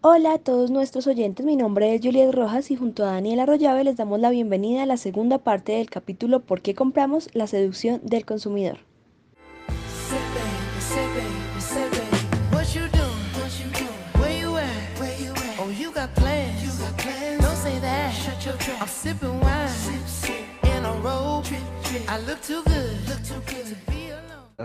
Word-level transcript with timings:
Hola 0.00 0.34
a 0.34 0.38
todos 0.38 0.70
nuestros 0.70 1.06
oyentes, 1.06 1.46
mi 1.46 1.54
nombre 1.54 1.94
es 1.94 2.00
Juliet 2.02 2.32
Rojas 2.32 2.70
y 2.70 2.76
junto 2.76 3.04
a 3.04 3.12
Daniel 3.12 3.40
Arroyave 3.40 3.84
les 3.84 3.96
damos 3.96 4.18
la 4.18 4.30
bienvenida 4.30 4.82
a 4.82 4.86
la 4.86 4.96
segunda 4.96 5.38
parte 5.38 5.72
del 5.72 5.90
capítulo 5.90 6.40
¿Por 6.40 6.60
qué 6.60 6.74
compramos? 6.74 7.28
La 7.34 7.46
seducción 7.46 8.00
del 8.02 8.24
consumidor. 8.24 8.78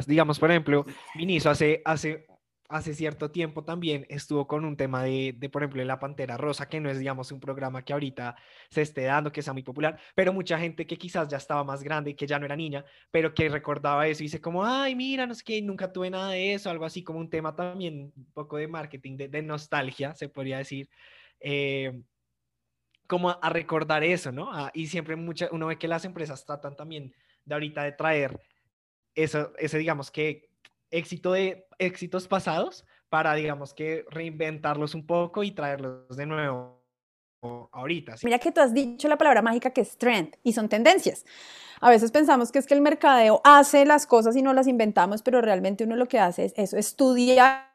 Digamos, 0.07 0.39
por 0.39 0.49
ejemplo, 0.49 0.85
Vinicio 1.15 1.51
hace, 1.51 1.81
hace 1.83 2.25
hace 2.69 2.95
cierto 2.95 3.29
tiempo 3.29 3.63
también 3.63 4.05
estuvo 4.09 4.47
con 4.47 4.65
un 4.65 4.75
tema 4.75 5.03
de, 5.03 5.35
de, 5.37 5.49
por 5.49 5.61
ejemplo, 5.61 5.83
La 5.83 5.99
Pantera 5.99 6.37
Rosa, 6.37 6.67
que 6.67 6.79
no 6.79 6.89
es, 6.89 6.97
digamos, 6.97 7.31
un 7.31 7.39
programa 7.39 7.83
que 7.83 7.93
ahorita 7.93 8.35
se 8.69 8.81
esté 8.81 9.03
dando, 9.03 9.31
que 9.31 9.43
sea 9.43 9.53
muy 9.53 9.61
popular, 9.61 9.99
pero 10.15 10.33
mucha 10.33 10.57
gente 10.57 10.87
que 10.87 10.97
quizás 10.97 11.27
ya 11.27 11.37
estaba 11.37 11.63
más 11.63 11.83
grande 11.83 12.15
que 12.15 12.25
ya 12.25 12.39
no 12.39 12.45
era 12.45 12.55
niña, 12.55 12.83
pero 13.11 13.33
que 13.33 13.47
recordaba 13.49 14.07
eso 14.07 14.23
y 14.23 14.25
dice 14.25 14.41
como, 14.41 14.65
ay, 14.65 14.95
mira, 14.95 15.27
no 15.27 15.35
sé 15.35 15.43
qué, 15.43 15.61
nunca 15.61 15.91
tuve 15.91 16.09
nada 16.09 16.31
de 16.31 16.53
eso, 16.53 16.69
algo 16.69 16.85
así 16.85 17.03
como 17.03 17.19
un 17.19 17.29
tema 17.29 17.55
también, 17.55 18.11
un 18.15 18.31
poco 18.33 18.57
de 18.57 18.67
marketing, 18.67 19.17
de, 19.17 19.27
de 19.27 19.41
nostalgia, 19.43 20.15
se 20.15 20.29
podría 20.29 20.57
decir. 20.57 20.89
Eh, 21.39 22.01
como 23.05 23.29
a, 23.29 23.49
recordar 23.49 24.03
eso, 24.03 24.31
¿no? 24.31 24.49
Ah, 24.51 24.71
y 24.73 24.87
siempre 24.87 25.15
mucha, 25.15 25.49
uno 25.51 25.67
ve 25.67 25.77
que 25.77 25.87
las 25.87 26.05
empresas 26.05 26.45
tratan 26.45 26.75
también 26.75 27.13
de 27.45 27.53
ahorita 27.53 27.83
de 27.83 27.91
traer 27.91 28.39
eso, 29.15 29.51
ese, 29.57 29.77
digamos 29.77 30.11
que 30.11 30.49
éxito 30.91 31.33
de 31.33 31.67
éxitos 31.79 32.27
pasados 32.27 32.85
para, 33.09 33.33
digamos 33.35 33.73
que, 33.73 34.05
reinventarlos 34.09 34.95
un 34.95 35.05
poco 35.05 35.43
y 35.43 35.51
traerlos 35.51 36.15
de 36.15 36.25
nuevo 36.25 36.83
ahorita. 37.71 38.15
Mira 38.23 38.39
que 38.39 38.51
tú 38.51 38.61
has 38.61 38.73
dicho 38.73 39.07
la 39.07 39.17
palabra 39.17 39.41
mágica 39.41 39.71
que 39.71 39.81
es 39.81 39.97
trend 39.97 40.35
y 40.43 40.53
son 40.53 40.69
tendencias. 40.69 41.25
A 41.81 41.89
veces 41.89 42.11
pensamos 42.11 42.51
que 42.51 42.59
es 42.59 42.65
que 42.65 42.73
el 42.73 42.81
mercadeo 42.81 43.41
hace 43.43 43.85
las 43.85 44.07
cosas 44.07 44.35
y 44.35 44.41
no 44.41 44.53
las 44.53 44.67
inventamos, 44.67 45.21
pero 45.21 45.41
realmente 45.41 45.83
uno 45.83 45.95
lo 45.95 46.07
que 46.07 46.19
hace 46.19 46.45
es 46.45 46.53
eso, 46.55 46.77
estudiar 46.77 47.69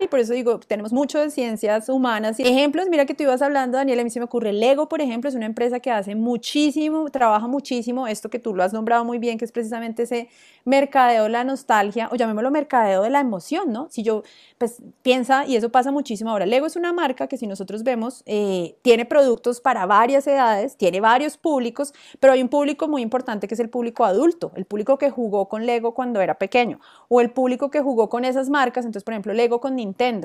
y 0.00 0.08
por 0.08 0.18
eso 0.18 0.32
digo, 0.32 0.58
tenemos 0.60 0.92
mucho 0.92 1.20
de 1.20 1.30
ciencias 1.30 1.88
humanas. 1.90 2.40
Ejemplos, 2.40 2.88
mira 2.88 3.04
que 3.04 3.14
tú 3.14 3.24
ibas 3.24 3.42
hablando, 3.42 3.76
Daniel, 3.76 4.00
a 4.00 4.04
mí 4.04 4.10
se 4.10 4.18
me 4.18 4.24
ocurre 4.24 4.52
Lego, 4.52 4.88
por 4.88 5.02
ejemplo, 5.02 5.28
es 5.28 5.34
una 5.34 5.44
empresa 5.44 5.78
que 5.80 5.90
hace 5.90 6.14
muchísimo, 6.14 7.10
trabaja 7.10 7.46
muchísimo, 7.46 8.06
esto 8.06 8.30
que 8.30 8.38
tú 8.38 8.54
lo 8.54 8.62
has 8.62 8.72
nombrado 8.72 9.04
muy 9.04 9.18
bien, 9.18 9.36
que 9.36 9.44
es 9.44 9.52
precisamente 9.52 10.04
ese 10.04 10.28
mercadeo 10.64 11.24
de 11.24 11.28
la 11.28 11.44
nostalgia, 11.44 12.08
o 12.10 12.16
llamémoslo 12.16 12.50
mercadeo 12.50 13.02
de 13.02 13.10
la 13.10 13.20
emoción, 13.20 13.72
¿no? 13.72 13.88
Si 13.90 14.02
yo, 14.02 14.22
pues, 14.56 14.82
piensa, 15.02 15.46
y 15.46 15.56
eso 15.56 15.68
pasa 15.68 15.90
muchísimo 15.90 16.30
ahora, 16.30 16.46
Lego 16.46 16.66
es 16.66 16.76
una 16.76 16.94
marca 16.94 17.26
que 17.26 17.36
si 17.36 17.46
nosotros 17.46 17.82
vemos, 17.82 18.22
eh, 18.24 18.76
tiene 18.80 19.04
productos 19.04 19.60
para 19.60 19.84
varias 19.84 20.26
edades, 20.26 20.76
tiene 20.76 21.00
varios 21.00 21.36
públicos, 21.36 21.92
pero 22.20 22.32
hay 22.32 22.40
un 22.40 22.48
público 22.48 22.88
muy 22.88 23.02
importante 23.02 23.48
que 23.48 23.54
es 23.54 23.60
el 23.60 23.68
público 23.68 24.04
adulto, 24.06 24.52
el 24.54 24.64
público 24.64 24.96
que 24.96 25.10
jugó 25.10 25.48
con 25.48 25.66
Lego 25.66 25.92
cuando 25.92 26.22
era 26.22 26.38
pequeño, 26.38 26.80
o 27.08 27.20
el 27.20 27.30
público 27.30 27.70
que 27.70 27.80
jugó 27.80 28.08
con 28.08 28.24
esas 28.24 28.48
marcas, 28.48 28.86
entonces, 28.86 29.04
por 29.04 29.12
ejemplo, 29.12 29.34
Lego 29.34 29.60
con 29.60 29.76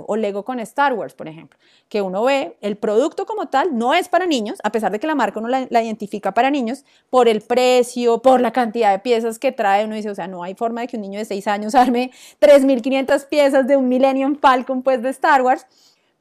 o 0.08 0.16
Lego 0.16 0.44
con 0.44 0.60
Star 0.60 0.94
Wars, 0.94 1.14
por 1.14 1.28
ejemplo, 1.28 1.60
que 1.90 2.02
uno 2.02 2.24
ve, 2.24 2.58
el 2.62 2.78
producto 2.78 3.26
como 3.26 3.48
tal 3.48 3.78
no 3.78 3.94
es 3.94 4.08
para 4.08 4.26
niños, 4.26 4.60
a 4.64 4.72
pesar 4.72 4.92
de 4.92 5.00
que 5.00 5.08
la 5.08 5.16
marca 5.16 5.40
uno 5.40 5.50
la, 5.50 5.84
identifica 5.84 6.34
para 6.34 6.50
niños, 6.50 6.86
por 7.10 7.28
el 7.28 7.42
precio, 7.42 8.22
por 8.22 8.42
la 8.42 8.52
cantidad 8.52 8.92
de 8.92 9.00
piezas 9.00 9.40
que 9.40 9.52
trae, 9.52 9.86
uno 9.86 9.96
dice, 9.96 10.10
o 10.10 10.16
sea, 10.16 10.28
no 10.28 10.44
hay 10.44 10.56
forma 10.56 10.82
de 10.82 10.88
que 10.88 10.98
un 10.98 11.02
niño 11.02 11.20
de 11.20 11.26
6 11.26 11.48
años 11.48 11.76
arme 11.76 12.12
3.500 12.40 13.28
piezas 13.28 13.68
de 13.68 13.78
un 13.78 13.88
Millennium 13.88 14.38
Falcon, 14.40 14.81
pues, 14.81 15.02
de 15.02 15.09
Star 15.09 15.42
Wars, 15.42 15.66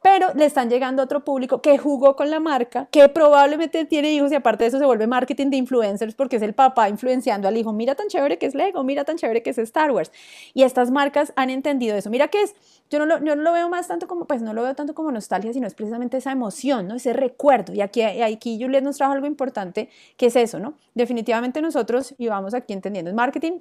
pero 0.05 0.35
le 0.35 0.45
están 0.45 0.69
llegando 0.69 1.01
a 1.01 1.07
otro 1.07 1.25
público 1.25 1.63
que 1.63 1.79
jugó 1.79 2.15
con 2.15 2.29
la 2.29 2.39
marca, 2.39 2.89
que 2.91 3.09
probablemente 3.09 3.87
tiene 3.87 4.13
hijos 4.13 4.31
y 4.33 4.35
aparte 4.35 4.65
de 4.65 4.69
eso 4.69 4.79
se 4.79 4.85
vuelve 4.85 5.07
marketing 5.07 5.49
de 5.49 5.57
influencers 5.57 6.15
porque 6.15 6.37
es 6.37 6.43
el 6.43 6.53
papá 6.53 6.91
influenciando 6.91 7.49
al 7.49 7.57
hijo, 7.57 7.73
mira 7.73 7.95
tan 7.95 8.09
chévere 8.09 8.37
que 8.37 8.45
es 8.45 8.55
Lego, 8.55 8.85
mira 8.85 9.05
tan 9.05 9.17
chévere 9.17 9.43
que 9.43 9.49
es 9.49 9.57
Star 9.57 9.93
Wars. 9.93 10.13
Y 10.53 10.65
estas 10.65 10.91
marcas 10.91 11.33
han 11.37 11.49
entendido 11.49 11.97
eso. 11.97 12.11
Mira 12.11 12.29
que 12.29 12.43
es, 12.43 12.55
yo 12.91 12.99
no 12.99 13.07
lo, 13.07 13.25
yo 13.25 13.35
no 13.35 13.41
lo 13.41 13.53
veo 13.55 13.71
más 13.71 13.89
tanto 13.89 14.07
como, 14.07 14.27
pues 14.27 14.43
no 14.43 14.53
lo 14.53 14.63
veo 14.63 14.75
tanto 14.75 14.95
como 14.95 15.11
nostalgia, 15.11 15.55
sino 15.55 15.67
es 15.67 15.73
precisamente 15.73 16.19
esa 16.19 16.33
emoción, 16.33 16.87
¿no? 16.87 16.97
Ese 16.97 17.15
recuerdo. 17.15 17.73
Y 17.73 17.81
aquí, 17.81 18.03
aquí 18.03 18.59
Juliet 18.61 18.85
nos 18.85 18.99
trajo 18.99 19.15
algo 19.15 19.27
importante, 19.27 19.89
que 20.19 20.27
es 20.27 20.37
eso, 20.37 20.59
¿no? 20.59 20.75
Definitivamente 20.93 21.63
nosotros, 21.63 22.15
y 22.19 22.29
vamos 22.29 22.53
aquí 22.53 22.75
entendiendo, 22.75 23.11
es 23.11 23.17
marketing, 23.17 23.61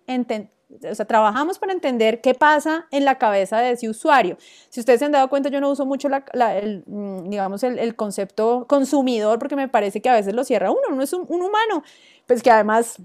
o 0.90 0.96
sea, 0.96 1.06
trabajamos 1.06 1.60
para 1.60 1.74
entender 1.74 2.22
qué 2.22 2.34
pasa 2.34 2.88
en 2.92 3.06
la 3.06 3.18
cabeza 3.18 3.60
de 3.60 3.72
ese 3.72 3.90
usuario. 3.90 4.38
Si 4.70 4.80
ustedes 4.80 5.00
se 5.00 5.06
han 5.06 5.12
dado 5.12 5.30
cuenta, 5.30 5.50
yo 5.50 5.62
no 5.62 5.70
uso 5.70 5.86
mucho 5.86 6.08
el, 6.08 6.84
mm, 6.86 7.30
digamos, 7.30 7.64
el, 7.64 7.96
concepto 7.96 8.66
consumidor 8.68 9.40
porque 9.40 9.56
me 9.56 9.68
parece 9.68 10.02
que 10.02 10.10
a 10.10 10.14
veces 10.14 10.34
lo 10.34 10.44
cierra 10.44 10.72
uno, 10.72 10.82
uno 10.90 11.04
es 11.04 11.14
un 11.14 11.26
humano, 11.30 11.84
pues 12.26 12.42
que 12.42 12.52
además 12.52 13.00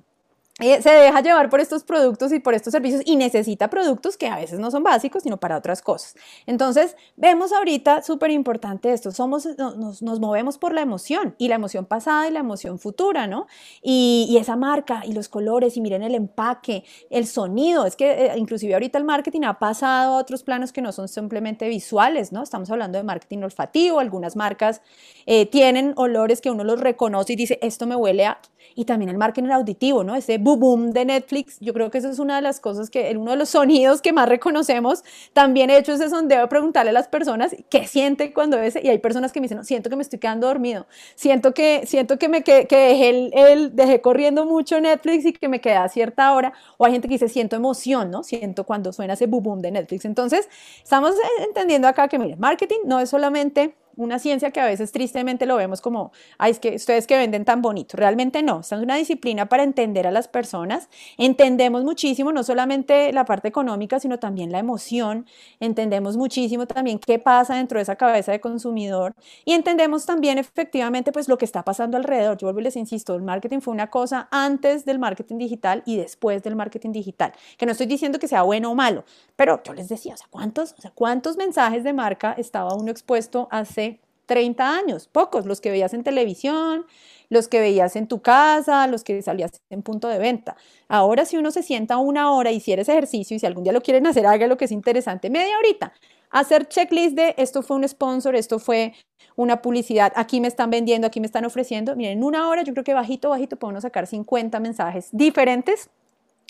eh, 0.59 0.83
se 0.83 0.91
deja 0.91 1.21
llevar 1.21 1.51
por 1.51 1.61
estos 1.61 1.85
productos 1.85 2.33
y 2.33 2.41
por 2.41 2.55
estos 2.55 2.73
servicios 2.73 3.03
y 3.05 3.17
necesita 3.17 3.71
productos 3.71 4.17
que 4.17 4.27
a 4.27 4.37
veces 4.37 4.59
no 4.59 4.71
son 4.71 4.83
básicos, 4.83 5.23
sino 5.23 5.37
para 5.37 5.57
otras 5.57 5.83
cosas. 5.83 6.17
Entonces, 6.47 6.97
vemos 7.17 7.53
ahorita 7.53 8.03
súper 8.03 8.31
importante 8.33 8.93
esto, 8.93 9.13
somos, 9.13 9.47
nos, 9.57 10.03
nos, 10.03 10.21
movemos 10.21 10.59
por 10.59 10.73
la 10.73 10.81
emoción 10.81 11.37
y 11.39 11.49
la 11.49 11.55
emoción 11.55 11.87
pasada 11.87 12.27
y 12.27 12.33
la 12.33 12.41
emoción 12.41 12.79
futura, 12.79 13.27
¿no? 13.27 13.47
Y, 13.83 14.27
y, 14.29 14.37
esa 14.39 14.57
marca 14.57 15.03
y 15.07 15.13
los 15.13 15.29
colores 15.29 15.77
y 15.77 15.81
miren 15.81 16.03
el 16.03 16.15
empaque, 16.15 16.85
el 17.11 17.27
sonido, 17.27 17.87
es 17.87 17.95
que 17.95 18.27
eh, 18.27 18.33
inclusive 18.37 18.75
ahorita 18.75 18.99
el 18.99 19.05
marketing 19.05 19.43
ha 19.45 19.59
pasado 19.59 20.15
a 20.15 20.19
otros 20.19 20.43
planos 20.43 20.73
que 20.73 20.83
no 20.83 20.91
son 20.91 21.07
simplemente 21.07 21.69
visuales, 21.69 22.33
¿no? 22.33 22.43
Estamos 22.43 22.71
hablando 22.71 22.99
de 22.99 23.05
marketing 23.05 23.43
olfativo, 23.43 24.01
algunas 24.01 24.35
marcas 24.35 24.83
eh, 25.27 25.47
tienen 25.47 25.93
olores 25.97 26.41
que 26.41 26.51
uno 26.51 26.65
los 26.65 26.81
reconoce 26.81 27.35
y 27.35 27.37
dice, 27.37 27.59
esto 27.63 27.87
me 27.87 27.95
huele 27.95 28.27
a... 28.27 28.41
Y 28.75 28.85
también 28.85 29.09
el 29.09 29.19
marketing 29.19 29.51
auditivo, 29.51 30.05
¿no? 30.05 30.15
Ese 30.15 30.39
boom 30.57 30.93
de 30.93 31.05
Netflix, 31.05 31.59
yo 31.61 31.73
creo 31.73 31.91
que 31.91 31.99
eso 31.99 32.09
es 32.09 32.19
una 32.19 32.37
de 32.37 32.43
las 32.43 32.61
cosas 32.61 32.91
que, 32.91 33.15
uno 33.17 33.33
de 33.33 33.37
los 33.37 33.51
sonidos 33.51 34.03
que 34.03 34.13
más 34.13 34.29
reconocemos. 34.29 35.05
También 35.33 35.71
he 35.71 35.79
hecho 35.79 35.93
ese 35.93 36.09
sondeo, 36.11 36.49
preguntarle 36.49 36.91
a 36.91 36.93
las 36.93 37.09
personas 37.09 37.55
qué 37.69 37.87
siente 37.87 38.33
cuando 38.33 38.57
ves, 38.57 38.79
y 38.83 38.89
hay 38.89 38.99
personas 38.99 39.33
que 39.33 39.41
me 39.41 39.45
dicen, 39.45 39.59
no, 39.59 39.65
siento 39.65 39.91
que 39.91 39.97
me 39.97 40.03
estoy 40.03 40.19
quedando 40.19 40.47
dormido, 40.47 40.87
siento 41.15 41.55
que, 41.55 41.83
siento 41.87 42.19
que 42.19 42.29
me 42.29 42.43
que, 42.43 42.67
que 42.67 42.77
dejé, 42.77 43.09
el, 43.09 43.31
el, 43.35 43.77
dejé 43.77 44.01
corriendo 44.01 44.45
mucho 44.45 44.81
Netflix 44.81 45.25
y 45.27 45.33
que 45.33 45.49
me 45.49 45.61
quedé 45.61 45.77
a 45.77 45.89
cierta 45.89 46.33
hora, 46.35 46.53
o 46.77 46.85
hay 46.85 46.93
gente 46.93 47.09
que 47.09 47.15
dice, 47.15 47.29
siento 47.29 47.57
emoción, 47.57 48.11
¿no? 48.11 48.23
Siento 48.23 48.65
cuando 48.65 48.93
suena 48.93 49.15
ese 49.15 49.27
boom 49.27 49.61
de 49.61 49.71
Netflix. 49.71 50.05
Entonces, 50.05 50.49
estamos 50.83 51.15
entendiendo 51.47 51.89
acá 51.89 52.09
que, 52.09 52.19
miren, 52.19 52.39
marketing 52.39 52.81
no 52.85 53.01
es 53.01 53.11
solamente 53.11 53.75
una 53.99 54.19
ciencia 54.19 54.53
que 54.53 54.61
a 54.61 54.65
veces 54.65 54.93
tristemente 54.93 55.45
lo 55.45 55.57
vemos 55.57 55.81
como, 55.81 56.13
ay, 56.39 56.53
es 56.53 56.61
que 56.61 56.77
ustedes 56.77 57.07
que 57.07 57.17
venden 57.17 57.45
tan 57.45 57.61
bonito. 57.61 57.97
Realmente 57.97 58.43
no, 58.43 58.61
esta 58.61 58.77
es 58.77 58.83
una 58.83 58.95
disciplina 58.95 59.47
para 59.47 59.65
entender 59.65 60.07
a 60.07 60.13
las 60.13 60.29
personas. 60.29 60.89
Entendemos 61.19 61.85
muchísimo, 61.85 62.33
no 62.33 62.45
solamente 62.45 63.13
la 63.13 63.25
parte 63.25 63.49
económica, 63.49 63.99
sino 63.99 64.19
también 64.19 64.53
la 64.53 64.61
emoción. 64.61 65.27
Entendemos 65.59 66.17
muchísimo 66.17 66.67
también 66.67 66.99
qué 66.99 67.19
pasa 67.19 67.57
dentro 67.57 67.79
de 67.79 67.83
esa 67.83 67.97
cabeza 67.97 68.33
de 68.33 68.41
consumidor 68.41 69.15
y 69.45 69.53
entendemos 69.53 70.07
también 70.07 70.39
efectivamente 70.39 71.11
pues 71.11 71.29
lo 71.29 71.37
que 71.37 71.45
está 71.45 71.65
pasando 71.65 71.97
alrededor. 71.97 72.39
Yo 72.39 72.47
vuelvo 72.47 72.61
y 72.61 72.65
les 72.65 72.77
insisto, 72.77 73.17
el 73.17 73.23
marketing 73.23 73.61
fue 73.61 73.75
una 73.75 73.89
cosa 73.91 74.29
antes 74.31 74.85
del 74.85 74.99
marketing 74.99 75.39
digital 75.39 75.83
y 75.85 75.97
después 75.97 76.43
del 76.45 76.55
marketing 76.55 76.93
digital. 76.93 77.33
Que 77.57 77.67
no 77.67 77.73
estoy 77.73 77.87
diciendo 77.87 78.21
que 78.21 78.29
sea 78.29 78.43
bueno 78.43 78.71
o 78.71 78.75
malo, 78.77 79.05
pero 79.35 79.61
yo 79.65 79.75
les 79.75 79.89
decía, 79.89 80.15
o 80.15 80.17
sea, 80.17 80.29
¿cuántos, 80.31 80.75
o 80.79 80.81
sea, 80.81 80.93
cuántos 80.93 81.37
mensajes 81.37 81.83
de 81.83 81.93
marca 81.93 82.35
estaba 82.39 82.75
uno 82.75 82.91
expuesto 82.91 83.49
hace 83.51 83.88
30 84.29 84.77
años, 84.77 85.09
pocos, 85.09 85.47
los 85.47 85.61
que 85.61 85.71
veías 85.71 85.95
en 85.95 86.05
televisión, 86.05 86.87
los 87.31 87.49
que 87.49 87.61
veías 87.61 87.97
en 87.97 88.07
tu 88.07 88.21
casa, 88.21 88.87
los 88.87 89.03
que 89.03 89.21
salías 89.23 89.51
en 89.71 89.83
punto 89.83 90.07
de 90.07 90.19
venta. 90.19 90.57
Ahora 90.87 91.25
si 91.25 91.37
uno 91.37 91.51
se 91.51 91.63
sienta 91.63 91.97
una 91.97 92.31
hora 92.31 92.53
y 92.53 92.57
hicieres 92.57 92.89
ejercicio 92.89 93.37
y 93.37 93.41
si 93.41 93.47
algún 93.47 93.65
día 93.65 93.73
lo 93.73 93.81
quieren 93.81 94.07
hacer, 94.07 94.27
haga 94.27 94.47
lo 94.47 94.57
que 94.57 94.67
es 94.67 94.73
interesante, 94.73 95.31
media 95.31 95.59
horita, 95.59 95.93
hacer 96.31 96.69
checklist 96.69 97.17
de 97.17 97.35
esto 97.39 97.63
fue 97.63 97.79
un 97.79 97.89
sponsor, 97.89 98.37
esto 98.37 98.59
fue 98.59 98.93
una 99.35 99.63
publicidad, 99.63 100.13
aquí 100.15 100.41
me 100.41 100.49
están 100.49 100.71
vendiendo, 100.71 101.07
aquí 101.07 101.21
me 101.21 101.27
están 101.27 101.45
ofreciendo. 101.47 101.97
Miren, 101.97 102.19
en 102.19 102.25
una 102.25 102.49
hora 102.49 102.63
yo 102.63 102.73
creo 102.75 102.85
que 102.85 102.95
bajito, 102.95 103.31
bajito 103.31 103.57
podemos 103.57 103.83
sacar 103.83 104.07
50 104.07 104.61
mensajes 104.61 105.09
diferentes 105.13 105.91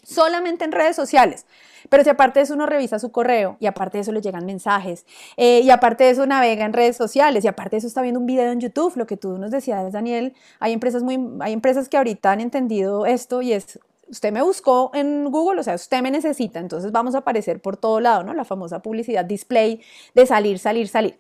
solamente 0.03 0.65
en 0.65 0.73
redes 0.73 0.97
sociales. 0.97 1.47
Pero 1.89 2.05
si 2.05 2.11
aparte 2.11 2.41
de 2.41 2.45
eso 2.45 2.55
uno 2.55 2.67
revisa 2.67 2.99
su 2.99 3.13
correo 3.13 3.57
y 3.61 3.67
aparte 3.67 3.99
de 3.99 4.03
eso 4.03 4.13
le 4.13 4.21
llegan 4.21 4.45
mensajes 4.45 5.07
eh, 5.37 5.61
y 5.61 5.71
aparte 5.71 6.05
de 6.05 6.11
eso 6.11 6.27
navega 6.27 6.65
en 6.65 6.73
redes 6.73 6.97
sociales 6.97 7.45
y 7.45 7.49
aparte 7.49 7.77
de 7.77 7.79
eso 7.79 7.87
está 7.87 8.03
viendo 8.03 8.21
un 8.21 8.27
video 8.27 8.51
en 8.51 8.61
YouTube, 8.61 8.97
lo 8.97 9.07
que 9.07 9.17
tú 9.17 9.39
nos 9.39 9.51
decías, 9.51 9.93
Daniel, 9.93 10.35
hay 10.61 10.73
empresas, 10.73 11.03
muy, 11.03 11.19
hay 11.41 11.53
empresas 11.53 11.89
que 11.89 11.97
ahorita 11.97 12.33
han 12.33 12.41
entendido 12.41 13.07
esto 13.07 13.43
y 13.43 13.53
es, 13.53 13.79
usted 14.09 14.33
me 14.33 14.43
buscó 14.43 14.91
en 14.95 15.31
Google, 15.31 15.61
o 15.61 15.63
sea, 15.63 15.75
usted 15.75 16.03
me 16.03 16.11
necesita, 16.11 16.59
entonces 16.59 16.93
vamos 16.93 17.15
a 17.15 17.19
aparecer 17.19 17.61
por 17.61 17.77
todo 17.77 18.01
lado, 18.01 18.25
¿no? 18.25 18.35
La 18.35 18.45
famosa 18.45 18.81
publicidad 18.81 19.25
display 19.25 19.81
de 20.15 20.27
salir, 20.27 20.59
salir, 20.59 20.89
salir. 20.89 21.19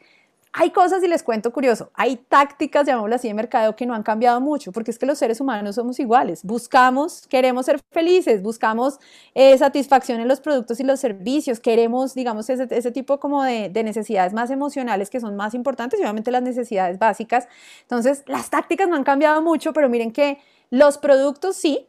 Hay 0.52 0.70
cosas, 0.70 1.02
y 1.02 1.08
les 1.08 1.22
cuento 1.22 1.52
curioso, 1.52 1.90
hay 1.94 2.16
tácticas, 2.16 2.86
llamémoslo 2.86 3.14
así, 3.14 3.28
de 3.28 3.34
mercadeo 3.34 3.76
que 3.76 3.86
no 3.86 3.94
han 3.94 4.02
cambiado 4.02 4.40
mucho, 4.40 4.72
porque 4.72 4.90
es 4.90 4.98
que 4.98 5.06
los 5.06 5.18
seres 5.18 5.40
humanos 5.40 5.74
somos 5.74 6.00
iguales. 6.00 6.44
Buscamos, 6.44 7.26
queremos 7.28 7.66
ser 7.66 7.80
felices, 7.90 8.42
buscamos 8.42 8.98
eh, 9.34 9.56
satisfacción 9.58 10.20
en 10.20 10.28
los 10.28 10.40
productos 10.40 10.80
y 10.80 10.84
los 10.84 11.00
servicios, 11.00 11.60
queremos, 11.60 12.14
digamos, 12.14 12.48
ese, 12.50 12.66
ese 12.70 12.90
tipo 12.92 13.20
como 13.20 13.42
de, 13.42 13.68
de, 13.68 13.82
necesidades 13.82 14.32
más 14.32 14.50
emocionales 14.50 15.10
que 15.10 15.20
son 15.20 15.36
más 15.36 15.54
importantes 15.54 15.98
y 15.98 16.02
obviamente 16.02 16.30
las 16.30 16.42
necesidades 16.42 16.98
básicas. 16.98 17.48
Entonces, 17.82 18.24
las 18.26 18.50
tácticas 18.50 18.88
no 18.88 18.96
han 18.96 19.04
cambiado 19.04 19.42
mucho, 19.42 19.72
pero 19.72 19.88
miren 19.88 20.12
que 20.12 20.38
los 20.70 20.98
productos 20.98 21.56
sí, 21.56 21.87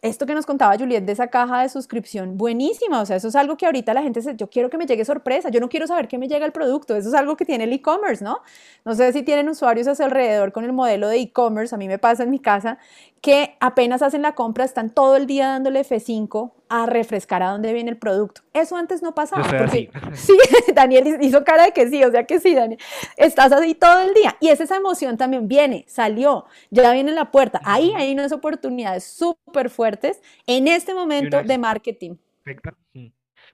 esto 0.00 0.26
que 0.26 0.34
nos 0.34 0.46
contaba 0.46 0.76
Juliet 0.78 1.04
de 1.04 1.12
esa 1.12 1.26
caja 1.26 1.62
de 1.62 1.68
suscripción, 1.68 2.38
buenísima, 2.38 3.00
o 3.00 3.06
sea, 3.06 3.16
eso 3.16 3.28
es 3.28 3.34
algo 3.34 3.56
que 3.56 3.66
ahorita 3.66 3.92
la 3.94 4.02
gente, 4.02 4.22
se, 4.22 4.36
yo 4.36 4.48
quiero 4.48 4.70
que 4.70 4.78
me 4.78 4.86
llegue 4.86 5.04
sorpresa, 5.04 5.48
yo 5.48 5.60
no 5.60 5.68
quiero 5.68 5.86
saber 5.88 6.06
qué 6.06 6.18
me 6.18 6.28
llega 6.28 6.46
el 6.46 6.52
producto, 6.52 6.94
eso 6.94 7.08
es 7.08 7.14
algo 7.14 7.36
que 7.36 7.44
tiene 7.44 7.64
el 7.64 7.72
e-commerce, 7.72 8.22
¿no? 8.22 8.40
No 8.84 8.94
sé 8.94 9.12
si 9.12 9.22
tienen 9.22 9.48
usuarios 9.48 9.88
hacia 9.88 10.04
alrededor 10.04 10.52
con 10.52 10.64
el 10.64 10.72
modelo 10.72 11.08
de 11.08 11.18
e-commerce, 11.18 11.74
a 11.74 11.78
mí 11.78 11.88
me 11.88 11.98
pasa 11.98 12.22
en 12.22 12.30
mi 12.30 12.38
casa 12.38 12.78
que 13.20 13.56
apenas 13.60 14.02
hacen 14.02 14.22
la 14.22 14.34
compra, 14.34 14.64
están 14.64 14.90
todo 14.90 15.16
el 15.16 15.26
día 15.26 15.48
dándole 15.48 15.80
F5 15.80 16.52
a 16.68 16.86
refrescar 16.86 17.42
a 17.42 17.50
dónde 17.50 17.72
viene 17.72 17.90
el 17.90 17.96
producto. 17.96 18.42
Eso 18.52 18.76
antes 18.76 19.02
no 19.02 19.14
pasaba. 19.14 19.42
Porque, 19.42 19.90
sí, 20.14 20.38
Daniel 20.74 21.18
hizo 21.20 21.44
cara 21.44 21.64
de 21.64 21.72
que 21.72 21.88
sí, 21.88 22.02
o 22.04 22.10
sea 22.10 22.24
que 22.24 22.40
sí, 22.40 22.54
Daniel. 22.54 22.80
Estás 23.16 23.52
así 23.52 23.74
todo 23.74 24.00
el 24.00 24.14
día. 24.14 24.36
Y 24.40 24.48
es 24.48 24.60
esa 24.60 24.76
emoción 24.76 25.16
también 25.16 25.48
viene, 25.48 25.84
salió, 25.88 26.46
ya 26.70 26.92
viene 26.92 27.10
en 27.10 27.16
la 27.16 27.30
puerta. 27.30 27.60
Ahí 27.64 27.92
hay 27.96 28.12
unas 28.12 28.32
oportunidades 28.32 29.04
súper 29.04 29.70
fuertes 29.70 30.22
en 30.46 30.68
este 30.68 30.94
momento 30.94 31.42
de 31.42 31.58
marketing. 31.58 32.16
Perfecto. 32.42 32.76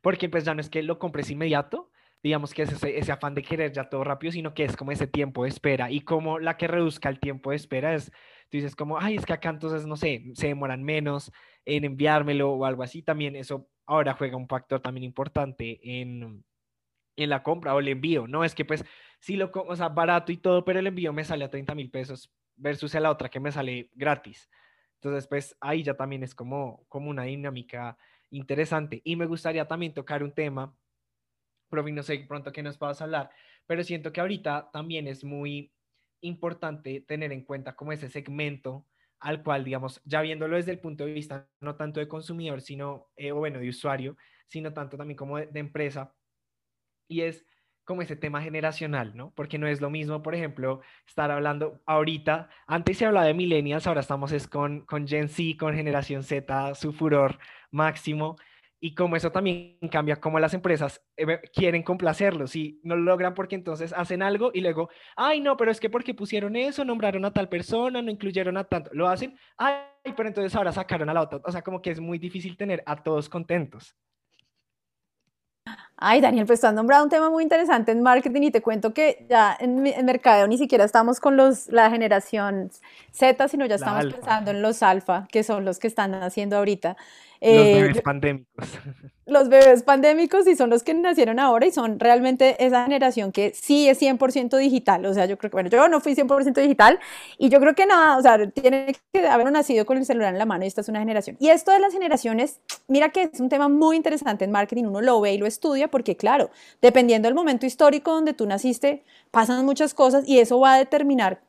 Porque 0.02 0.28
pues 0.28 0.44
ya 0.44 0.54
no 0.54 0.60
es 0.60 0.68
que 0.68 0.82
lo 0.82 0.98
compres 0.98 1.30
inmediato, 1.30 1.90
digamos 2.22 2.52
que 2.52 2.62
es 2.62 2.72
ese, 2.72 2.98
ese, 2.98 3.12
afán 3.12 3.34
de 3.34 3.42
querer 3.42 3.72
ya 3.72 3.88
todo 3.88 4.02
rápido, 4.04 4.32
sino 4.32 4.54
que 4.54 4.64
es 4.64 4.76
como 4.76 4.92
ese 4.92 5.06
tiempo 5.06 5.44
de 5.44 5.50
espera. 5.50 5.90
Y 5.90 6.00
como 6.00 6.38
la 6.38 6.56
que 6.56 6.68
reduzca 6.68 7.08
el 7.08 7.20
tiempo 7.20 7.50
de 7.50 7.56
espera 7.56 7.94
es 7.94 8.12
tú 8.50 8.58
dices 8.58 8.76
como, 8.76 8.98
ay, 8.98 9.16
es 9.16 9.26
que 9.26 9.32
acá 9.32 9.50
entonces, 9.50 9.86
no 9.86 9.96
sé, 9.96 10.24
se 10.34 10.48
demoran 10.48 10.82
menos 10.82 11.32
en 11.64 11.84
enviármelo 11.84 12.52
o 12.52 12.64
algo 12.64 12.82
así, 12.82 13.02
también 13.02 13.36
eso 13.36 13.68
ahora 13.86 14.14
juega 14.14 14.36
un 14.36 14.48
factor 14.48 14.80
también 14.80 15.04
importante 15.04 15.80
en, 16.00 16.44
en 17.16 17.30
la 17.30 17.42
compra 17.42 17.74
o 17.74 17.80
el 17.80 17.88
envío, 17.88 18.26
¿no? 18.26 18.44
Es 18.44 18.54
que 18.54 18.64
pues 18.64 18.84
sí 19.20 19.36
lo, 19.36 19.50
o 19.52 19.76
sea, 19.76 19.88
barato 19.88 20.32
y 20.32 20.36
todo, 20.36 20.64
pero 20.64 20.78
el 20.78 20.86
envío 20.86 21.12
me 21.12 21.24
sale 21.24 21.44
a 21.44 21.50
30 21.50 21.74
mil 21.74 21.90
pesos 21.90 22.32
versus 22.56 22.94
a 22.94 23.00
la 23.00 23.10
otra 23.10 23.28
que 23.28 23.40
me 23.40 23.52
sale 23.52 23.90
gratis. 23.94 24.48
Entonces, 24.96 25.26
pues 25.26 25.56
ahí 25.60 25.82
ya 25.82 25.94
también 25.94 26.22
es 26.22 26.34
como, 26.34 26.86
como 26.88 27.10
una 27.10 27.24
dinámica 27.24 27.98
interesante. 28.30 29.02
Y 29.04 29.16
me 29.16 29.26
gustaría 29.26 29.66
también 29.66 29.92
tocar 29.92 30.22
un 30.22 30.32
tema, 30.32 30.74
profe, 31.68 31.92
no 31.92 32.02
sé 32.02 32.24
pronto 32.26 32.52
qué 32.52 32.62
nos 32.62 32.78
puedas 32.78 33.02
hablar, 33.02 33.30
pero 33.66 33.84
siento 33.84 34.12
que 34.12 34.20
ahorita 34.20 34.70
también 34.72 35.06
es 35.06 35.24
muy 35.24 35.73
importante 36.24 37.00
tener 37.00 37.32
en 37.32 37.44
cuenta 37.44 37.76
como 37.76 37.92
ese 37.92 38.08
segmento 38.08 38.86
al 39.20 39.42
cual, 39.42 39.64
digamos, 39.64 40.02
ya 40.04 40.20
viéndolo 40.20 40.56
desde 40.56 40.72
el 40.72 40.80
punto 40.80 41.06
de 41.06 41.14
vista 41.14 41.48
no 41.60 41.76
tanto 41.76 42.00
de 42.00 42.08
consumidor, 42.08 42.60
sino, 42.60 43.08
eh, 43.16 43.32
o 43.32 43.36
bueno, 43.36 43.58
de 43.58 43.68
usuario, 43.70 44.16
sino 44.48 44.74
tanto 44.74 44.96
también 44.98 45.16
como 45.16 45.38
de, 45.38 45.58
empresa, 45.58 46.14
y 47.08 47.22
es 47.22 47.46
como 47.84 48.02
ese 48.02 48.16
tema 48.16 48.42
generacional, 48.42 49.16
¿no? 49.16 49.32
Porque 49.34 49.58
no 49.58 49.66
es 49.66 49.80
lo 49.80 49.90
mismo, 49.90 50.22
por 50.22 50.34
ejemplo, 50.34 50.80
estar 51.06 51.30
hablando 51.30 51.82
ahorita, 51.86 52.50
antes 52.66 52.98
se 52.98 53.06
hablaba 53.06 53.26
de 53.26 53.34
millennials, 53.34 53.86
ahora 53.86 54.00
estamos 54.00 54.32
es 54.32 54.46
con, 54.46 54.82
con 54.86 55.06
Gen 55.08 55.28
Z, 55.28 55.58
con 55.58 55.74
generación 55.74 56.22
Z, 56.22 56.74
su 56.74 56.92
furor 56.92 57.38
máximo, 57.70 58.36
y 58.84 58.94
como 58.94 59.16
eso 59.16 59.32
también 59.32 59.78
cambia, 59.90 60.16
como 60.16 60.38
las 60.38 60.52
empresas 60.52 61.00
eh, 61.16 61.40
quieren 61.54 61.82
complacerlos 61.82 62.54
y 62.54 62.82
no 62.82 62.96
lo 62.96 63.02
logran 63.04 63.32
porque 63.32 63.54
entonces 63.54 63.94
hacen 63.94 64.22
algo 64.22 64.50
y 64.52 64.60
luego, 64.60 64.90
ay, 65.16 65.40
no, 65.40 65.56
pero 65.56 65.70
es 65.70 65.80
que 65.80 65.88
porque 65.88 66.12
pusieron 66.12 66.54
eso, 66.54 66.84
nombraron 66.84 67.24
a 67.24 67.32
tal 67.32 67.48
persona, 67.48 68.02
no 68.02 68.10
incluyeron 68.10 68.58
a 68.58 68.64
tanto, 68.64 68.90
lo 68.92 69.08
hacen, 69.08 69.38
ay, 69.56 69.76
pero 70.14 70.28
entonces 70.28 70.54
ahora 70.54 70.70
sacaron 70.70 71.08
a 71.08 71.14
la 71.14 71.22
otra. 71.22 71.40
O 71.46 71.50
sea, 71.50 71.62
como 71.62 71.80
que 71.80 71.92
es 71.92 71.98
muy 71.98 72.18
difícil 72.18 72.58
tener 72.58 72.82
a 72.84 73.02
todos 73.02 73.30
contentos. 73.30 73.96
Ay, 75.96 76.20
Daniel, 76.20 76.44
pues 76.44 76.60
tú 76.60 76.66
has 76.66 76.74
nombrado 76.74 77.04
un 77.04 77.08
tema 77.08 77.30
muy 77.30 77.42
interesante 77.42 77.90
en 77.90 78.02
marketing 78.02 78.42
y 78.42 78.50
te 78.50 78.60
cuento 78.60 78.92
que 78.92 79.24
ya 79.30 79.56
en, 79.58 79.86
en 79.86 80.04
mercadeo 80.04 80.46
ni 80.46 80.58
siquiera 80.58 80.84
estamos 80.84 81.20
con 81.20 81.38
los, 81.38 81.68
la 81.68 81.88
generación 81.88 82.70
Z, 83.12 83.48
sino 83.48 83.64
ya 83.64 83.76
estamos 83.76 84.12
pensando 84.12 84.50
en 84.50 84.60
los 84.60 84.82
alfa, 84.82 85.26
que 85.32 85.42
son 85.42 85.64
los 85.64 85.78
que 85.78 85.86
están 85.86 86.12
haciendo 86.14 86.58
ahorita. 86.58 86.98
Los 87.44 87.66
eh, 87.66 87.74
bebés 87.74 88.02
pandémicos. 88.02 88.68
Los 89.26 89.48
bebés 89.48 89.82
pandémicos 89.82 90.46
y 90.46 90.54
son 90.54 90.68
los 90.68 90.82
que 90.82 90.92
nacieron 90.92 91.38
ahora 91.38 91.64
y 91.66 91.70
son 91.70 91.98
realmente 91.98 92.62
esa 92.62 92.84
generación 92.84 93.32
que 93.32 93.52
sí 93.54 93.88
es 93.88 94.00
100% 94.02 94.58
digital. 94.58 95.06
O 95.06 95.14
sea, 95.14 95.24
yo 95.24 95.38
creo 95.38 95.50
que, 95.50 95.54
bueno, 95.54 95.70
yo 95.70 95.88
no 95.88 96.00
fui 96.00 96.14
100% 96.14 96.60
digital 96.60 97.00
y 97.38 97.48
yo 97.48 97.58
creo 97.58 97.74
que 97.74 97.86
nada, 97.86 98.18
o 98.18 98.22
sea, 98.22 98.50
tiene 98.50 98.94
que 99.12 99.26
haber 99.26 99.50
nacido 99.50 99.86
con 99.86 99.96
el 99.96 100.04
celular 100.04 100.34
en 100.34 100.38
la 100.38 100.44
mano 100.44 100.64
y 100.64 100.66
esta 100.66 100.82
es 100.82 100.90
una 100.90 100.98
generación. 100.98 101.38
Y 101.40 101.48
esto 101.48 101.72
de 101.72 101.80
las 101.80 101.94
generaciones, 101.94 102.60
mira 102.86 103.08
que 103.08 103.30
es 103.32 103.40
un 103.40 103.48
tema 103.48 103.70
muy 103.70 103.96
interesante 103.96 104.44
en 104.44 104.50
marketing, 104.50 104.84
uno 104.84 105.00
lo 105.00 105.18
ve 105.22 105.32
y 105.32 105.38
lo 105.38 105.46
estudia 105.46 105.88
porque, 105.88 106.16
claro, 106.16 106.50
dependiendo 106.82 107.26
del 107.26 107.34
momento 107.34 107.64
histórico 107.64 108.12
donde 108.12 108.34
tú 108.34 108.46
naciste, 108.46 109.04
pasan 109.30 109.64
muchas 109.64 109.94
cosas 109.94 110.28
y 110.28 110.38
eso 110.38 110.60
va 110.60 110.74
a 110.74 110.78
determinar 110.78 111.40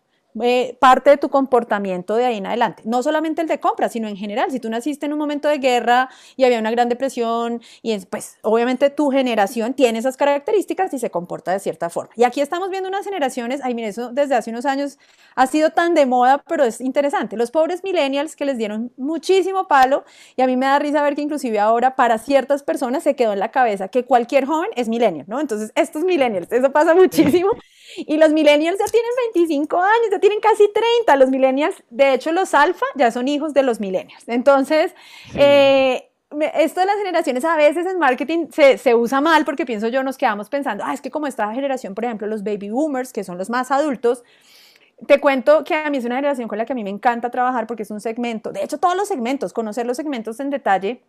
eh, 0.42 0.78
parte 0.80 1.10
de 1.10 1.18
tu 1.18 1.30
comportamiento 1.30 2.16
de 2.16 2.26
ahí 2.26 2.38
en 2.38 2.48
adelante. 2.48 2.84
No 2.86 3.02
solamente 3.04 3.42
el 3.42 3.48
de 3.48 3.60
compra, 3.60 3.90
sino 3.90 4.08
en 4.08 4.18
general. 4.18 4.52
Si 4.52 4.60
tú 4.60 4.70
naciste 4.70 5.06
en 5.06 5.14
un 5.14 5.20
momento 5.20 5.48
de 5.48 5.58
guerra 5.60 6.10
y 6.36 6.44
había 6.44 6.60
una 6.60 6.72
gran 6.72 6.90
depresión, 6.90 7.62
y 7.82 7.98
pues 8.06 8.38
obviamente 8.42 8.90
tu 8.90 9.12
generación 9.12 9.74
tiene 9.74 10.00
esas 10.00 10.18
características 10.18 10.94
y 10.94 11.00
se 11.00 11.10
comporta 11.10 11.52
de 11.52 11.60
cierta 11.60 11.90
forma. 11.90 12.12
Y 12.16 12.24
aquí 12.24 12.42
estamos 12.42 12.70
viendo 12.70 12.90
unas 12.90 13.06
generaciones, 13.06 13.62
ay, 13.64 13.74
mire, 13.76 13.90
eso 13.90 14.12
desde 14.12 14.36
hace 14.36 14.50
unos 14.50 14.66
años 14.66 14.98
ha 15.36 15.48
sido 15.48 15.72
tan 15.72 15.94
de 15.94 16.06
moda, 16.06 16.44
pero 16.48 16.64
es 16.64 16.82
interesante. 16.82 17.38
Los 17.38 17.52
pobres 17.52 17.84
millennials 17.84 18.36
que 18.36 18.46
les 18.46 18.58
dieron 18.58 18.92
muchísimo 18.98 19.68
palo, 19.68 20.06
y 20.36 20.42
a 20.42 20.48
mí 20.48 20.58
me 20.58 20.66
da 20.66 20.80
risa 20.80 21.02
ver 21.02 21.16
que 21.16 21.22
inclusive 21.22 21.60
ahora 21.60 21.96
para 21.96 22.18
ciertas 22.18 22.64
personas 22.64 23.04
se 23.04 23.16
quedó 23.16 23.34
en 23.34 23.40
la 23.40 23.52
cabeza 23.52 23.88
que 23.88 24.06
cualquier 24.06 24.46
joven 24.46 24.70
es 24.76 24.88
millennial, 24.88 25.26
¿no? 25.28 25.40
Entonces, 25.40 25.72
estos 25.76 26.04
millennials, 26.04 26.52
eso 26.52 26.72
pasa 26.72 26.94
muchísimo. 26.96 27.52
Y 27.98 28.18
los 28.18 28.32
millennials 28.32 28.80
ya 28.80 28.86
tienen 28.86 29.12
25 29.34 29.80
años, 29.80 30.08
ya 30.12 30.20
tienen 30.20 30.25
casi 30.42 30.69
30. 30.72 31.16
Los 31.16 31.30
millennials, 31.30 31.83
de 31.89 32.13
hecho, 32.13 32.31
los 32.31 32.54
alfa 32.54 32.86
ya 32.95 33.12
son 33.12 33.27
hijos 33.27 33.54
de 33.54 33.63
los 33.63 33.80
millennials. 33.80 34.24
Entonces, 34.27 34.95
eh, 35.36 36.10
esto 36.56 36.80
de 36.80 36.86
las 36.86 36.98
generaciones 36.98 37.45
a 37.45 37.56
veces 37.56 37.86
en 37.86 38.00
marketing 38.00 38.48
se, 38.51 38.77
se, 38.77 38.95
usa 38.95 39.22
mal 39.22 39.45
porque 39.45 39.66
pienso 39.66 39.88
yo, 39.88 40.04
nos 40.04 40.18
quedamos 40.18 40.50
pensando, 40.50 40.83
ah, 40.86 40.94
es 40.94 41.01
que 41.01 41.12
como 41.12 41.27
esta 41.27 41.54
generación, 41.54 41.95
por 41.95 42.06
ejemplo, 42.06 42.27
los 42.27 42.44
baby 42.44 42.69
boomers, 42.69 43.13
que 43.13 43.24
son 43.24 43.38
los 43.38 43.50
más 43.50 43.72
adultos, 43.72 44.24
te 45.07 45.19
cuento 45.19 45.63
que 45.63 45.75
a 45.75 45.89
mí 45.89 45.98
es 45.98 46.06
una 46.06 46.16
generación 46.16 46.48
con 46.48 46.57
la 46.57 46.66
que 46.66 46.74
a 46.74 46.75
mí 46.75 46.83
me 46.83 46.89
encanta 46.89 47.30
trabajar 47.30 47.68
porque 47.68 47.83
es 47.83 47.92
un 47.92 48.00
segmento, 48.00 48.51
de 48.51 48.63
hecho 48.63 48.77
todos 48.77 48.95
los 48.95 49.07
segmentos, 49.07 49.53
conocer 49.53 49.86
los 49.86 49.98
segmentos 49.98 50.39
en 50.39 50.50
detalle 50.50 51.03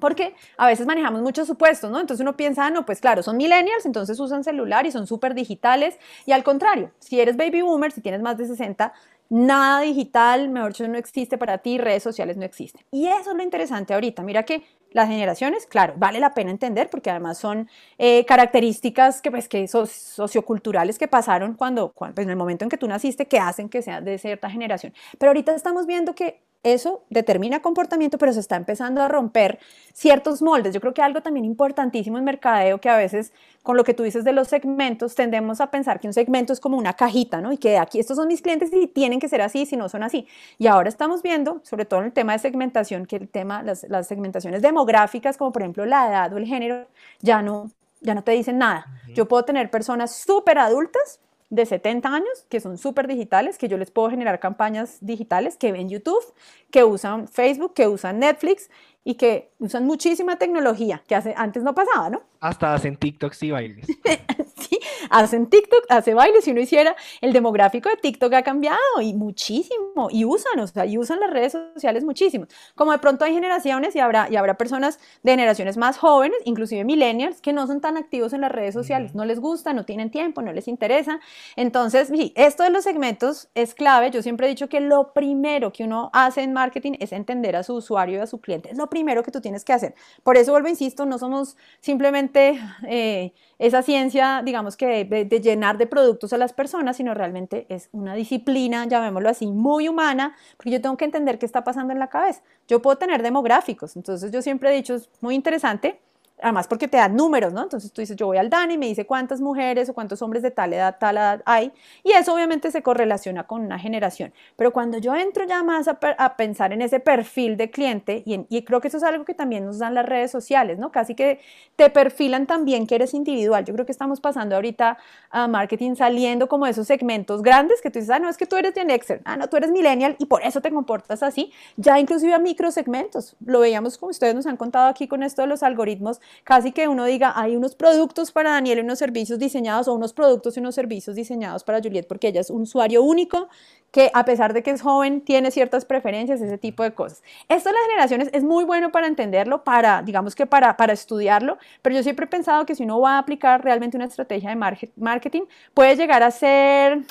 porque 0.00 0.34
a 0.56 0.66
veces 0.66 0.86
manejamos 0.86 1.22
muchos 1.22 1.46
supuestos, 1.46 1.90
¿no? 1.90 2.00
Entonces 2.00 2.22
uno 2.22 2.36
piensa, 2.36 2.66
ah, 2.66 2.70
no, 2.70 2.86
pues 2.86 3.00
claro, 3.00 3.22
son 3.22 3.36
millennials, 3.36 3.86
entonces 3.86 4.18
usan 4.20 4.44
celular 4.44 4.86
y 4.86 4.92
son 4.92 5.06
súper 5.06 5.34
digitales. 5.34 5.98
Y 6.24 6.32
al 6.32 6.44
contrario, 6.44 6.92
si 6.98 7.20
eres 7.20 7.36
baby 7.36 7.62
boomer, 7.62 7.92
si 7.92 8.00
tienes 8.00 8.22
más 8.22 8.36
de 8.36 8.46
60, 8.46 8.92
nada 9.28 9.80
digital, 9.80 10.48
mejor 10.48 10.72
dicho, 10.72 10.88
no 10.88 10.98
existe 10.98 11.38
para 11.38 11.58
ti, 11.58 11.78
redes 11.78 12.02
sociales 12.02 12.36
no 12.36 12.44
existen. 12.44 12.82
Y 12.90 13.06
eso 13.06 13.30
es 13.30 13.36
lo 13.36 13.42
interesante 13.42 13.94
ahorita. 13.94 14.22
Mira 14.22 14.44
que 14.44 14.62
las 14.92 15.08
generaciones, 15.08 15.66
claro, 15.66 15.94
vale 15.96 16.20
la 16.20 16.32
pena 16.32 16.50
entender 16.50 16.88
porque 16.88 17.10
además 17.10 17.38
son 17.38 17.68
eh, 17.98 18.24
características 18.24 19.20
que, 19.20 19.30
pues, 19.30 19.48
que 19.48 19.66
socioculturales 19.68 20.98
que 20.98 21.08
pasaron 21.08 21.54
cuando, 21.54 21.92
cuando 21.92 22.14
pues, 22.14 22.24
en 22.24 22.30
el 22.30 22.36
momento 22.36 22.64
en 22.64 22.70
que 22.70 22.78
tú 22.78 22.88
naciste 22.88 23.26
que 23.26 23.38
hacen 23.38 23.68
que 23.68 23.82
seas 23.82 24.04
de 24.04 24.16
cierta 24.18 24.48
generación. 24.48 24.94
Pero 25.18 25.30
ahorita 25.30 25.54
estamos 25.54 25.86
viendo 25.86 26.14
que 26.14 26.45
eso 26.72 27.04
determina 27.10 27.62
comportamiento, 27.62 28.18
pero 28.18 28.32
se 28.32 28.40
está 28.40 28.56
empezando 28.56 29.02
a 29.02 29.08
romper 29.08 29.58
ciertos 29.92 30.42
moldes. 30.42 30.74
Yo 30.74 30.80
creo 30.80 30.94
que 30.94 31.02
algo 31.02 31.20
también 31.20 31.44
importantísimo 31.44 32.18
en 32.18 32.24
mercadeo, 32.24 32.80
que 32.80 32.88
a 32.88 32.96
veces 32.96 33.32
con 33.62 33.76
lo 33.76 33.84
que 33.84 33.94
tú 33.94 34.02
dices 34.02 34.24
de 34.24 34.32
los 34.32 34.48
segmentos, 34.48 35.14
tendemos 35.14 35.60
a 35.60 35.70
pensar 35.70 35.98
que 35.98 36.06
un 36.06 36.12
segmento 36.12 36.52
es 36.52 36.60
como 36.60 36.76
una 36.76 36.94
cajita, 36.94 37.40
¿no? 37.40 37.52
Y 37.52 37.58
que 37.58 37.78
aquí 37.78 37.98
estos 37.98 38.16
son 38.16 38.28
mis 38.28 38.40
clientes 38.40 38.70
y 38.72 38.86
tienen 38.86 39.18
que 39.18 39.28
ser 39.28 39.42
así, 39.42 39.66
si 39.66 39.76
no 39.76 39.88
son 39.88 40.02
así. 40.02 40.26
Y 40.58 40.66
ahora 40.68 40.88
estamos 40.88 41.22
viendo, 41.22 41.60
sobre 41.64 41.84
todo 41.84 42.00
en 42.00 42.06
el 42.06 42.12
tema 42.12 42.32
de 42.32 42.38
segmentación, 42.38 43.06
que 43.06 43.16
el 43.16 43.28
tema, 43.28 43.62
las, 43.62 43.84
las 43.88 44.06
segmentaciones 44.06 44.62
demográficas, 44.62 45.36
como 45.36 45.52
por 45.52 45.62
ejemplo 45.62 45.84
la 45.84 46.08
edad 46.08 46.32
o 46.32 46.36
el 46.36 46.46
género, 46.46 46.86
ya 47.20 47.42
no, 47.42 47.70
ya 48.00 48.14
no 48.14 48.22
te 48.22 48.32
dicen 48.32 48.58
nada. 48.58 48.86
Yo 49.14 49.26
puedo 49.26 49.44
tener 49.44 49.70
personas 49.70 50.14
súper 50.14 50.58
adultas 50.58 51.20
de 51.50 51.64
70 51.64 52.08
años 52.08 52.46
que 52.48 52.60
son 52.60 52.78
súper 52.78 53.06
digitales, 53.06 53.58
que 53.58 53.68
yo 53.68 53.78
les 53.78 53.90
puedo 53.90 54.10
generar 54.10 54.40
campañas 54.40 54.98
digitales, 55.00 55.56
que 55.56 55.72
ven 55.72 55.88
YouTube, 55.88 56.24
que 56.70 56.84
usan 56.84 57.28
Facebook, 57.28 57.74
que 57.74 57.86
usan 57.86 58.18
Netflix 58.18 58.70
y 59.04 59.14
que 59.14 59.50
usan 59.58 59.86
muchísima 59.86 60.36
tecnología, 60.36 61.02
que 61.06 61.14
hace, 61.14 61.34
antes 61.36 61.62
no 61.62 61.74
pasaba, 61.74 62.10
¿no? 62.10 62.22
Hasta 62.40 62.74
hacen 62.74 62.96
TikToks 62.96 63.42
y 63.42 63.50
bailes. 63.50 63.86
sí, 64.58 64.78
hacen 65.10 65.48
TikTok, 65.48 65.84
hace 65.88 66.14
bailes, 66.14 66.44
si 66.44 66.50
uno 66.50 66.60
hiciera, 66.60 66.96
el 67.20 67.32
demográfico 67.32 67.88
de 67.88 67.96
TikTok 67.96 68.32
ha 68.34 68.42
cambiado 68.42 68.78
y 69.02 69.14
muchísimo, 69.14 70.08
y 70.10 70.24
usan, 70.24 70.58
o 70.60 70.66
sea, 70.66 70.86
y 70.86 70.98
usan 70.98 71.20
las 71.20 71.30
redes 71.30 71.52
sociales 71.52 72.04
muchísimo. 72.04 72.46
Como 72.74 72.92
de 72.92 72.98
pronto 72.98 73.24
hay 73.24 73.34
generaciones 73.34 73.96
y 73.96 74.00
habrá, 74.00 74.28
y 74.30 74.36
habrá 74.36 74.56
personas 74.56 74.98
de 75.22 75.32
generaciones 75.32 75.76
más 75.76 75.98
jóvenes, 75.98 76.38
inclusive 76.44 76.84
millennials, 76.84 77.40
que 77.40 77.52
no 77.52 77.66
son 77.66 77.80
tan 77.80 77.96
activos 77.96 78.32
en 78.32 78.40
las 78.40 78.52
redes 78.52 78.74
sociales, 78.74 79.14
no 79.14 79.24
les 79.24 79.40
gusta, 79.40 79.72
no 79.72 79.84
tienen 79.84 80.10
tiempo, 80.10 80.42
no 80.42 80.52
les 80.52 80.68
interesa. 80.68 81.20
Entonces, 81.56 82.08
sí, 82.08 82.32
esto 82.36 82.62
de 82.62 82.70
los 82.70 82.84
segmentos 82.84 83.48
es 83.54 83.74
clave. 83.74 84.10
Yo 84.10 84.22
siempre 84.22 84.46
he 84.46 84.50
dicho 84.50 84.68
que 84.68 84.80
lo 84.80 85.12
primero 85.12 85.72
que 85.72 85.84
uno 85.84 86.10
hace 86.12 86.42
en 86.42 86.52
marketing 86.52 86.92
es 87.00 87.12
entender 87.12 87.56
a 87.56 87.62
su 87.62 87.74
usuario 87.74 88.18
y 88.18 88.20
a 88.20 88.26
su 88.26 88.40
cliente. 88.40 88.70
Es 88.70 88.78
lo 88.78 88.88
primero 88.88 89.22
que 89.22 89.30
tú 89.30 89.40
tienes 89.40 89.64
que 89.64 89.72
hacer. 89.72 89.94
Por 90.22 90.36
eso, 90.36 90.52
vuelvo, 90.52 90.68
insisto, 90.68 91.06
no 91.06 91.18
somos 91.18 91.56
simplemente 91.80 92.25
eh, 92.34 93.32
esa 93.58 93.82
ciencia, 93.82 94.42
digamos 94.44 94.76
que 94.76 95.04
de, 95.04 95.40
llenar 95.40 95.78
de 95.78 95.86
productos 95.86 96.32
a 96.32 96.38
las 96.38 96.52
personas, 96.52 96.96
sino 96.96 97.14
realmente 97.14 97.66
es 97.68 97.88
una 97.92 98.14
disciplina, 98.14 98.86
llamémoslo 98.86 99.28
así, 99.28 99.46
muy 99.46 99.88
humana, 99.88 100.36
porque 100.56 100.70
yo 100.70 100.80
tengo 100.80 100.96
que 100.96 101.04
entender 101.04 101.38
qué 101.38 101.46
está 101.46 101.64
pasando 101.64 101.92
en 101.92 101.98
la 101.98 102.08
cabeza. 102.08 102.42
Yo 102.68 102.82
puedo 102.82 102.96
tener 102.96 103.22
demográficos, 103.22 103.96
entonces 103.96 104.30
yo 104.30 104.42
siempre 104.42 104.70
he 104.70 104.74
dicho, 104.74 104.94
es 104.94 105.08
muy 105.20 105.34
interesante 105.34 106.00
además 106.40 106.68
porque 106.68 106.86
te 106.88 106.96
dan 106.98 107.16
números, 107.16 107.52
¿no? 107.52 107.62
Entonces 107.62 107.92
tú 107.92 108.00
dices, 108.00 108.16
yo 108.16 108.26
voy 108.26 108.36
al 108.36 108.50
DANE 108.50 108.74
y 108.74 108.78
me 108.78 108.86
dice 108.86 109.06
cuántas 109.06 109.40
mujeres 109.40 109.88
o 109.88 109.94
cuántos 109.94 110.20
hombres 110.22 110.42
de 110.42 110.50
tal 110.50 110.72
edad, 110.72 110.96
tal 110.98 111.16
edad 111.16 111.42
hay, 111.46 111.72
y 112.02 112.12
eso 112.12 112.34
obviamente 112.34 112.70
se 112.70 112.82
correlaciona 112.82 113.46
con 113.46 113.62
una 113.62 113.78
generación. 113.78 114.32
Pero 114.56 114.72
cuando 114.72 114.98
yo 114.98 115.14
entro 115.14 115.44
ya 115.44 115.62
más 115.62 115.88
a, 115.88 116.36
pensar 116.36 116.72
en 116.72 116.82
ese 116.82 117.00
perfil 117.00 117.56
de 117.56 117.70
cliente, 117.70 118.22
y, 118.26 118.46
y, 118.48 118.62
creo 118.64 118.80
que 118.80 118.88
eso 118.88 118.98
es 118.98 119.02
algo 119.02 119.24
que 119.24 119.34
también 119.34 119.64
nos 119.64 119.78
dan 119.78 119.94
las 119.94 120.04
redes 120.04 120.30
sociales, 120.30 120.78
¿no? 120.78 120.92
Casi 120.92 121.14
que 121.14 121.40
te 121.76 121.88
perfilan 121.90 122.46
también 122.46 122.86
que 122.86 122.96
eres 122.96 123.14
individual. 123.14 123.64
Yo 123.64 123.72
creo 123.74 123.86
que 123.86 123.92
estamos 123.92 124.20
pasando 124.20 124.56
ahorita 124.56 124.98
a 125.30 125.48
marketing 125.48 125.94
saliendo 125.94 126.48
como 126.48 126.66
esos 126.66 126.86
segmentos 126.86 127.42
grandes 127.42 127.80
que 127.80 127.90
tú 127.90 127.98
dices, 127.98 128.10
ah, 128.10 128.18
no, 128.18 128.28
es 128.28 128.36
que 128.36 128.46
tú 128.46 128.56
eres 128.56 128.74
Gen 128.74 128.90
Xer, 128.90 129.22
ah, 129.24 129.36
no, 129.36 129.48
tú 129.48 129.56
eres 129.56 129.70
millennial 129.70 130.16
y 130.18 130.26
por 130.26 130.42
eso 130.42 130.60
te 130.60 130.70
comportas 130.70 131.22
así. 131.22 131.52
Ya 131.76 131.98
inclusive 131.98 132.34
a 132.34 132.38
microsegmentos. 132.38 133.36
Lo 133.44 133.60
veíamos 133.60 133.96
como 133.98 134.10
ustedes 134.10 134.34
nos 134.34 134.46
han 134.46 134.56
contado 134.56 134.88
aquí 134.88 135.08
con 135.08 135.22
esto 135.22 135.42
de 135.42 135.48
los 135.48 135.62
algoritmos 135.62 136.20
casi 136.44 136.72
que 136.72 136.88
uno 136.88 137.04
diga, 137.04 137.32
hay 137.34 137.56
unos 137.56 137.74
productos 137.74 138.32
para 138.32 138.50
Daniel 138.50 138.78
y 138.78 138.80
unos 138.82 138.98
servicios 138.98 139.38
diseñados 139.38 139.88
o 139.88 139.94
unos 139.94 140.12
productos 140.12 140.56
y 140.56 140.60
unos 140.60 140.74
servicios 140.74 141.16
diseñados 141.16 141.64
para 141.64 141.80
Juliet 141.80 142.06
porque 142.06 142.28
ella 142.28 142.40
es 142.40 142.50
un 142.50 142.62
usuario 142.62 143.02
único 143.02 143.48
que 143.90 144.10
a 144.12 144.24
pesar 144.24 144.52
de 144.52 144.62
que 144.62 144.70
es 144.70 144.82
joven 144.82 145.20
tiene 145.22 145.50
ciertas 145.50 145.84
preferencias, 145.84 146.40
ese 146.40 146.58
tipo 146.58 146.82
de 146.82 146.92
cosas. 146.92 147.22
Esto 147.48 147.70
de 147.70 147.74
las 147.74 147.86
generaciones 147.86 148.30
es 148.32 148.44
muy 148.44 148.64
bueno 148.64 148.92
para 148.92 149.06
entenderlo, 149.06 149.64
para, 149.64 150.02
digamos 150.02 150.34
que 150.34 150.46
para, 150.46 150.76
para 150.76 150.92
estudiarlo, 150.92 151.58
pero 151.82 151.96
yo 151.96 152.02
siempre 152.02 152.26
he 152.26 152.28
pensado 152.28 152.66
que 152.66 152.74
si 152.74 152.82
uno 152.82 153.00
va 153.00 153.12
a 153.12 153.18
aplicar 153.18 153.64
realmente 153.64 153.96
una 153.96 154.06
estrategia 154.06 154.50
de 154.50 154.90
marketing, 154.96 155.42
puede 155.72 155.96
llegar 155.96 156.22
a 156.22 156.30
ser 156.30 157.04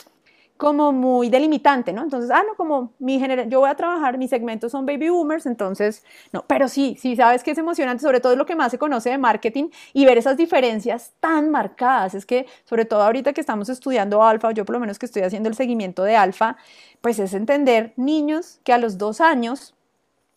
como 0.57 0.93
muy 0.93 1.29
delimitante, 1.29 1.91
¿no? 1.91 2.03
Entonces, 2.03 2.31
ah, 2.31 2.41
no, 2.47 2.55
como 2.55 2.93
mi 2.99 3.19
generación, 3.19 3.51
yo 3.51 3.59
voy 3.59 3.69
a 3.69 3.75
trabajar, 3.75 4.17
mis 4.17 4.29
segmentos 4.29 4.71
son 4.71 4.85
baby 4.85 5.09
boomers, 5.09 5.45
entonces, 5.45 6.03
no, 6.31 6.45
pero 6.47 6.69
sí, 6.69 6.95
sí, 6.99 7.15
sabes 7.15 7.43
que 7.43 7.51
es 7.51 7.57
emocionante, 7.57 8.01
sobre 8.01 8.21
todo 8.21 8.35
lo 8.35 8.45
que 8.45 8.55
más 8.55 8.71
se 8.71 8.77
conoce 8.77 9.09
de 9.09 9.17
marketing 9.17 9.69
y 9.93 10.05
ver 10.05 10.17
esas 10.17 10.37
diferencias 10.37 11.13
tan 11.19 11.49
marcadas, 11.49 12.15
es 12.15 12.25
que, 12.25 12.45
sobre 12.63 12.85
todo 12.85 13.03
ahorita 13.03 13.33
que 13.33 13.41
estamos 13.41 13.67
estudiando 13.67 14.23
alfa, 14.23 14.51
yo 14.51 14.63
por 14.63 14.73
lo 14.75 14.79
menos 14.79 14.97
que 14.97 15.05
estoy 15.05 15.23
haciendo 15.23 15.49
el 15.49 15.55
seguimiento 15.55 16.03
de 16.03 16.15
alfa, 16.15 16.55
pues 17.01 17.19
es 17.19 17.33
entender 17.33 17.93
niños 17.97 18.61
que 18.63 18.71
a 18.71 18.77
los 18.77 18.97
dos 18.97 19.19
años 19.19 19.75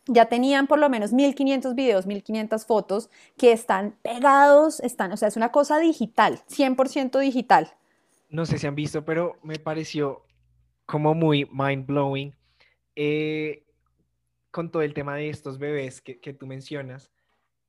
ya 0.07 0.27
tenían 0.27 0.67
por 0.67 0.79
lo 0.79 0.89
menos 0.89 1.13
1500 1.13 1.75
videos, 1.75 2.07
1500 2.07 2.67
fotos 2.67 3.11
que 3.37 3.53
están 3.53 3.95
pegados, 4.03 4.81
están, 4.81 5.13
o 5.13 5.17
sea, 5.17 5.29
es 5.29 5.37
una 5.37 5.53
cosa 5.53 5.79
digital, 5.79 6.41
100% 6.49 7.19
digital 7.21 7.78
no 8.29 8.47
sé 8.47 8.59
si 8.59 8.67
han 8.67 8.75
visto, 8.75 9.05
pero 9.05 9.39
me 9.43 9.59
pareció 9.59 10.25
como 10.87 11.15
muy 11.15 11.49
mind 11.53 11.87
blowing 11.87 12.35
eh, 12.97 13.65
con 14.51 14.71
todo 14.71 14.83
el 14.83 14.95
tema 14.95 15.15
de 15.17 15.29
estos 15.29 15.59
bebés 15.59 16.01
que, 16.01 16.33
tú 16.35 16.47
mencionas. 16.47 17.13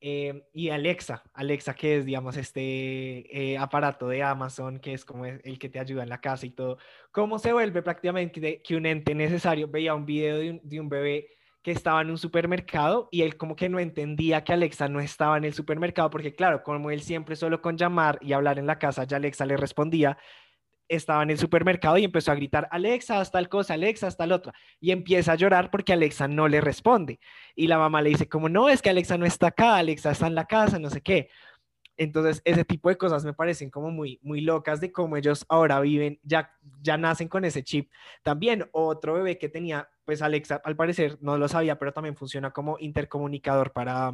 Eh, 0.02 0.46
y 0.54 0.70
Alexa, 0.70 1.24
Alexa 1.34 1.74
que 1.74 1.98
es, 1.98 2.06
digamos, 2.06 2.38
este 2.38 3.52
eh, 3.54 3.58
aparato 3.58 4.08
de 4.08 4.24
Amazon, 4.24 4.80
que 4.80 4.94
es 4.94 5.04
como 5.04 5.26
el 5.26 5.60
que 5.60 5.70
te 5.70 5.80
ayuda 5.80 6.04
en 6.04 6.10
la 6.10 6.22
casa 6.22 6.46
y 6.46 6.52
todo, 6.52 6.78
cómo 7.12 7.38
se 7.38 7.52
vuelve 7.52 7.82
prácticamente 7.82 8.62
que 8.62 8.76
un 8.78 8.86
ente 8.86 9.14
necesario. 9.14 9.68
Veía 9.68 9.94
un 9.94 10.06
video 10.06 10.38
de 10.38 10.52
un, 10.52 10.62
de 10.64 10.80
un 10.80 10.88
bebé 10.88 11.28
que 11.62 11.72
estaba 11.72 12.02
en 12.02 12.10
un 12.10 12.18
supermercado 12.18 13.10
y 13.12 13.24
él 13.24 13.36
como 13.36 13.56
que 13.56 13.70
no 13.70 13.80
entendía 13.80 14.44
que 14.44 14.54
Alexa 14.54 14.88
no 14.88 15.00
estaba 15.00 15.38
en 15.38 15.44
el 15.44 15.54
supermercado, 15.54 16.10
porque 16.10 16.34
claro, 16.34 16.64
como 16.64 16.90
él 16.90 17.02
siempre 17.02 17.36
solo 17.36 17.62
con 17.62 17.78
llamar 17.78 18.18
y 18.22 18.34
hablar 18.34 18.60
en 18.60 18.68
la 18.68 18.80
casa, 18.80 19.04
ya 19.04 19.18
Alexa 19.18 19.46
le 19.46 19.58
respondía, 19.58 20.18
estaba 20.90 21.24
en 21.24 21.30
el 21.30 21.38
supermercado 21.38 21.98
y 21.98 22.04
empezó 22.04 22.32
a 22.32 22.36
gritar, 22.36 22.68
Alexa, 22.72 23.20
haz 23.20 23.32
tal 23.32 23.48
cosa, 23.48 23.76
Alexa, 23.76 24.08
haz 24.08 24.18
tal 24.18 24.32
otra. 24.32 24.54
Y 24.80 24.92
empieza 24.92 25.34
a 25.34 25.36
llorar 25.36 25.72
porque 25.72 25.94
Alexa 25.94 26.28
no 26.28 26.48
le 26.48 26.60
responde. 26.60 27.20
Y 27.56 27.68
la 27.68 27.78
mamá 27.78 28.02
le 28.02 28.10
dice, 28.10 28.28
como 28.28 28.50
no, 28.50 28.68
es 28.68 28.82
que 28.82 28.90
Alexa 28.90 29.18
no 29.18 29.26
está 29.26 29.48
acá, 29.48 29.78
Alexa 29.78 30.12
está 30.12 30.28
en 30.28 30.36
la 30.36 30.46
casa, 30.46 30.80
no 30.80 30.90
sé 30.90 31.02
qué. 31.02 31.30
Entonces, 31.96 32.42
ese 32.46 32.64
tipo 32.66 32.90
de 32.90 32.98
cosas 32.98 33.26
me 33.26 33.34
parecen 33.34 33.70
como 33.70 33.92
muy, 33.92 34.20
muy 34.24 34.42
locas 34.42 34.80
de 34.80 34.92
cómo 34.92 35.18
ellos 35.18 35.46
ahora 35.50 35.82
viven, 35.82 36.20
ya, 36.24 36.52
ya 36.82 36.98
nacen 36.98 37.28
con 37.28 37.46
ese 37.46 37.64
chip. 37.64 37.92
También 38.24 38.68
otro 38.72 39.16
bebé 39.16 39.38
que 39.38 39.50
tenía, 39.50 39.90
pues 40.06 40.22
Alexa, 40.22 40.62
al 40.64 40.78
parecer, 40.78 41.18
no 41.22 41.38
lo 41.38 41.48
sabía, 41.50 41.78
pero 41.78 41.92
también 41.92 42.16
funciona 42.16 42.52
como 42.52 42.78
intercomunicador 42.80 43.74
para, 43.74 44.14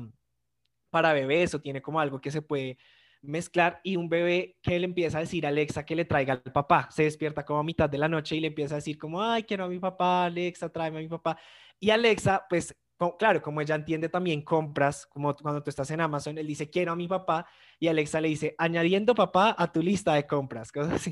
para 0.90 1.14
bebés 1.14 1.54
o 1.54 1.62
tiene 1.62 1.82
como 1.82 2.00
algo 2.00 2.20
que 2.20 2.32
se 2.32 2.42
puede 2.42 2.80
mezclar 3.28 3.80
y 3.84 3.96
un 3.96 4.10
bebé 4.10 4.58
que 4.62 4.80
le 4.80 4.86
empieza 4.86 5.18
a 5.18 5.22
decir 5.22 5.46
a 5.46 5.50
Alexa 5.50 5.86
que 5.86 5.96
le 5.96 6.06
traiga 6.06 6.34
al 6.34 6.42
papá, 6.42 6.88
se 6.92 7.04
despierta 7.04 7.46
como 7.46 7.60
a 7.60 7.64
mitad 7.64 7.90
de 7.90 7.98
la 7.98 8.08
noche 8.08 8.36
y 8.36 8.40
le 8.40 8.48
empieza 8.48 8.76
a 8.76 8.78
decir 8.78 8.98
como, 8.98 9.22
ay, 9.22 9.44
quiero 9.44 9.66
a 9.66 9.68
mi 9.68 9.80
papá, 9.80 10.26
Alexa, 10.26 10.70
tráeme 10.70 11.00
a 11.00 11.02
mi 11.02 11.08
papá. 11.08 11.38
Y 11.80 11.90
Alexa, 11.90 12.46
pues, 12.50 12.76
claro, 13.20 13.42
como 13.42 13.62
ella 13.62 13.76
entiende 13.76 14.10
también 14.10 14.42
compras, 14.42 15.06
como 15.06 15.36
cuando 15.36 15.62
tú 15.62 15.70
estás 15.70 15.92
en 15.92 16.02
Amazon, 16.02 16.38
él 16.38 16.48
dice, 16.48 16.70
quiero 16.70 16.94
a 16.94 16.96
mi 16.96 17.08
papá, 17.08 17.46
y 17.80 17.88
Alexa 17.88 18.22
le 18.22 18.30
dice, 18.30 18.56
añadiendo 18.58 19.14
papá 19.16 19.56
a 19.58 19.72
tu 19.72 19.82
lista 19.82 20.14
de 20.14 20.26
compras, 20.26 20.72
cosas 20.72 20.94
así. 20.94 21.12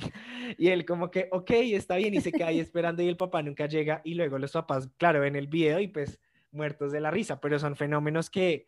Y 0.57 0.69
él 0.69 0.85
como 0.85 1.11
que, 1.11 1.29
ok, 1.31 1.51
está 1.51 1.97
bien, 1.97 2.13
y 2.13 2.21
se 2.21 2.31
queda 2.31 2.47
ahí 2.47 2.59
esperando 2.59 3.03
y 3.03 3.07
el 3.07 3.17
papá 3.17 3.41
nunca 3.41 3.67
llega, 3.67 4.01
y 4.03 4.13
luego 4.15 4.37
los 4.37 4.51
papás, 4.51 4.89
claro, 4.97 5.19
ven 5.21 5.35
el 5.35 5.47
video 5.47 5.79
y 5.79 5.87
pues 5.87 6.19
muertos 6.51 6.91
de 6.91 7.01
la 7.01 7.11
risa, 7.11 7.41
pero 7.41 7.59
son 7.59 7.75
fenómenos 7.75 8.29
que 8.29 8.67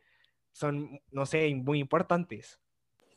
son, 0.52 1.00
no 1.12 1.26
sé, 1.26 1.54
muy 1.56 1.80
importantes. 1.80 2.60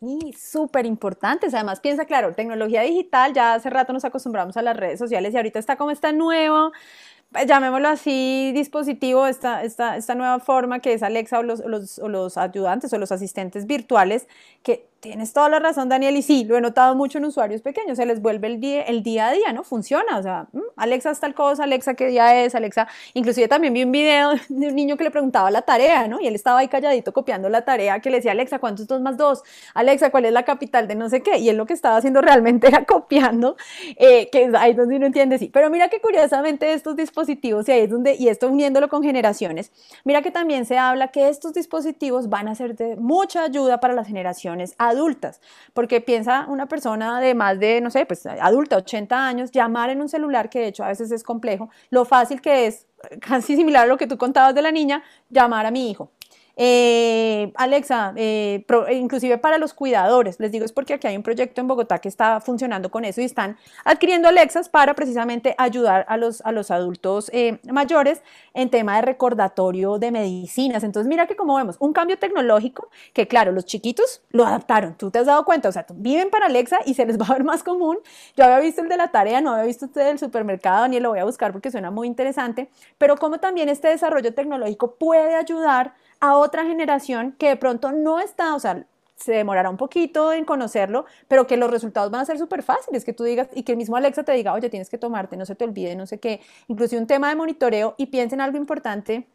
Y 0.01 0.33
súper 0.35 0.87
importantes. 0.87 1.55
Además, 1.55 1.81
piensa, 1.81 2.05
claro, 2.05 2.33
tecnología 2.35 2.83
digital, 2.83 3.35
ya 3.35 3.55
hace 3.55 3.69
rato 3.69 3.93
nos 3.93 4.05
acostumbramos 4.05 4.57
a 4.57 4.63
las 4.63 4.77
redes 4.77 4.99
sociales 4.99 5.35
y 5.35 5.37
ahorita 5.37 5.59
está 5.59 5.77
como 5.77 5.91
está 5.91 6.13
nuevo, 6.13 6.73
llamémoslo 7.47 7.89
así, 7.89 8.53
dispositivo, 8.55 9.27
esta, 9.27 9.65
esta, 9.65 9.97
esta 9.97 10.15
nueva 10.15 10.39
forma 10.39 10.79
que 10.79 10.93
es 10.93 11.03
Alexa 11.03 11.41
o 11.41 11.43
los, 11.43 11.61
los, 11.67 11.99
o 11.99 12.09
los 12.09 12.39
ayudantes 12.39 12.93
o 12.93 12.99
los 12.99 13.11
asistentes 13.11 13.67
virtuales, 13.67 14.29
que 14.63 14.87
Tienes 15.01 15.33
toda 15.33 15.49
la 15.49 15.61
razón, 15.61 15.89
Daniel, 15.89 16.17
y 16.17 16.23
sí, 16.23 16.43
lo 16.43 16.57
he 16.57 16.61
notado 16.61 16.97
mucho 16.97 17.19
en 17.19 17.25
usuarios 17.25 17.63
pequeños, 17.63 17.99
se 17.99 18.05
les 18.05 18.21
vuelve 18.21 18.49
el 18.49 18.61
día, 18.61 18.83
el 18.83 19.05
día 19.05 19.29
a 19.29 19.33
día, 19.33 19.53
¿no? 19.53 19.63
Funciona, 19.63 20.19
o 20.19 20.23
sea, 20.25 20.49
mm, 20.53 20.59
Alexa 20.75 21.13
es 21.13 21.21
tal 21.21 21.35
cosa, 21.35 21.63
Alexa 21.63 21.95
qué 21.95 22.09
día 22.09 22.43
es, 22.43 22.57
Alexa, 22.57 22.89
inclusive 23.15 23.47
también 23.47 23.73
vi 23.73 23.85
un 23.85 23.93
video 23.93 24.31
de 24.49 24.67
un 24.67 24.75
niño 24.75 24.97
que 24.97 25.05
le 25.05 25.13
preguntaba 25.13 25.53
la 25.53 25.63
tarea, 25.63 26.09
¿no? 26.09 26.21
Y 26.21 26.27
él 26.27 26.35
estaba 26.35 26.59
ahí 26.59 26.67
calladito 26.67 27.13
copiando 27.13 27.49
la 27.49 27.65
tarea 27.65 28.01
que 28.01 28.11
le 28.11 28.17
decía, 28.17 28.33
Alexa, 28.33 28.59
¿cuántos 28.59 28.83
es 28.83 28.89
dos 28.89 29.01
más 29.01 29.17
dos? 29.17 29.45
Alexa, 29.73 30.11
¿cuál 30.11 30.25
es 30.25 30.33
la 30.33 30.45
capital 30.45 30.89
de 30.89 30.97
no 30.97 31.09
sé 31.09 31.23
qué? 31.23 31.39
Y 31.39 31.49
él 31.49 31.57
lo 31.57 31.67
que 31.67 31.75
estaba 31.75 31.97
haciendo 31.97 32.21
realmente 32.21 32.67
era 32.67 32.85
copiando, 32.85 33.57
eh, 33.95 34.29
que 34.33 34.51
ahí 34.59 34.75
donde 34.75 34.97
uno 34.97 35.07
entiende, 35.07 35.39
sí. 35.39 35.49
Pero 35.53 35.71
mira 35.71 35.89
que 35.91 36.01
curiosamente 36.01 36.73
estos 36.73 36.97
dispositivos, 36.97 37.69
y 37.69 37.73
ahí 37.73 37.81
es 37.83 37.91
donde, 37.91 38.17
y 38.17 38.31
esto 38.31 38.49
uniéndolo 38.49 38.89
con 38.89 39.05
generaciones, 39.05 39.71
mira 40.03 40.23
que 40.23 40.33
también 40.33 40.65
se 40.67 40.77
habla 40.77 41.13
que 41.13 41.29
estos 41.29 41.55
dispositivos 41.55 42.29
van 42.29 42.49
a 42.49 42.57
ser 42.57 42.75
de 42.75 42.97
mucha 42.97 43.45
ayuda 43.45 43.79
para 43.79 43.95
las 43.95 44.09
generaciones 44.09 44.75
adultas, 44.89 45.41
porque 45.75 46.01
piensa 46.01 46.47
una 46.49 46.67
persona 46.67 47.21
de 47.21 47.35
más 47.35 47.59
de, 47.59 47.81
no 47.81 47.91
sé, 47.91 48.07
pues 48.07 48.27
adulta, 48.27 48.77
80 48.77 49.27
años, 49.27 49.51
llamar 49.51 49.91
en 49.91 50.01
un 50.01 50.09
celular, 50.09 50.51
que 50.51 50.61
de 50.61 50.69
hecho 50.69 50.85
a 50.85 50.89
veces 50.89 51.11
es 51.11 51.23
complejo, 51.23 51.71
lo 51.91 52.05
fácil 52.05 52.41
que 52.41 52.67
es, 52.67 52.87
casi 53.21 53.57
similar 53.57 53.85
a 53.85 53.87
lo 53.87 53.97
que 53.97 54.07
tú 54.07 54.19
contabas 54.19 54.55
de 54.55 54.63
la 54.63 54.73
niña, 54.73 55.03
llamar 55.31 55.67
a 55.67 55.71
mi 55.71 55.91
hijo. 55.91 56.11
Eh, 56.61 57.53
Alexa, 57.55 58.13
eh, 58.17 58.67
inclusive 58.91 59.39
para 59.39 59.59
los 59.59 59.75
cuidadores, 59.75 60.41
les 60.41 60.51
digo 60.51 60.65
es 60.65 60.73
porque 60.73 60.95
aquí 60.95 61.07
hay 61.07 61.17
un 61.17 61.23
proyecto 61.23 61.61
en 61.61 61.69
Bogotá 61.69 62.01
que 62.01 62.09
está 62.09 62.41
funcionando 62.41 62.91
con 62.91 63.05
eso 63.05 63.21
y 63.21 63.25
están 63.25 63.57
adquiriendo 63.85 64.27
Alexas 64.27 64.69
para 64.69 64.95
precisamente 64.95 65.55
ayudar 65.57 66.05
a 66.09 66.17
los, 66.17 66.41
a 66.41 66.51
los 66.51 66.73
adultos 66.73 67.31
eh, 67.33 67.61
mayores 67.71 68.23
en 68.55 68.71
tema 68.71 68.97
de 68.97 69.03
recordatorio 69.03 70.01
de 70.01 70.11
medicinas. 70.11 70.83
Entonces, 70.83 71.09
mira 71.09 71.29
que 71.29 71.37
como 71.37 71.55
vemos, 71.55 71.77
un 71.79 71.93
cambio 71.93 72.19
tecnológico 72.19 72.89
que 73.13 73.29
claro, 73.29 73.53
los 73.53 73.65
chiquitos 73.65 74.23
lo 74.31 74.45
adaptaron, 74.45 74.95
tú 74.99 75.13
te 75.13 75.21
has 75.21 75.27
dado 75.27 75.45
cuenta, 75.45 75.69
o 75.69 75.73
sea, 75.73 75.87
viven 75.95 76.29
para 76.29 76.47
Alexa 76.47 76.81
y 76.85 76.95
se 76.95 77.07
les 77.07 77.21
va 77.21 77.27
a 77.27 77.35
ver 77.35 77.45
más 77.45 77.63
común. 77.63 77.99
Yo 78.37 78.43
había 78.43 78.59
visto 78.59 78.83
el 78.83 78.89
de 78.89 78.97
la 78.97 79.13
tarea, 79.13 79.41
no 79.41 79.53
había 79.53 79.67
visto 79.67 79.87
usted 79.87 80.07
del 80.07 80.19
supermercado, 80.19 80.89
ni 80.89 80.99
lo 80.99 81.11
voy 81.11 81.21
a 81.21 81.25
buscar 81.25 81.53
porque 81.53 81.71
suena 81.71 81.93
muy 81.93 82.09
interesante, 82.09 82.69
pero 82.99 83.17
como 83.17 83.39
también 83.39 83.69
este 83.69 83.87
desarrollo 83.87 84.35
tecnológico 84.35 84.97
puede 84.97 85.37
ayudar 85.37 85.95
a 86.21 86.37
otra 86.37 86.65
generación 86.65 87.35
que 87.39 87.49
de 87.49 87.57
pronto 87.57 87.93
no 87.93 88.21
está, 88.21 88.55
o 88.55 88.61
sea, 88.61 88.87
se 89.17 89.33
demorará 89.33 89.69
un 89.69 89.77
poquito 89.77 90.33
en 90.33 90.45
conocerlo, 90.45 91.05
pero 91.27 91.47
que 91.47 91.57
los 91.57 91.71
resultados 91.71 92.11
van 92.11 92.21
a 92.21 92.25
ser 92.25 92.39
súper 92.39 92.63
fáciles, 92.63 93.05
que 93.05 93.13
tú 93.13 93.25
digas 93.25 93.49
y 93.53 93.65
que 93.65 93.73
el 93.73 93.79
mismo 93.79 93.97
Alexa 93.97 94.23
te 94.23 94.33
diga, 94.33 94.53
oye, 94.53 94.71
tienes 94.71 94.89
que 94.89 94.99
tomarte, 94.99 95.37
no 95.37 95.45
se 95.45 95.55
te 95.55 95.65
olvide, 95.65 95.97
no 95.97 96.07
sé 96.07 96.19
qué, 96.19 96.41
incluso 96.69 96.97
un 96.97 97.07
tema 97.07 97.29
de 97.29 97.35
monitoreo 97.35 97.95
y 97.99 98.07
piensa 98.07 98.37
en 98.37 98.41
algo 98.41 98.57
importante 98.57 99.27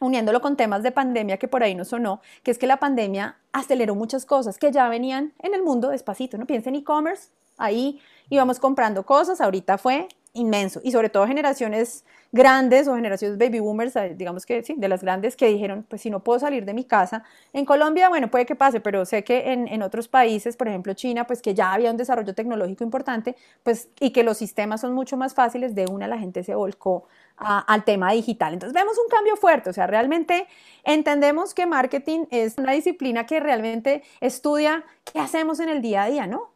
uniéndolo 0.00 0.40
con 0.40 0.56
temas 0.56 0.82
de 0.82 0.90
pandemia 0.90 1.38
que 1.38 1.48
por 1.48 1.62
ahí 1.62 1.74
no 1.74 1.84
sonó, 1.84 2.20
que 2.42 2.50
es 2.50 2.58
que 2.58 2.66
la 2.66 2.78
pandemia 2.78 3.36
aceleró 3.52 3.94
muchas 3.94 4.26
cosas 4.26 4.58
que 4.58 4.72
ya 4.72 4.88
venían 4.88 5.32
en 5.38 5.54
el 5.54 5.62
mundo 5.62 5.90
despacito, 5.90 6.36
¿no? 6.36 6.46
Piensa 6.46 6.70
en 6.70 6.76
e-commerce, 6.76 7.28
ahí 7.56 8.00
íbamos 8.28 8.58
comprando 8.58 9.06
cosas, 9.06 9.40
ahorita 9.40 9.78
fue 9.78 10.08
inmenso 10.34 10.80
y 10.82 10.92
sobre 10.92 11.10
todo 11.10 11.26
generaciones 11.26 12.04
grandes 12.32 12.88
o 12.88 12.94
generaciones 12.94 13.36
baby 13.36 13.60
boomers, 13.60 13.94
eh, 13.96 14.14
digamos 14.16 14.46
que 14.46 14.62
sí, 14.62 14.74
de 14.78 14.88
las 14.88 15.02
grandes 15.02 15.36
que 15.36 15.48
dijeron, 15.48 15.84
pues 15.88 16.00
si 16.00 16.08
no 16.08 16.20
puedo 16.20 16.38
salir 16.38 16.64
de 16.64 16.72
mi 16.72 16.84
casa, 16.84 17.24
en 17.52 17.66
Colombia, 17.66 18.08
bueno, 18.08 18.30
puede 18.30 18.46
que 18.46 18.56
pase, 18.56 18.80
pero 18.80 19.04
sé 19.04 19.22
que 19.24 19.52
en, 19.52 19.68
en 19.68 19.82
otros 19.82 20.08
países, 20.08 20.56
por 20.56 20.68
ejemplo 20.68 20.94
China, 20.94 21.26
pues 21.26 21.42
que 21.42 21.54
ya 21.54 21.72
había 21.72 21.90
un 21.90 21.98
desarrollo 21.98 22.34
tecnológico 22.34 22.84
importante, 22.84 23.36
pues 23.62 23.90
y 24.00 24.10
que 24.10 24.22
los 24.22 24.38
sistemas 24.38 24.80
son 24.80 24.94
mucho 24.94 25.16
más 25.18 25.34
fáciles, 25.34 25.74
de 25.74 25.86
una 25.86 26.08
la 26.08 26.18
gente 26.18 26.42
se 26.42 26.54
volcó 26.54 27.04
al 27.36 27.84
tema 27.84 28.12
digital. 28.12 28.52
Entonces 28.52 28.74
vemos 28.74 28.96
un 28.98 29.08
cambio 29.08 29.36
fuerte, 29.36 29.70
o 29.70 29.72
sea, 29.72 29.86
realmente 29.86 30.46
entendemos 30.84 31.54
que 31.54 31.66
marketing 31.66 32.26
es 32.30 32.56
una 32.56 32.72
disciplina 32.72 33.26
que 33.26 33.40
realmente 33.40 34.02
estudia 34.20 34.84
qué 35.04 35.18
hacemos 35.18 35.60
en 35.60 35.68
el 35.68 35.82
día 35.82 36.04
a 36.04 36.06
día, 36.06 36.26
¿no? 36.26 36.51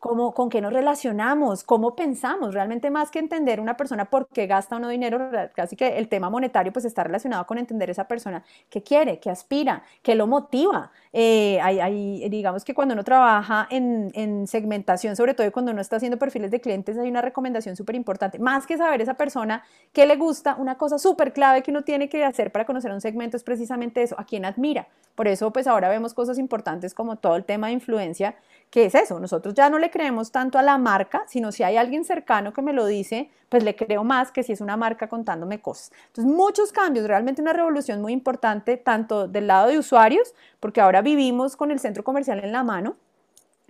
Cómo, 0.00 0.34
con 0.34 0.48
qué 0.50 0.60
nos 0.60 0.72
relacionamos, 0.72 1.62
cómo 1.62 1.94
pensamos, 1.94 2.54
realmente 2.54 2.90
más 2.90 3.10
que 3.12 3.20
entender 3.20 3.60
una 3.60 3.76
persona 3.76 4.06
por 4.10 4.28
qué 4.28 4.46
gasta 4.48 4.76
o 4.76 4.80
no 4.80 4.88
dinero, 4.88 5.30
casi 5.54 5.76
que 5.76 5.98
el 5.98 6.08
tema 6.08 6.30
monetario 6.30 6.72
pues 6.72 6.84
está 6.86 7.04
relacionado 7.04 7.46
con 7.46 7.58
entender 7.58 7.90
esa 7.90 8.08
persona 8.08 8.42
qué 8.70 8.82
quiere, 8.82 9.20
qué 9.20 9.30
aspira, 9.30 9.84
qué 10.02 10.14
lo 10.16 10.26
motiva. 10.26 10.90
Eh, 11.12 11.60
hay, 11.60 12.28
digamos 12.28 12.64
que 12.64 12.72
cuando 12.72 12.94
uno 12.94 13.02
trabaja 13.02 13.66
en, 13.70 14.12
en, 14.14 14.46
segmentación, 14.46 15.16
sobre 15.16 15.34
todo 15.34 15.50
cuando 15.50 15.72
uno 15.72 15.80
está 15.80 15.96
haciendo 15.96 16.18
perfiles 16.18 16.52
de 16.52 16.60
clientes, 16.60 16.96
hay 16.96 17.10
una 17.10 17.20
recomendación 17.20 17.74
súper 17.74 17.96
importante, 17.96 18.38
más 18.38 18.64
que 18.64 18.76
saber 18.76 19.00
esa 19.00 19.14
persona 19.14 19.64
qué 19.92 20.06
le 20.06 20.14
gusta, 20.14 20.54
una 20.56 20.78
cosa 20.78 20.98
súper 20.98 21.32
clave 21.32 21.62
que 21.62 21.72
uno 21.72 21.82
tiene 21.82 22.08
que 22.08 22.24
hacer 22.24 22.52
para 22.52 22.64
conocer 22.64 22.92
un 22.92 23.00
segmento 23.00 23.36
es 23.36 23.42
precisamente 23.42 24.02
eso, 24.02 24.14
a 24.20 24.24
quién 24.24 24.44
admira. 24.44 24.86
Por 25.16 25.26
eso 25.26 25.52
pues 25.52 25.66
ahora 25.66 25.88
vemos 25.88 26.14
cosas 26.14 26.38
importantes 26.38 26.94
como 26.94 27.16
todo 27.16 27.34
el 27.34 27.44
tema 27.44 27.66
de 27.66 27.72
influencia 27.72 28.36
¿Qué 28.70 28.84
es 28.84 28.94
eso? 28.94 29.18
Nosotros 29.18 29.54
ya 29.54 29.68
no 29.68 29.80
le 29.80 29.90
creemos 29.90 30.30
tanto 30.30 30.56
a 30.56 30.62
la 30.62 30.78
marca, 30.78 31.24
sino 31.26 31.50
si 31.50 31.64
hay 31.64 31.76
alguien 31.76 32.04
cercano 32.04 32.52
que 32.52 32.62
me 32.62 32.72
lo 32.72 32.86
dice, 32.86 33.28
pues 33.48 33.64
le 33.64 33.74
creo 33.74 34.04
más 34.04 34.30
que 34.30 34.44
si 34.44 34.52
es 34.52 34.60
una 34.60 34.76
marca 34.76 35.08
contándome 35.08 35.60
cosas. 35.60 35.90
Entonces, 36.06 36.32
muchos 36.32 36.70
cambios, 36.70 37.08
realmente 37.08 37.42
una 37.42 37.52
revolución 37.52 38.00
muy 38.00 38.12
importante, 38.12 38.76
tanto 38.76 39.26
del 39.26 39.48
lado 39.48 39.70
de 39.70 39.78
usuarios, 39.78 40.34
porque 40.60 40.80
ahora 40.80 40.99
vivimos 41.02 41.56
con 41.56 41.70
el 41.70 41.80
centro 41.80 42.04
comercial 42.04 42.42
en 42.44 42.52
la 42.52 42.62
mano, 42.62 42.96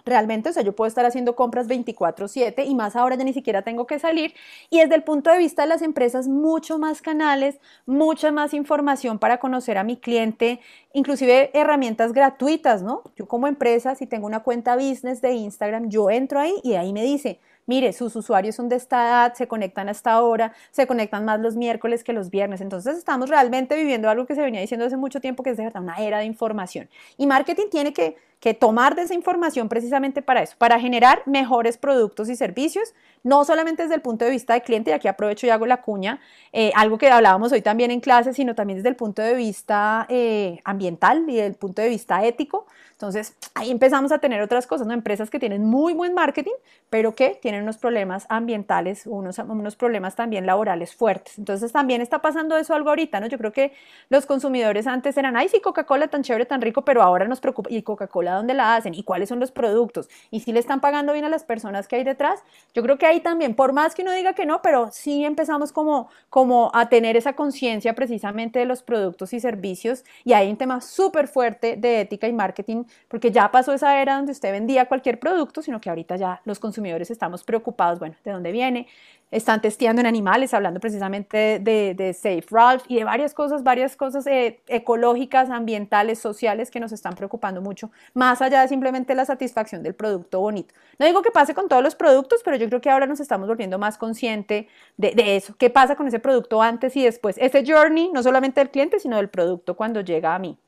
realmente, 0.04 0.48
o 0.48 0.52
sea, 0.52 0.62
yo 0.62 0.74
puedo 0.74 0.88
estar 0.88 1.04
haciendo 1.04 1.36
compras 1.36 1.68
24/7 1.68 2.64
y 2.64 2.74
más 2.74 2.96
ahora 2.96 3.16
ya 3.16 3.24
ni 3.24 3.32
siquiera 3.32 3.62
tengo 3.62 3.86
que 3.86 3.98
salir. 3.98 4.34
Y 4.70 4.80
desde 4.80 4.94
el 4.94 5.02
punto 5.02 5.30
de 5.30 5.38
vista 5.38 5.62
de 5.62 5.68
las 5.68 5.82
empresas, 5.82 6.28
mucho 6.28 6.78
más 6.78 7.02
canales, 7.02 7.58
mucha 7.86 8.32
más 8.32 8.54
información 8.54 9.18
para 9.18 9.38
conocer 9.38 9.78
a 9.78 9.84
mi 9.84 9.96
cliente, 9.96 10.60
inclusive 10.92 11.50
herramientas 11.52 12.12
gratuitas, 12.12 12.82
¿no? 12.82 13.02
Yo 13.16 13.26
como 13.26 13.46
empresa, 13.46 13.94
si 13.94 14.06
tengo 14.06 14.26
una 14.26 14.42
cuenta 14.42 14.74
business 14.76 15.20
de 15.20 15.32
Instagram, 15.32 15.90
yo 15.90 16.10
entro 16.10 16.40
ahí 16.40 16.54
y 16.62 16.74
ahí 16.74 16.92
me 16.92 17.02
dice, 17.02 17.40
mire, 17.70 17.92
sus 17.92 18.16
usuarios 18.16 18.56
son 18.56 18.68
de 18.68 18.74
esta 18.74 19.06
edad, 19.06 19.34
se 19.34 19.46
conectan 19.46 19.86
a 19.86 19.92
esta 19.92 20.20
hora, 20.20 20.52
se 20.72 20.88
conectan 20.88 21.24
más 21.24 21.38
los 21.38 21.54
miércoles 21.54 22.02
que 22.02 22.12
los 22.12 22.28
viernes. 22.28 22.60
Entonces 22.60 22.98
estamos 22.98 23.30
realmente 23.30 23.76
viviendo 23.76 24.10
algo 24.10 24.26
que 24.26 24.34
se 24.34 24.42
venía 24.42 24.60
diciendo 24.60 24.86
hace 24.86 24.96
mucho 24.96 25.20
tiempo, 25.20 25.44
que 25.44 25.50
es 25.50 25.56
de 25.56 25.62
verdad 25.62 25.80
una 25.80 25.94
era 25.98 26.18
de 26.18 26.24
información. 26.24 26.88
Y 27.16 27.28
marketing 27.28 27.68
tiene 27.70 27.92
que 27.92 28.16
que 28.40 28.54
tomar 28.54 28.94
de 28.94 29.02
esa 29.02 29.14
información 29.14 29.68
precisamente 29.68 30.22
para 30.22 30.42
eso, 30.42 30.56
para 30.58 30.80
generar 30.80 31.22
mejores 31.26 31.76
productos 31.76 32.30
y 32.30 32.36
servicios, 32.36 32.94
no 33.22 33.44
solamente 33.44 33.82
desde 33.82 33.96
el 33.96 34.00
punto 34.00 34.24
de 34.24 34.30
vista 34.30 34.54
del 34.54 34.62
cliente, 34.62 34.90
y 34.90 34.94
aquí 34.94 35.08
aprovecho 35.08 35.46
y 35.46 35.50
hago 35.50 35.66
la 35.66 35.82
cuña, 35.82 36.20
eh, 36.52 36.72
algo 36.74 36.96
que 36.96 37.10
hablábamos 37.10 37.52
hoy 37.52 37.60
también 37.60 37.90
en 37.90 38.00
clase, 38.00 38.32
sino 38.32 38.54
también 38.54 38.78
desde 38.78 38.88
el 38.88 38.96
punto 38.96 39.20
de 39.20 39.34
vista 39.34 40.06
eh, 40.08 40.58
ambiental 40.64 41.24
y 41.28 41.34
desde 41.36 41.48
el 41.48 41.54
punto 41.54 41.82
de 41.82 41.90
vista 41.90 42.24
ético. 42.24 42.66
Entonces, 42.92 43.34
ahí 43.54 43.70
empezamos 43.70 44.12
a 44.12 44.18
tener 44.18 44.42
otras 44.42 44.66
cosas, 44.66 44.86
¿no? 44.86 44.92
Empresas 44.92 45.30
que 45.30 45.38
tienen 45.38 45.64
muy 45.64 45.94
buen 45.94 46.12
marketing, 46.12 46.52
pero 46.90 47.14
que 47.14 47.38
tienen 47.40 47.62
unos 47.62 47.78
problemas 47.78 48.26
ambientales, 48.28 49.06
unos, 49.06 49.38
unos 49.38 49.74
problemas 49.74 50.16
también 50.16 50.44
laborales 50.44 50.94
fuertes. 50.94 51.38
Entonces, 51.38 51.72
también 51.72 52.02
está 52.02 52.20
pasando 52.20 52.58
eso 52.58 52.74
algo 52.74 52.90
ahorita, 52.90 53.18
¿no? 53.18 53.26
Yo 53.26 53.38
creo 53.38 53.52
que 53.52 53.72
los 54.10 54.26
consumidores 54.26 54.86
antes 54.86 55.16
eran, 55.16 55.34
ay, 55.38 55.48
sí, 55.48 55.60
Coca-Cola 55.60 56.08
tan 56.08 56.22
chévere, 56.22 56.44
tan 56.44 56.60
rico, 56.60 56.84
pero 56.84 57.00
ahora 57.00 57.26
nos 57.26 57.40
preocupa, 57.40 57.70
y 57.72 57.80
Coca-Cola, 57.82 58.29
¿dónde 58.34 58.54
la 58.54 58.76
hacen? 58.76 58.94
¿Y 58.94 59.02
cuáles 59.02 59.28
son 59.28 59.40
los 59.40 59.50
productos? 59.50 60.08
¿Y 60.30 60.40
si 60.40 60.52
le 60.52 60.60
están 60.60 60.80
pagando 60.80 61.12
bien 61.12 61.24
a 61.24 61.28
las 61.28 61.44
personas 61.44 61.88
que 61.88 61.96
hay 61.96 62.04
detrás? 62.04 62.42
Yo 62.74 62.82
creo 62.82 62.98
que 62.98 63.06
ahí 63.06 63.20
también, 63.20 63.54
por 63.54 63.72
más 63.72 63.94
que 63.94 64.02
uno 64.02 64.12
diga 64.12 64.34
que 64.34 64.46
no, 64.46 64.62
pero 64.62 64.90
sí 64.92 65.24
empezamos 65.24 65.72
como, 65.72 66.08
como 66.28 66.70
a 66.74 66.88
tener 66.88 67.16
esa 67.16 67.34
conciencia 67.34 67.94
precisamente 67.94 68.58
de 68.58 68.64
los 68.64 68.82
productos 68.82 69.32
y 69.32 69.40
servicios, 69.40 70.04
y 70.24 70.32
hay 70.32 70.50
un 70.50 70.56
tema 70.56 70.80
súper 70.80 71.28
fuerte 71.28 71.76
de 71.76 72.00
ética 72.00 72.28
y 72.28 72.32
marketing 72.32 72.84
porque 73.08 73.30
ya 73.30 73.50
pasó 73.50 73.72
esa 73.72 74.00
era 74.00 74.16
donde 74.16 74.32
usted 74.32 74.52
vendía 74.52 74.86
cualquier 74.86 75.18
producto, 75.18 75.62
sino 75.62 75.80
que 75.80 75.88
ahorita 75.88 76.16
ya 76.16 76.40
los 76.44 76.58
consumidores 76.58 77.10
estamos 77.10 77.44
preocupados, 77.44 77.98
bueno, 77.98 78.14
¿de 78.24 78.30
dónde 78.32 78.52
viene? 78.52 78.86
Están 79.30 79.60
testeando 79.60 80.00
en 80.00 80.06
animales, 80.06 80.54
hablando 80.54 80.80
precisamente 80.80 81.60
de, 81.60 82.12
Safe 82.14 82.44
Ralph 82.50 82.84
y 82.88 82.96
de 82.96 83.04
varias 83.04 83.32
cosas, 83.32 83.62
varias 83.62 83.94
cosas 83.96 84.26
eh, 84.26 84.60
ecológicas, 84.66 85.50
ambientales, 85.50 86.18
sociales 86.18 86.70
que 86.70 86.80
nos 86.80 86.90
están 86.90 87.14
preocupando 87.14 87.60
mucho, 87.60 87.90
más 88.12 88.42
allá 88.42 88.62
de 88.62 88.68
simplemente 88.68 89.14
la 89.14 89.24
satisfacción 89.24 89.82
del 89.82 89.94
producto 89.94 90.40
bonito. 90.40 90.74
No 90.98 91.06
digo 91.06 91.22
que 91.22 91.30
pase 91.30 91.54
con 91.54 91.68
todos 91.68 91.82
los 91.82 91.94
productos, 91.94 92.40
pero 92.44 92.56
yo 92.56 92.68
creo 92.68 92.80
que 92.80 92.90
ahora 92.90 93.06
nos 93.06 93.20
estamos 93.20 93.46
volviendo 93.46 93.78
más 93.78 93.98
consciente 93.98 94.68
de, 94.96 95.12
de 95.12 95.36
eso. 95.36 95.54
¿Qué 95.56 95.70
pasa 95.70 95.94
con 95.94 96.08
ese 96.08 96.18
producto 96.18 96.60
antes 96.60 96.96
y 96.96 97.04
después? 97.04 97.36
Ese 97.38 97.64
journey, 97.64 98.10
no 98.12 98.22
solamente 98.22 98.60
del 98.60 98.70
cliente, 98.70 98.98
sino 98.98 99.16
del 99.16 99.28
producto 99.28 99.76
cuando 99.76 100.00
llega 100.00 100.34
a 100.34 100.38
mí. 100.38 100.58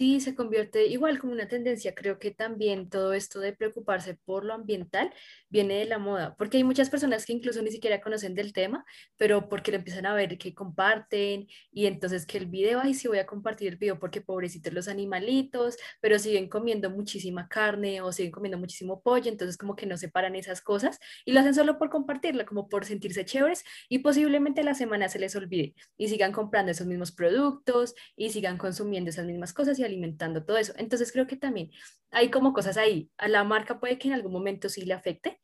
Sí, 0.00 0.18
se 0.20 0.34
convierte 0.34 0.86
igual 0.86 1.18
como 1.18 1.34
una 1.34 1.46
tendencia. 1.46 1.94
Creo 1.94 2.18
que 2.18 2.30
también 2.30 2.88
todo 2.88 3.12
esto 3.12 3.38
de 3.38 3.52
preocuparse 3.52 4.14
por 4.14 4.46
lo 4.46 4.54
ambiental 4.54 5.12
viene 5.50 5.74
de 5.74 5.84
la 5.84 5.98
moda, 5.98 6.34
porque 6.38 6.56
hay 6.56 6.64
muchas 6.64 6.88
personas 6.88 7.26
que 7.26 7.34
incluso 7.34 7.60
ni 7.60 7.70
siquiera 7.70 8.00
conocen 8.00 8.34
del 8.34 8.54
tema, 8.54 8.86
pero 9.18 9.50
porque 9.50 9.70
lo 9.72 9.76
empiezan 9.76 10.06
a 10.06 10.14
ver 10.14 10.38
que 10.38 10.54
comparten 10.54 11.48
y 11.70 11.84
entonces 11.84 12.24
que 12.24 12.38
el 12.38 12.46
video, 12.46 12.80
ay, 12.80 12.94
sí 12.94 13.08
voy 13.08 13.18
a 13.18 13.26
compartir 13.26 13.68
el 13.68 13.76
video 13.76 13.98
porque 13.98 14.22
pobrecitos 14.22 14.72
los 14.72 14.88
animalitos, 14.88 15.76
pero 16.00 16.18
siguen 16.18 16.48
comiendo 16.48 16.88
muchísima 16.88 17.46
carne 17.46 18.00
o 18.00 18.10
siguen 18.10 18.32
comiendo 18.32 18.56
muchísimo 18.56 19.02
pollo, 19.02 19.28
entonces 19.30 19.58
como 19.58 19.76
que 19.76 19.84
no 19.84 19.98
separan 19.98 20.34
esas 20.34 20.62
cosas 20.62 20.98
y 21.26 21.32
lo 21.32 21.40
hacen 21.40 21.54
solo 21.54 21.76
por 21.78 21.90
compartirlo, 21.90 22.46
como 22.46 22.70
por 22.70 22.86
sentirse 22.86 23.26
chéveres 23.26 23.64
y 23.90 23.98
posiblemente 23.98 24.62
la 24.64 24.72
semana 24.72 25.10
se 25.10 25.18
les 25.18 25.36
olvide 25.36 25.74
y 25.98 26.08
sigan 26.08 26.32
comprando 26.32 26.72
esos 26.72 26.86
mismos 26.86 27.12
productos 27.12 27.94
y 28.16 28.30
sigan 28.30 28.56
consumiendo 28.56 29.10
esas 29.10 29.26
mismas 29.26 29.52
cosas 29.52 29.78
y 29.78 29.89
alimentando 29.90 30.44
todo 30.44 30.58
eso. 30.58 30.72
Entonces 30.76 31.12
creo 31.12 31.26
que 31.26 31.36
también 31.36 31.70
hay 32.10 32.30
como 32.30 32.52
cosas 32.52 32.76
ahí. 32.76 33.10
A 33.18 33.28
la 33.28 33.44
marca 33.44 33.80
puede 33.80 33.98
que 33.98 34.08
en 34.08 34.14
algún 34.14 34.32
momento 34.32 34.68
sí 34.68 34.82
le 34.84 34.94
afecte 34.94 35.40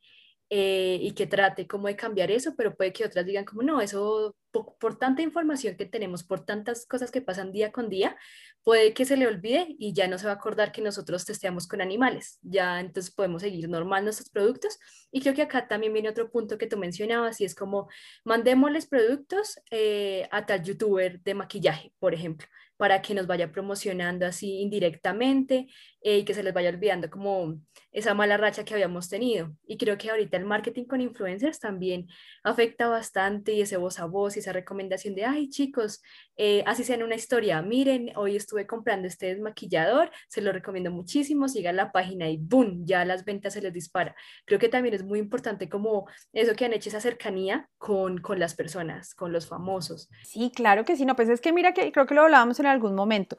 eh, 0.48 0.98
y 1.02 1.12
que 1.12 1.26
trate 1.26 1.66
como 1.66 1.88
de 1.88 1.96
cambiar 1.96 2.30
eso, 2.30 2.54
pero 2.56 2.76
puede 2.76 2.92
que 2.92 3.04
otras 3.04 3.26
digan 3.26 3.44
como 3.44 3.62
no, 3.62 3.80
eso 3.80 4.36
por, 4.52 4.96
tanta 4.96 5.22
información 5.22 5.76
que 5.76 5.86
tenemos, 5.86 6.22
por 6.22 6.44
tantas 6.44 6.86
cosas 6.86 7.10
que 7.10 7.20
pasan 7.20 7.50
día 7.50 7.72
con 7.72 7.88
día, 7.88 8.16
puede 8.62 8.94
que 8.94 9.04
se 9.04 9.16
le 9.16 9.26
olvide 9.26 9.74
y 9.78 9.92
ya 9.92 10.06
no 10.06 10.18
se 10.18 10.26
va 10.26 10.32
a 10.32 10.34
acordar 10.36 10.70
que 10.70 10.82
nosotros 10.82 11.24
testeamos 11.24 11.66
con 11.66 11.80
animales. 11.80 12.38
Ya 12.42 12.78
entonces 12.80 13.12
podemos 13.12 13.42
seguir 13.42 13.68
normal 13.68 14.04
nuestros 14.04 14.30
productos. 14.30 14.78
Y 15.10 15.20
creo 15.20 15.34
que 15.34 15.42
acá 15.42 15.66
también 15.66 15.92
viene 15.92 16.08
otro 16.08 16.30
punto 16.30 16.58
que 16.58 16.68
tú 16.68 16.76
mencionabas 16.76 17.40
y 17.40 17.44
es 17.44 17.54
como 17.56 17.88
mandémosles 18.24 18.86
productos 18.86 19.58
eh, 19.72 20.28
a 20.30 20.46
tal 20.46 20.62
youtuber 20.62 21.20
de 21.22 21.34
maquillaje, 21.34 21.92
por 21.98 22.14
ejemplo 22.14 22.46
para 22.76 23.02
que 23.02 23.14
nos 23.14 23.26
vaya 23.26 23.50
promocionando 23.52 24.26
así 24.26 24.60
indirectamente 24.60 25.68
eh, 26.02 26.18
y 26.18 26.24
que 26.24 26.34
se 26.34 26.42
les 26.42 26.54
vaya 26.54 26.68
olvidando 26.68 27.10
como 27.10 27.58
esa 27.90 28.14
mala 28.14 28.36
racha 28.36 28.64
que 28.64 28.74
habíamos 28.74 29.08
tenido. 29.08 29.52
Y 29.66 29.78
creo 29.78 29.96
que 29.96 30.10
ahorita 30.10 30.36
el 30.36 30.44
marketing 30.44 30.84
con 30.84 31.00
influencers 31.00 31.58
también 31.58 32.06
afecta 32.44 32.88
bastante 32.88 33.54
y 33.54 33.62
ese 33.62 33.76
voz 33.76 33.98
a 33.98 34.04
voz 34.04 34.36
y 34.36 34.40
esa 34.40 34.52
recomendación 34.52 35.14
de, 35.14 35.24
ay 35.24 35.48
chicos, 35.48 36.02
eh, 36.36 36.62
así 36.66 36.84
sea 36.84 36.96
en 36.96 37.02
una 37.02 37.14
historia, 37.14 37.62
miren, 37.62 38.12
hoy 38.16 38.36
estuve 38.36 38.66
comprando 38.66 39.08
este 39.08 39.26
desmaquillador, 39.26 40.10
se 40.28 40.42
lo 40.42 40.52
recomiendo 40.52 40.90
muchísimo, 40.90 41.48
sigan 41.48 41.76
la 41.76 41.90
página 41.90 42.28
y 42.28 42.36
¡boom! 42.36 42.84
Ya 42.84 43.04
las 43.04 43.24
ventas 43.24 43.54
se 43.54 43.62
les 43.62 43.72
dispara. 43.72 44.14
Creo 44.44 44.58
que 44.58 44.68
también 44.68 44.94
es 44.94 45.02
muy 45.02 45.18
importante 45.18 45.68
como 45.68 46.06
eso 46.32 46.54
que 46.54 46.66
han 46.66 46.74
hecho 46.74 46.90
esa 46.90 47.00
cercanía 47.00 47.68
con, 47.78 48.18
con 48.18 48.38
las 48.38 48.54
personas, 48.54 49.14
con 49.14 49.32
los 49.32 49.48
famosos. 49.48 50.08
Sí, 50.22 50.52
claro 50.54 50.84
que 50.84 50.96
sí, 50.96 51.06
no, 51.06 51.16
pues 51.16 51.30
es 51.30 51.40
que 51.40 51.52
mira 51.52 51.72
que 51.72 51.90
creo 51.92 52.06
que 52.06 52.14
lo 52.14 52.22
hablábamos 52.22 52.60
en 52.60 52.65
algún 52.66 52.94
momento. 52.94 53.36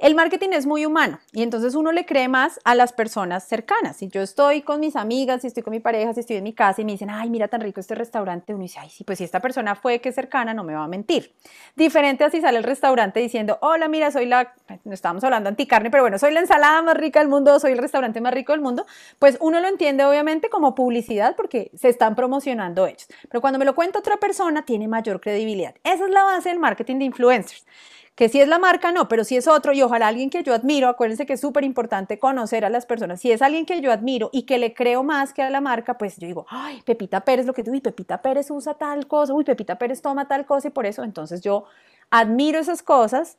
El 0.00 0.16
marketing 0.16 0.50
es 0.52 0.66
muy 0.66 0.84
humano 0.84 1.20
y 1.32 1.42
entonces 1.42 1.76
uno 1.76 1.92
le 1.92 2.04
cree 2.04 2.26
más 2.26 2.58
a 2.64 2.74
las 2.74 2.92
personas 2.92 3.46
cercanas. 3.46 3.96
Si 3.96 4.08
yo 4.08 4.22
estoy 4.22 4.62
con 4.62 4.80
mis 4.80 4.96
amigas, 4.96 5.42
si 5.42 5.46
estoy 5.46 5.62
con 5.62 5.70
mi 5.70 5.78
pareja, 5.78 6.12
si 6.12 6.20
estoy 6.20 6.36
en 6.36 6.44
mi 6.44 6.52
casa 6.52 6.82
y 6.82 6.84
me 6.84 6.92
dicen, 6.92 7.10
ay, 7.10 7.30
mira 7.30 7.46
tan 7.46 7.60
rico 7.60 7.78
este 7.80 7.94
restaurante, 7.94 8.52
uno 8.52 8.64
dice, 8.64 8.80
ay, 8.80 8.90
sí, 8.90 9.04
pues 9.04 9.18
si 9.18 9.24
esta 9.24 9.40
persona 9.40 9.76
fue 9.76 10.00
que 10.00 10.10
cercana, 10.10 10.52
no 10.52 10.64
me 10.64 10.74
va 10.74 10.84
a 10.84 10.88
mentir. 10.88 11.32
Diferente 11.76 12.24
a 12.24 12.30
si 12.30 12.40
sale 12.40 12.58
el 12.58 12.64
restaurante 12.64 13.20
diciendo, 13.20 13.58
hola, 13.60 13.86
mira, 13.86 14.10
soy 14.10 14.26
la, 14.26 14.52
no 14.84 14.92
estábamos 14.92 15.22
hablando 15.22 15.48
anticarne, 15.48 15.90
pero 15.90 16.02
bueno, 16.02 16.18
soy 16.18 16.32
la 16.32 16.40
ensalada 16.40 16.82
más 16.82 16.96
rica 16.96 17.20
del 17.20 17.28
mundo, 17.28 17.58
soy 17.60 17.72
el 17.72 17.78
restaurante 17.78 18.20
más 18.20 18.34
rico 18.34 18.52
del 18.52 18.60
mundo, 18.60 18.86
pues 19.20 19.38
uno 19.40 19.60
lo 19.60 19.68
entiende 19.68 20.04
obviamente 20.04 20.50
como 20.50 20.74
publicidad 20.74 21.36
porque 21.36 21.70
se 21.74 21.88
están 21.88 22.16
promocionando 22.16 22.86
ellos. 22.86 23.06
Pero 23.28 23.40
cuando 23.40 23.60
me 23.60 23.64
lo 23.64 23.76
cuenta 23.76 24.00
otra 24.00 24.16
persona, 24.16 24.64
tiene 24.64 24.88
mayor 24.88 25.20
credibilidad. 25.20 25.74
Esa 25.84 26.04
es 26.04 26.10
la 26.10 26.24
base 26.24 26.48
del 26.48 26.58
marketing 26.58 26.98
de 26.98 27.04
influencers 27.04 27.64
que 28.14 28.28
si 28.28 28.40
es 28.40 28.46
la 28.46 28.58
marca, 28.58 28.92
no, 28.92 29.08
pero 29.08 29.24
si 29.24 29.36
es 29.36 29.48
otro 29.48 29.72
y 29.72 29.82
ojalá 29.82 30.06
alguien 30.06 30.30
que 30.30 30.42
yo 30.44 30.54
admiro, 30.54 30.88
acuérdense 30.88 31.26
que 31.26 31.32
es 31.32 31.40
súper 31.40 31.64
importante 31.64 32.18
conocer 32.18 32.64
a 32.64 32.70
las 32.70 32.86
personas, 32.86 33.20
si 33.20 33.32
es 33.32 33.42
alguien 33.42 33.66
que 33.66 33.80
yo 33.80 33.90
admiro 33.90 34.30
y 34.32 34.42
que 34.42 34.58
le 34.58 34.72
creo 34.72 35.02
más 35.02 35.32
que 35.32 35.42
a 35.42 35.50
la 35.50 35.60
marca, 35.60 35.98
pues 35.98 36.16
yo 36.18 36.26
digo, 36.26 36.46
ay, 36.48 36.80
Pepita 36.84 37.22
Pérez, 37.22 37.46
lo 37.46 37.52
que 37.52 37.64
tú, 37.64 37.72
uy, 37.72 37.80
Pepita 37.80 38.22
Pérez 38.22 38.50
usa 38.50 38.74
tal 38.74 39.08
cosa, 39.08 39.34
uy, 39.34 39.44
Pepita 39.44 39.76
Pérez 39.76 40.00
toma 40.00 40.28
tal 40.28 40.46
cosa 40.46 40.68
y 40.68 40.70
por 40.70 40.86
eso, 40.86 41.02
entonces 41.02 41.40
yo 41.40 41.64
admiro 42.10 42.60
esas 42.60 42.82
cosas, 42.84 43.36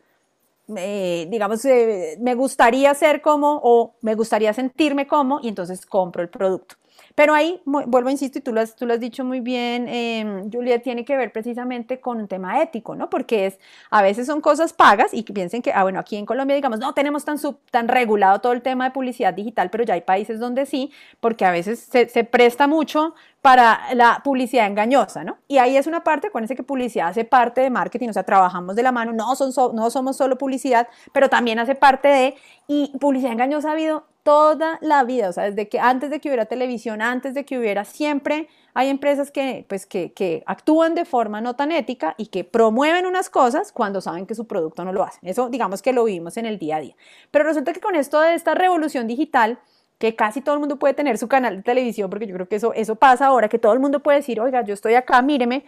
digamos, 0.67 1.63
eh, 1.65 2.17
me 2.19 2.35
gustaría 2.35 2.93
ser 2.95 3.21
como 3.21 3.61
o 3.63 3.93
me 4.01 4.15
gustaría 4.15 4.51
sentirme 4.53 5.07
como 5.07 5.39
y 5.41 5.47
entonces 5.47 5.85
compro 5.85 6.21
el 6.21 6.29
producto. 6.29 6.75
Pero 7.15 7.33
ahí, 7.33 7.61
vuelvo, 7.65 8.09
insisto, 8.09 8.39
y 8.39 8.41
tú 8.41 8.53
lo 8.53 8.59
has, 8.59 8.75
tú 8.75 8.85
lo 8.85 8.93
has 8.93 8.99
dicho 8.99 9.23
muy 9.23 9.39
bien, 9.39 9.87
eh, 9.87 10.43
Julia, 10.51 10.81
tiene 10.81 11.05
que 11.05 11.15
ver 11.15 11.31
precisamente 11.31 12.01
con 12.01 12.19
un 12.19 12.27
tema 12.27 12.61
ético, 12.61 12.93
¿no? 12.95 13.09
Porque 13.09 13.45
es, 13.45 13.59
a 13.89 14.01
veces 14.01 14.27
son 14.27 14.41
cosas 14.41 14.73
pagas 14.73 15.13
y 15.13 15.23
piensen 15.23 15.61
que, 15.61 15.71
ah, 15.73 15.83
bueno, 15.83 15.99
aquí 15.99 16.17
en 16.17 16.25
Colombia, 16.25 16.55
digamos, 16.57 16.79
no 16.79 16.93
tenemos 16.93 17.23
tan, 17.23 17.39
sub, 17.39 17.57
tan 17.71 17.87
regulado 17.87 18.39
todo 18.41 18.51
el 18.51 18.61
tema 18.61 18.83
de 18.85 18.91
publicidad 18.91 19.33
digital, 19.33 19.69
pero 19.69 19.85
ya 19.85 19.93
hay 19.93 20.01
países 20.01 20.39
donde 20.41 20.65
sí, 20.65 20.91
porque 21.21 21.45
a 21.45 21.51
veces 21.51 21.79
se, 21.79 22.09
se 22.09 22.25
presta 22.25 22.67
mucho 22.67 23.15
para 23.41 23.93
la 23.93 24.21
publicidad 24.23 24.65
engañosa, 24.65 25.23
¿no? 25.23 25.37
Y 25.47 25.59
ahí 25.59 25.77
es 25.77 25.87
una 25.87 26.03
parte, 26.03 26.27
acuérdense 26.27 26.55
que 26.55 26.63
publicidad 26.63 27.07
hace 27.09 27.23
parte 27.23 27.61
de 27.61 27.69
marketing, 27.69 28.09
o 28.09 28.13
sea, 28.13 28.23
trabajamos 28.23 28.75
de 28.75 28.83
la 28.83 28.91
mano, 28.91 29.13
no, 29.13 29.35
son 29.35 29.53
no 29.75 29.89
somos 29.89 30.17
solo 30.17 30.37
publicidad, 30.37 30.87
pero 31.13 31.29
también 31.29 31.59
hace 31.59 31.75
parte 31.75 32.07
de, 32.07 32.35
y 32.67 32.91
publicidad 32.99 33.31
engañosa 33.31 33.69
ha 33.69 33.73
habido 33.73 34.05
toda 34.25 34.79
la 34.81 35.03
vida, 35.03 35.29
o 35.29 35.33
sea, 35.33 35.43
desde 35.43 35.69
que 35.69 35.79
antes 35.79 36.09
de 36.09 36.19
que 36.19 36.29
hubiera 36.29 36.47
televisión, 36.47 37.03
antes 37.03 37.35
de 37.35 37.45
que 37.45 37.59
hubiera, 37.59 37.85
siempre 37.85 38.49
hay 38.73 38.89
empresas 38.89 39.29
que, 39.29 39.67
pues, 39.69 39.85
que, 39.85 40.43
actúan 40.47 40.95
de 40.95 41.05
forma 41.05 41.41
no 41.41 41.55
tan 41.55 41.71
ética 41.71 42.15
y 42.17 42.25
que 42.25 42.43
promueven 42.43 43.05
unas 43.05 43.29
cosas 43.29 43.71
cuando 43.71 44.01
saben 44.01 44.25
que 44.25 44.33
su 44.33 44.47
producto 44.47 44.83
no 44.83 44.93
lo 44.93 45.03
hace. 45.03 45.19
Eso 45.21 45.49
digamos 45.49 45.83
que 45.83 45.93
lo 45.93 46.05
vivimos 46.05 46.37
en 46.37 46.47
el 46.47 46.57
día 46.57 46.77
a 46.77 46.79
día. 46.79 46.95
Pero 47.29 47.45
resulta 47.45 47.71
que 47.71 47.79
con 47.79 47.93
esto 47.93 48.19
de 48.19 48.33
esta 48.33 48.55
revolución 48.55 49.05
digital, 49.05 49.59
que 49.99 50.15
casi 50.15 50.41
todo 50.41 50.55
el 50.55 50.59
mundo 50.59 50.79
puede 50.79 50.95
tener 50.95 51.19
su 51.19 51.27
canal 51.27 51.57
de 51.57 51.61
televisión, 51.61 52.09
porque 52.09 52.25
yo 52.25 52.33
creo 52.33 52.47
que 52.47 52.55
eso, 52.55 52.73
eso 52.73 52.95
pasa 52.95 53.27
ahora, 53.27 53.47
que 53.47 53.59
todo 53.59 53.73
el 53.73 53.79
mundo 53.79 53.99
puede 53.99 54.17
decir, 54.17 54.41
oiga, 54.41 54.63
yo 54.63 54.73
estoy 54.73 54.95
acá, 54.95 55.21
míreme, 55.21 55.65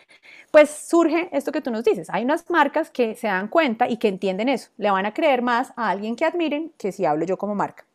pues 0.50 0.72
surge 0.72 1.30
esto 1.32 1.52
que 1.52 1.62
tú 1.62 1.70
nos 1.70 1.84
dices. 1.84 2.10
Hay 2.10 2.24
unas 2.24 2.50
marcas 2.50 2.90
que 2.90 3.14
se 3.14 3.28
dan 3.28 3.50
cuenta 3.50 3.88
y 3.88 3.98
que 3.98 4.08
entienden 4.08 4.50
eso. 4.50 4.72
Le 4.78 4.90
van 4.90 5.06
a 5.06 5.14
creer 5.14 5.44
más 5.44 5.74
a 5.76 5.92
alguien 5.92 6.16
que 6.16 6.26
admiren 6.26 6.74
que 6.80 6.92
si 6.92 7.06
hablo 7.06 7.24
yo 7.24 7.38
como 7.38 7.54
marca. 7.54 7.86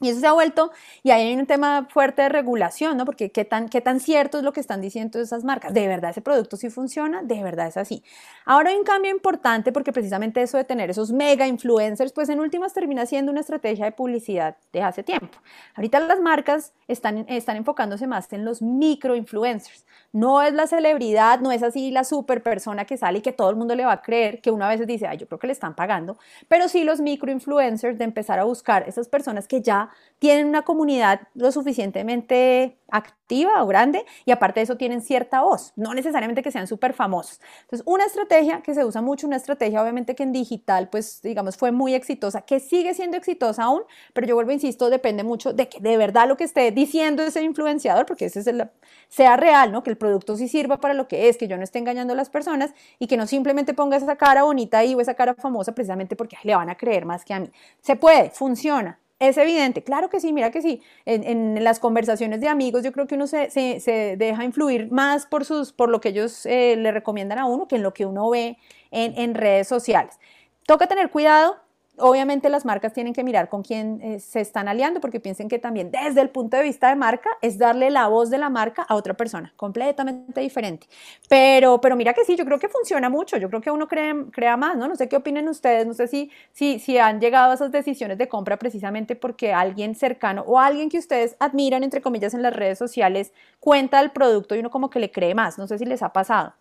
Y 0.00 0.08
eso 0.08 0.18
se 0.18 0.26
ha 0.26 0.32
vuelto, 0.32 0.72
y 1.04 1.12
ahí 1.12 1.28
hay 1.28 1.36
un 1.36 1.46
tema 1.46 1.86
fuerte 1.88 2.22
de 2.22 2.28
regulación, 2.28 2.96
¿no? 2.96 3.04
Porque 3.04 3.30
qué 3.30 3.44
tan, 3.44 3.68
qué 3.68 3.80
tan 3.80 4.00
cierto 4.00 4.38
es 4.38 4.44
lo 4.44 4.52
que 4.52 4.58
están 4.58 4.80
diciendo 4.80 5.20
esas 5.20 5.44
marcas. 5.44 5.72
¿De 5.72 5.86
verdad 5.86 6.10
ese 6.10 6.20
producto 6.20 6.56
sí 6.56 6.68
funciona? 6.68 7.22
¿De 7.22 7.40
verdad 7.44 7.68
es 7.68 7.76
así? 7.76 8.02
Ahora 8.44 8.70
hay 8.70 8.76
un 8.76 8.82
cambio 8.82 9.12
importante 9.12 9.70
porque 9.70 9.92
precisamente 9.92 10.42
eso 10.42 10.58
de 10.58 10.64
tener 10.64 10.90
esos 10.90 11.12
mega 11.12 11.46
influencers, 11.46 12.12
pues 12.12 12.28
en 12.28 12.40
últimas 12.40 12.74
termina 12.74 13.06
siendo 13.06 13.30
una 13.30 13.40
estrategia 13.40 13.84
de 13.84 13.92
publicidad 13.92 14.56
de 14.72 14.82
hace 14.82 15.04
tiempo. 15.04 15.38
Ahorita 15.76 16.00
las 16.00 16.20
marcas 16.20 16.72
están, 16.88 17.24
están 17.28 17.56
enfocándose 17.56 18.08
más 18.08 18.32
en 18.32 18.44
los 18.44 18.62
micro 18.62 19.14
influencers. 19.14 19.86
No 20.12 20.42
es 20.42 20.52
la 20.54 20.66
celebridad, 20.66 21.40
no 21.40 21.52
es 21.52 21.62
así 21.62 21.90
la 21.90 22.04
super 22.04 22.42
persona 22.42 22.84
que 22.84 22.96
sale 22.96 23.18
y 23.18 23.22
que 23.22 23.32
todo 23.32 23.50
el 23.50 23.56
mundo 23.56 23.74
le 23.74 23.84
va 23.84 23.92
a 23.92 24.02
creer, 24.02 24.40
que 24.40 24.50
una 24.50 24.68
vez 24.68 24.84
dice, 24.86 25.06
ay, 25.06 25.18
yo 25.18 25.26
creo 25.26 25.38
que 25.38 25.46
le 25.46 25.52
están 25.52 25.74
pagando, 25.74 26.18
pero 26.48 26.68
sí 26.68 26.84
los 26.84 27.00
micro 27.00 27.30
influencers 27.30 27.96
de 27.96 28.04
empezar 28.04 28.38
a 28.38 28.44
buscar 28.44 28.88
esas 28.88 29.08
personas 29.08 29.48
que 29.48 29.62
ya 29.62 29.83
tienen 30.18 30.46
una 30.46 30.62
comunidad 30.62 31.28
lo 31.34 31.52
suficientemente 31.52 32.78
activa 32.90 33.62
o 33.62 33.66
grande 33.66 34.04
y 34.24 34.30
aparte 34.30 34.60
de 34.60 34.64
eso 34.64 34.76
tienen 34.76 35.00
cierta 35.00 35.42
voz, 35.42 35.72
no 35.76 35.94
necesariamente 35.94 36.42
que 36.42 36.50
sean 36.50 36.66
súper 36.66 36.92
famosos. 36.92 37.40
Entonces, 37.62 37.82
una 37.86 38.04
estrategia 38.04 38.62
que 38.62 38.74
se 38.74 38.84
usa 38.84 39.02
mucho, 39.02 39.26
una 39.26 39.36
estrategia 39.36 39.82
obviamente 39.82 40.14
que 40.14 40.22
en 40.22 40.32
digital, 40.32 40.88
pues 40.88 41.20
digamos, 41.22 41.56
fue 41.56 41.72
muy 41.72 41.94
exitosa, 41.94 42.42
que 42.42 42.60
sigue 42.60 42.94
siendo 42.94 43.16
exitosa 43.16 43.64
aún, 43.64 43.82
pero 44.12 44.26
yo 44.26 44.34
vuelvo, 44.34 44.52
insisto, 44.52 44.90
depende 44.90 45.24
mucho 45.24 45.52
de 45.52 45.68
que 45.68 45.80
de 45.80 45.96
verdad 45.96 46.28
lo 46.28 46.36
que 46.36 46.44
esté 46.44 46.70
diciendo 46.70 47.22
ese 47.22 47.42
influenciador, 47.42 48.06
porque 48.06 48.26
ese 48.26 48.40
es 48.40 48.46
el, 48.46 48.68
sea 49.08 49.36
real, 49.36 49.72
¿no? 49.72 49.82
Que 49.82 49.90
el 49.90 49.96
producto 49.96 50.36
sí 50.36 50.48
sirva 50.48 50.80
para 50.80 50.94
lo 50.94 51.08
que 51.08 51.28
es, 51.28 51.36
que 51.36 51.48
yo 51.48 51.56
no 51.56 51.64
esté 51.64 51.78
engañando 51.78 52.12
a 52.12 52.16
las 52.16 52.30
personas 52.30 52.72
y 52.98 53.06
que 53.06 53.16
no 53.16 53.26
simplemente 53.26 53.74
ponga 53.74 53.96
esa 53.96 54.16
cara 54.16 54.44
bonita 54.44 54.78
ahí 54.78 54.94
o 54.94 55.00
esa 55.00 55.14
cara 55.14 55.34
famosa 55.34 55.74
precisamente 55.74 56.16
porque 56.16 56.36
le 56.44 56.54
van 56.54 56.70
a 56.70 56.76
creer 56.76 57.04
más 57.04 57.24
que 57.24 57.34
a 57.34 57.40
mí. 57.40 57.50
Se 57.80 57.96
puede, 57.96 58.30
funciona, 58.30 59.00
es 59.18 59.36
evidente, 59.38 59.82
claro 59.84 60.10
que 60.10 60.20
sí, 60.20 60.32
mira 60.32 60.50
que 60.50 60.60
sí. 60.60 60.82
En, 61.06 61.62
las 61.62 61.78
conversaciones 61.80 62.40
de 62.40 62.48
amigos 62.48 62.82
yo 62.82 62.92
creo 62.92 63.06
que 63.06 63.14
uno 63.14 63.26
se, 63.26 63.50
se, 63.50 64.16
deja 64.16 64.44
influir 64.44 64.90
más 64.90 65.26
por, 65.26 65.44
sus, 65.44 65.72
por 65.72 65.88
lo 65.88 66.00
que 66.00 66.10
ellos 66.10 66.46
eh, 66.46 66.76
le 66.76 66.92
recomiendan 66.92 67.38
a 67.38 67.46
uno 67.46 67.68
que 67.68 67.76
en 67.76 67.82
lo 67.82 67.94
que 67.94 68.06
uno 68.06 68.28
ve 68.30 68.58
en, 68.90 69.16
en 69.18 69.34
redes 69.34 69.68
sociales. 69.68 70.18
Toca 70.66 70.86
tener 70.86 71.10
cuidado, 71.10 71.56
obviamente 71.98 72.48
las 72.48 72.64
marcas 72.64 72.92
tienen 72.92 73.12
que 73.12 73.22
mirar 73.22 73.48
con 73.48 73.62
quién 73.62 74.00
eh, 74.02 74.20
se 74.20 74.40
están 74.40 74.68
aliando 74.68 75.00
porque 75.00 75.20
piensen 75.20 75.48
que 75.48 75.58
también 75.58 75.90
desde 75.90 76.20
el 76.20 76.30
punto 76.30 76.56
de 76.56 76.62
vista 76.62 76.88
de 76.88 76.96
marca 76.96 77.30
es 77.40 77.58
darle 77.58 77.90
la 77.90 78.08
voz 78.08 78.30
de 78.30 78.38
la 78.38 78.50
marca 78.50 78.82
a 78.82 78.94
otra 78.94 79.14
persona, 79.14 79.52
completamente 79.56 80.40
diferente. 80.40 80.86
Pero, 81.28 81.80
pero 81.80 81.96
mira 81.96 82.12
que 82.12 82.24
sí, 82.24 82.36
yo 82.36 82.44
creo 82.44 82.58
que 82.58 82.68
funciona 82.68 83.08
mucho, 83.08 83.36
yo 83.36 83.48
creo 83.48 83.60
que 83.60 83.70
uno 83.70 83.86
crea, 83.86 84.14
crea 84.32 84.56
más, 84.56 84.76
¿no? 84.76 84.88
No 84.88 84.96
sé 84.96 85.08
qué 85.08 85.16
opinen 85.16 85.48
ustedes, 85.48 85.86
no 85.86 85.94
sé 85.94 86.08
si, 86.08 86.30
si, 86.52 86.78
si 86.78 86.98
han 86.98 87.20
llegado 87.20 87.52
a 87.52 87.54
esas 87.54 87.70
decisiones 87.70 88.18
de 88.18 88.28
compra 88.28 88.58
precisamente 88.58 89.16
porque 89.16 89.52
alguien 89.52 89.94
cercano 89.94 90.42
o 90.46 90.58
alguien 90.58 90.88
que 90.88 90.98
ustedes 90.98 91.36
admiran, 91.38 91.84
entre 91.84 92.00
comillas, 92.00 92.34
en 92.34 92.42
las 92.42 92.54
redes 92.54 92.78
sociales, 92.78 93.32
cuenta 93.60 94.00
el 94.00 94.10
producto 94.10 94.54
y 94.54 94.58
uno 94.58 94.70
como 94.70 94.90
que 94.90 94.98
le 94.98 95.10
cree 95.10 95.34
más, 95.34 95.58
no 95.58 95.66
sé 95.66 95.78
si 95.78 95.84
les 95.84 96.02
ha 96.02 96.12
pasado. 96.12 96.54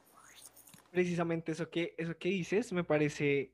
Precisamente 0.92 1.54
eso 1.54 1.70
que, 1.70 1.96
eso 1.98 2.16
que 2.18 2.30
dices 2.30 2.72
me 2.72 2.84
parece 2.84 3.50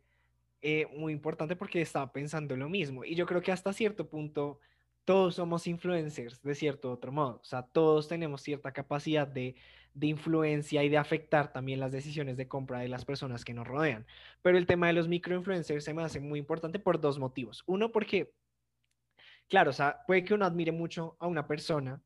eh, 0.61 0.87
muy 0.95 1.13
importante 1.13 1.55
porque 1.55 1.81
estaba 1.81 2.11
pensando 2.11 2.55
lo 2.55 2.69
mismo. 2.69 3.05
Y 3.05 3.15
yo 3.15 3.25
creo 3.25 3.41
que 3.41 3.51
hasta 3.51 3.73
cierto 3.73 4.09
punto 4.09 4.59
todos 5.05 5.35
somos 5.35 5.67
influencers 5.67 6.41
de 6.43 6.55
cierto 6.55 6.91
otro 6.91 7.11
modo. 7.11 7.39
O 7.41 7.45
sea, 7.45 7.63
todos 7.63 8.07
tenemos 8.07 8.41
cierta 8.41 8.71
capacidad 8.71 9.27
de, 9.27 9.55
de 9.93 10.07
influencia 10.07 10.83
y 10.83 10.89
de 10.89 10.97
afectar 10.97 11.51
también 11.51 11.79
las 11.79 11.91
decisiones 11.91 12.37
de 12.37 12.47
compra 12.47 12.79
de 12.79 12.89
las 12.89 13.05
personas 13.05 13.43
que 13.45 13.53
nos 13.53 13.67
rodean. 13.67 14.05
Pero 14.41 14.57
el 14.57 14.65
tema 14.67 14.87
de 14.87 14.93
los 14.93 15.07
microinfluencers 15.07 15.83
se 15.83 15.93
me 15.93 16.03
hace 16.03 16.19
muy 16.19 16.39
importante 16.39 16.79
por 16.79 16.99
dos 16.99 17.19
motivos. 17.19 17.63
Uno, 17.65 17.91
porque, 17.91 18.31
claro, 19.47 19.71
o 19.71 19.73
sea, 19.73 20.03
puede 20.07 20.23
que 20.23 20.33
uno 20.33 20.45
admire 20.45 20.71
mucho 20.71 21.15
a 21.19 21.27
una 21.27 21.47
persona 21.47 22.01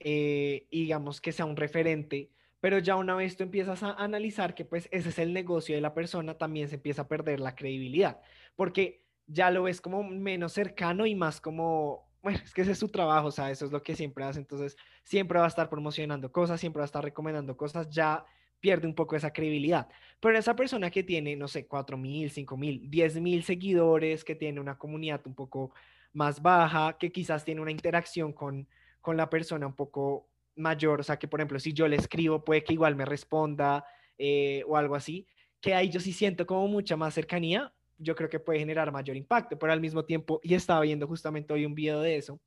eh, 0.00 0.66
y 0.70 0.82
digamos 0.82 1.20
que 1.20 1.32
sea 1.32 1.44
un 1.44 1.56
referente 1.56 2.30
pero 2.60 2.78
ya 2.78 2.96
una 2.96 3.14
vez 3.14 3.36
tú 3.36 3.44
empiezas 3.44 3.82
a 3.82 3.92
analizar 3.92 4.54
que 4.54 4.64
pues 4.64 4.88
ese 4.90 5.10
es 5.10 5.18
el 5.18 5.32
negocio 5.32 5.74
de 5.74 5.80
la 5.80 5.94
persona, 5.94 6.36
también 6.36 6.68
se 6.68 6.76
empieza 6.76 7.02
a 7.02 7.08
perder 7.08 7.40
la 7.40 7.54
credibilidad, 7.54 8.20
porque 8.56 9.04
ya 9.26 9.50
lo 9.50 9.64
ves 9.64 9.80
como 9.80 10.02
menos 10.02 10.52
cercano 10.52 11.06
y 11.06 11.14
más 11.14 11.40
como, 11.40 12.10
bueno, 12.22 12.40
es 12.44 12.52
que 12.54 12.62
ese 12.62 12.72
es 12.72 12.78
su 12.78 12.88
trabajo, 12.88 13.28
o 13.28 13.32
sea, 13.32 13.50
eso 13.50 13.66
es 13.66 13.72
lo 13.72 13.82
que 13.82 13.94
siempre 13.94 14.24
hace, 14.24 14.40
entonces 14.40 14.76
siempre 15.04 15.38
va 15.38 15.44
a 15.44 15.48
estar 15.48 15.68
promocionando 15.68 16.32
cosas, 16.32 16.60
siempre 16.60 16.80
va 16.80 16.84
a 16.84 16.86
estar 16.86 17.04
recomendando 17.04 17.56
cosas, 17.56 17.88
ya 17.90 18.24
pierde 18.60 18.86
un 18.86 18.94
poco 18.94 19.16
esa 19.16 19.32
credibilidad. 19.32 19.88
Pero 20.20 20.36
esa 20.36 20.56
persona 20.56 20.90
que 20.90 21.04
tiene, 21.04 21.36
no 21.36 21.46
sé, 21.48 21.66
4 21.66 21.96
mil, 21.96 22.30
5 22.30 22.56
mil, 22.56 22.90
10 22.90 23.20
mil 23.20 23.44
seguidores, 23.44 24.24
que 24.24 24.34
tiene 24.34 24.60
una 24.60 24.78
comunidad 24.78 25.20
un 25.26 25.34
poco 25.34 25.72
más 26.12 26.42
baja, 26.42 26.96
que 26.98 27.12
quizás 27.12 27.44
tiene 27.44 27.60
una 27.60 27.70
interacción 27.70 28.32
con, 28.32 28.66
con 29.00 29.16
la 29.16 29.30
persona 29.30 29.66
un 29.66 29.74
poco 29.74 30.26
mayor, 30.58 31.00
o 31.00 31.02
sea, 31.02 31.18
que 31.18 31.28
por 31.28 31.40
ejemplo, 31.40 31.58
si 31.58 31.72
yo 31.72 31.88
le 31.88 31.96
escribo, 31.96 32.44
puede 32.44 32.64
que 32.64 32.74
igual 32.74 32.96
me 32.96 33.04
responda 33.04 33.84
eh, 34.18 34.62
o 34.66 34.76
algo 34.76 34.94
así, 34.94 35.26
que 35.60 35.74
ahí 35.74 35.88
yo 35.90 36.00
sí 36.00 36.12
siento 36.12 36.46
como 36.46 36.68
mucha 36.68 36.96
más 36.96 37.14
cercanía, 37.14 37.72
yo 37.96 38.14
creo 38.14 38.28
que 38.28 38.40
puede 38.40 38.58
generar 38.60 38.92
mayor 38.92 39.16
impacto, 39.16 39.58
pero 39.58 39.72
al 39.72 39.80
mismo 39.80 40.04
tiempo, 40.04 40.40
y 40.42 40.54
estaba 40.54 40.80
viendo 40.80 41.06
justamente 41.06 41.52
hoy 41.52 41.64
un 41.66 41.74
video 41.74 42.00
de 42.00 42.16
eso, 42.16 42.40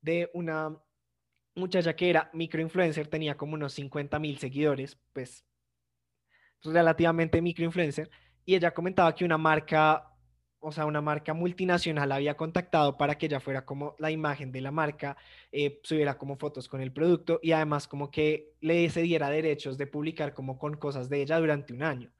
de 0.00 0.30
una 0.32 0.76
muchacha 1.54 1.94
que 1.94 2.08
era 2.10 2.30
microinfluencer, 2.32 3.08
tenía 3.08 3.36
como 3.36 3.54
unos 3.54 3.72
50 3.74 4.18
mil 4.18 4.38
seguidores, 4.38 4.98
pues 5.12 5.44
relativamente 6.62 7.42
microinfluencer, 7.42 8.10
y 8.44 8.54
ella 8.54 8.72
comentaba 8.72 9.14
que 9.14 9.24
una 9.24 9.38
marca 9.38 10.08
o 10.60 10.72
sea, 10.72 10.86
una 10.86 11.00
marca 11.00 11.34
multinacional 11.34 12.10
había 12.12 12.36
contactado 12.36 12.96
para 12.96 13.16
que 13.16 13.26
ella 13.26 13.40
fuera 13.40 13.64
como 13.64 13.94
la 13.98 14.10
imagen 14.10 14.50
de 14.52 14.60
la 14.60 14.70
marca, 14.70 15.16
eh, 15.52 15.80
subiera 15.82 16.18
como 16.18 16.36
fotos 16.36 16.68
con 16.68 16.80
el 16.80 16.92
producto 16.92 17.38
y 17.42 17.52
además 17.52 17.86
como 17.88 18.10
que 18.10 18.54
le 18.60 18.88
cediera 18.90 19.30
derechos 19.30 19.78
de 19.78 19.86
publicar 19.86 20.34
como 20.34 20.58
con 20.58 20.74
cosas 20.76 21.08
de 21.08 21.22
ella 21.22 21.38
durante 21.38 21.72
un 21.72 21.82
año. 21.82 22.10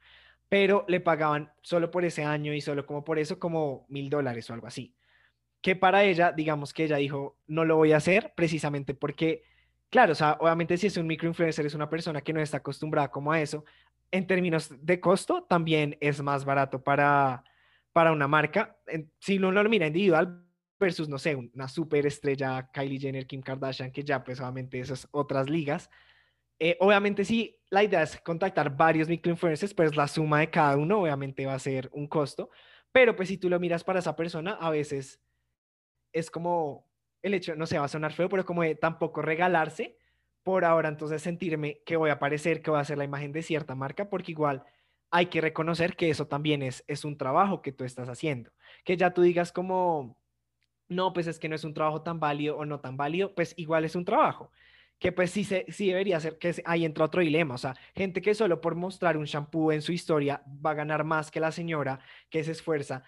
Pero 0.49 0.85
le 0.89 1.01
pagaban 1.01 1.53
solo 1.63 1.91
por 1.91 2.05
ese 2.05 2.25
año 2.25 2.55
y 2.55 2.61
solo 2.61 2.87
como 2.87 3.05
por 3.05 3.19
eso 3.19 3.39
como 3.39 3.87
mil 3.89 4.09
dólares 4.09 4.49
o 4.51 4.55
algo 4.55 4.67
así. 4.67 4.95
Que 5.61 5.77
para 5.77 6.05
ella, 6.05 6.33
digamos 6.33 6.73
que 6.73 6.85
ella 6.85 6.97
dijo, 6.97 7.37
no 7.47 7.65
lo 7.65 7.77
voy 7.77 7.93
a 7.93 7.99
hacer 7.99 8.33
precisamente 8.37 8.95
porque, 8.95 9.43
claro, 9.91 10.13
o 10.13 10.15
sea, 10.15 10.39
obviamente 10.41 10.77
si 10.79 10.87
es 10.87 10.97
un 10.97 11.07
microinfluencer, 11.07 11.67
es 11.67 11.75
una 11.75 11.91
persona 11.91 12.23
que 12.23 12.33
no 12.33 12.41
está 12.41 12.59
acostumbrada 12.59 13.11
como 13.11 13.33
a 13.33 13.41
eso, 13.41 13.65
en 14.11 14.27
términos 14.27 14.71
de 14.81 15.01
costo, 15.01 15.43
también 15.43 15.97
es 16.01 16.23
más 16.23 16.45
barato 16.45 16.83
para, 16.83 17.45
para 17.99 18.13
una 18.13 18.29
marca. 18.29 18.79
si 19.19 19.39
uno 19.39 19.51
lo 19.51 19.69
mira 19.69 19.89
individual 19.89 20.47
versus, 20.79 21.09
no 21.09 21.19
sé, 21.19 21.35
una 21.35 21.67
superestrella 21.67 22.71
Kylie 22.73 23.01
Jenner, 23.01 23.27
Kim 23.27 23.43
Kardashian, 23.43 23.91
que 23.91 24.05
ya 24.05 24.23
pues 24.23 24.39
obviamente 24.39 24.79
esas 24.79 25.09
otras 25.11 25.51
ligas. 25.51 25.91
Eh, 26.61 26.77
obviamente 26.79 27.25
sí, 27.25 27.59
la 27.71 27.83
idea 27.83 28.05
es 28.05 28.21
contactar 28.21 28.77
varios 28.77 29.09
microinfluencers, 29.09 29.75
pues 29.75 29.97
la 29.97 30.07
suma 30.07 30.39
de 30.39 30.49
cada 30.49 30.77
uno 30.77 31.01
obviamente 31.01 31.45
va 31.45 31.55
a 31.55 31.59
ser 31.59 31.91
un 31.93 32.07
costo, 32.07 32.51
pero 32.93 33.17
pues 33.17 33.31
si 33.31 33.37
tú 33.37 33.49
lo 33.51 33.59
miras 33.59 33.83
para 33.83 33.99
esa 33.99 34.15
persona, 34.15 34.53
a 34.53 34.71
veces 34.71 35.21
es 36.13 36.31
como 36.31 36.89
el 37.21 37.35
hecho, 37.35 37.57
no 37.57 37.67
sé, 37.67 37.81
va 37.81 37.87
a 37.87 37.89
sonar 37.89 38.13
feo, 38.13 38.29
pero 38.29 38.47
como 38.47 38.63
de 38.63 38.77
tampoco 38.77 39.23
regalarse 39.23 39.99
por 40.45 40.65
ahora 40.65 40.89
entonces 40.89 41.21
sentirme 41.21 41.83
que 41.85 41.97
voy 41.97 42.11
a 42.11 42.13
aparecer, 42.13 42.63
que 42.63 42.71
voy 42.71 42.79
a 42.79 42.83
hacer 42.83 42.97
la 42.97 43.03
imagen 43.03 43.33
de 43.33 43.43
cierta 43.43 43.75
marca, 43.75 44.09
porque 44.09 44.31
igual 44.31 44.63
hay 45.11 45.27
que 45.27 45.41
reconocer 45.41 45.97
que 45.97 46.11
eso 46.11 46.27
también 46.27 46.63
es, 46.63 46.85
es 46.87 47.05
un 47.05 47.17
trabajo 47.17 47.63
que 47.63 47.73
tú 47.73 47.85
estás 47.85 48.09
haciendo. 48.09 48.51
Que 48.85 48.97
ya 48.97 49.13
tú 49.13 49.23
digas 49.23 49.53
como, 49.53 50.19
no, 50.89 51.13
pues 51.13 51.27
es 51.27 51.39
que 51.39 51.49
no 51.49 51.55
es 51.55 51.65
un 51.65 51.75
trabajo 51.75 52.03
tan 52.03 52.21
válido 52.21 52.57
o 52.57 52.65
no 52.65 52.81
tan 52.81 52.97
válido, 52.97 53.35
pues 53.35 53.55
igual 53.57 53.85
es 53.85 53.97
un 53.97 54.05
trabajo. 54.05 54.51
Que 54.99 55.13
pues 55.13 55.31
sí, 55.31 55.45
se, 55.45 55.65
sí 55.69 55.89
debería 55.89 56.19
ser, 56.21 56.39
que 56.39 56.55
ahí 56.65 56.85
entra 56.85 57.05
otro 57.05 57.21
dilema. 57.21 57.55
O 57.55 57.59
sea, 57.59 57.75
gente 57.95 58.21
que 58.21 58.35
solo 58.35 58.61
por 58.61 58.75
mostrar 58.75 59.17
un 59.17 59.25
shampoo 59.25 59.73
en 59.73 59.83
su 59.83 59.93
historia 59.93 60.43
va 60.65 60.73
a 60.73 60.75
ganar 60.75 61.05
más 61.05 61.31
que 61.31 61.41
la 61.41 61.53
señora 61.53 62.01
que 62.31 62.43
se 62.45 62.53
esfuerza 62.53 63.05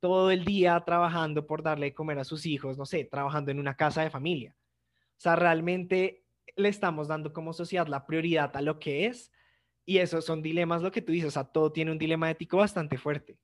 todo 0.00 0.30
el 0.32 0.44
día 0.44 0.80
trabajando 0.84 1.46
por 1.46 1.62
darle 1.62 1.86
de 1.86 1.94
comer 1.94 2.18
a 2.18 2.24
sus 2.24 2.44
hijos, 2.44 2.76
no 2.76 2.84
sé, 2.84 3.04
trabajando 3.04 3.52
en 3.52 3.60
una 3.60 3.76
casa 3.76 4.02
de 4.02 4.10
familia. 4.10 4.54
O 4.56 5.20
sea, 5.22 5.36
realmente 5.36 6.24
le 6.56 6.68
estamos 6.68 7.08
dando 7.08 7.32
como 7.32 7.52
sociedad 7.52 7.86
la 7.86 8.04
prioridad 8.04 8.56
a 8.56 8.62
lo 8.62 8.80
que 8.80 9.06
es 9.06 9.30
y 9.84 9.98
esos 9.98 10.24
son 10.24 10.42
dilemas, 10.42 10.82
lo 10.82 10.92
que 10.92 11.02
tú 11.02 11.12
dices, 11.12 11.28
o 11.28 11.30
sea, 11.32 11.44
todo 11.44 11.72
tiene 11.72 11.90
un 11.92 11.98
dilema 11.98 12.30
ético 12.30 12.58
bastante 12.58 12.98
fuerte. 12.98 13.38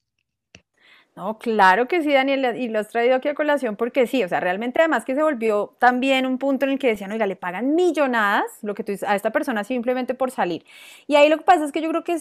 No, 1.18 1.36
claro 1.36 1.88
que 1.88 2.00
sí, 2.00 2.12
Daniel, 2.12 2.56
y 2.56 2.68
lo 2.68 2.78
has 2.78 2.90
traído 2.90 3.16
aquí 3.16 3.26
a 3.26 3.34
colación 3.34 3.74
porque 3.74 4.06
sí, 4.06 4.22
o 4.22 4.28
sea, 4.28 4.38
realmente 4.38 4.78
además 4.78 5.04
que 5.04 5.16
se 5.16 5.22
volvió 5.24 5.74
también 5.80 6.24
un 6.26 6.38
punto 6.38 6.64
en 6.64 6.70
el 6.70 6.78
que 6.78 6.86
decían, 6.86 7.10
oiga, 7.10 7.26
le 7.26 7.34
pagan 7.34 7.74
millonadas, 7.74 8.44
lo 8.62 8.72
que 8.72 8.84
tú 8.84 8.92
dices, 8.92 9.08
a 9.08 9.16
esta 9.16 9.32
persona 9.32 9.64
simplemente 9.64 10.14
por 10.14 10.30
salir. 10.30 10.64
Y 11.08 11.16
ahí 11.16 11.28
lo 11.28 11.36
que 11.36 11.42
pasa 11.42 11.64
es 11.64 11.72
que 11.72 11.80
yo 11.80 11.88
creo 11.88 12.04
que 12.04 12.20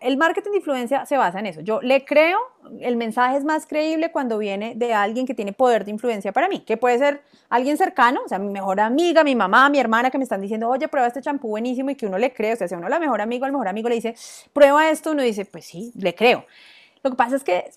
el 0.00 0.16
marketing 0.16 0.52
de 0.52 0.56
influencia 0.56 1.04
se 1.04 1.18
basa 1.18 1.38
en 1.38 1.44
eso. 1.44 1.60
Yo 1.60 1.82
le 1.82 2.06
creo, 2.06 2.38
el 2.80 2.96
mensaje 2.96 3.36
es 3.36 3.44
más 3.44 3.66
creíble 3.66 4.10
cuando 4.10 4.38
viene 4.38 4.72
de 4.74 4.94
alguien 4.94 5.26
que 5.26 5.34
tiene 5.34 5.52
poder 5.52 5.84
de 5.84 5.90
influencia 5.90 6.32
para 6.32 6.48
mí, 6.48 6.60
que 6.60 6.78
puede 6.78 6.98
ser 6.98 7.20
alguien 7.50 7.76
cercano, 7.76 8.22
o 8.24 8.28
sea, 8.28 8.38
mi 8.38 8.48
mejor 8.48 8.80
amiga, 8.80 9.22
mi 9.22 9.34
mamá, 9.34 9.68
mi 9.68 9.78
hermana, 9.80 10.10
que 10.10 10.16
me 10.16 10.24
están 10.24 10.40
diciendo, 10.40 10.70
oye, 10.70 10.88
prueba 10.88 11.08
este 11.08 11.20
champú 11.20 11.48
buenísimo 11.48 11.90
y 11.90 11.94
que 11.94 12.06
uno 12.06 12.16
le 12.16 12.32
cree, 12.32 12.54
o 12.54 12.56
sea, 12.56 12.68
si 12.68 12.74
uno 12.74 12.88
la 12.88 12.98
mejor 12.98 13.20
amigo, 13.20 13.44
al 13.44 13.52
mejor 13.52 13.68
amigo 13.68 13.90
le 13.90 13.96
dice, 13.96 14.14
prueba 14.54 14.88
esto, 14.88 15.10
uno 15.10 15.22
dice, 15.22 15.44
pues 15.44 15.66
sí, 15.66 15.92
le 15.94 16.14
creo. 16.14 16.46
Lo 17.02 17.10
que 17.10 17.16
pasa 17.18 17.36
es 17.36 17.44
que 17.44 17.70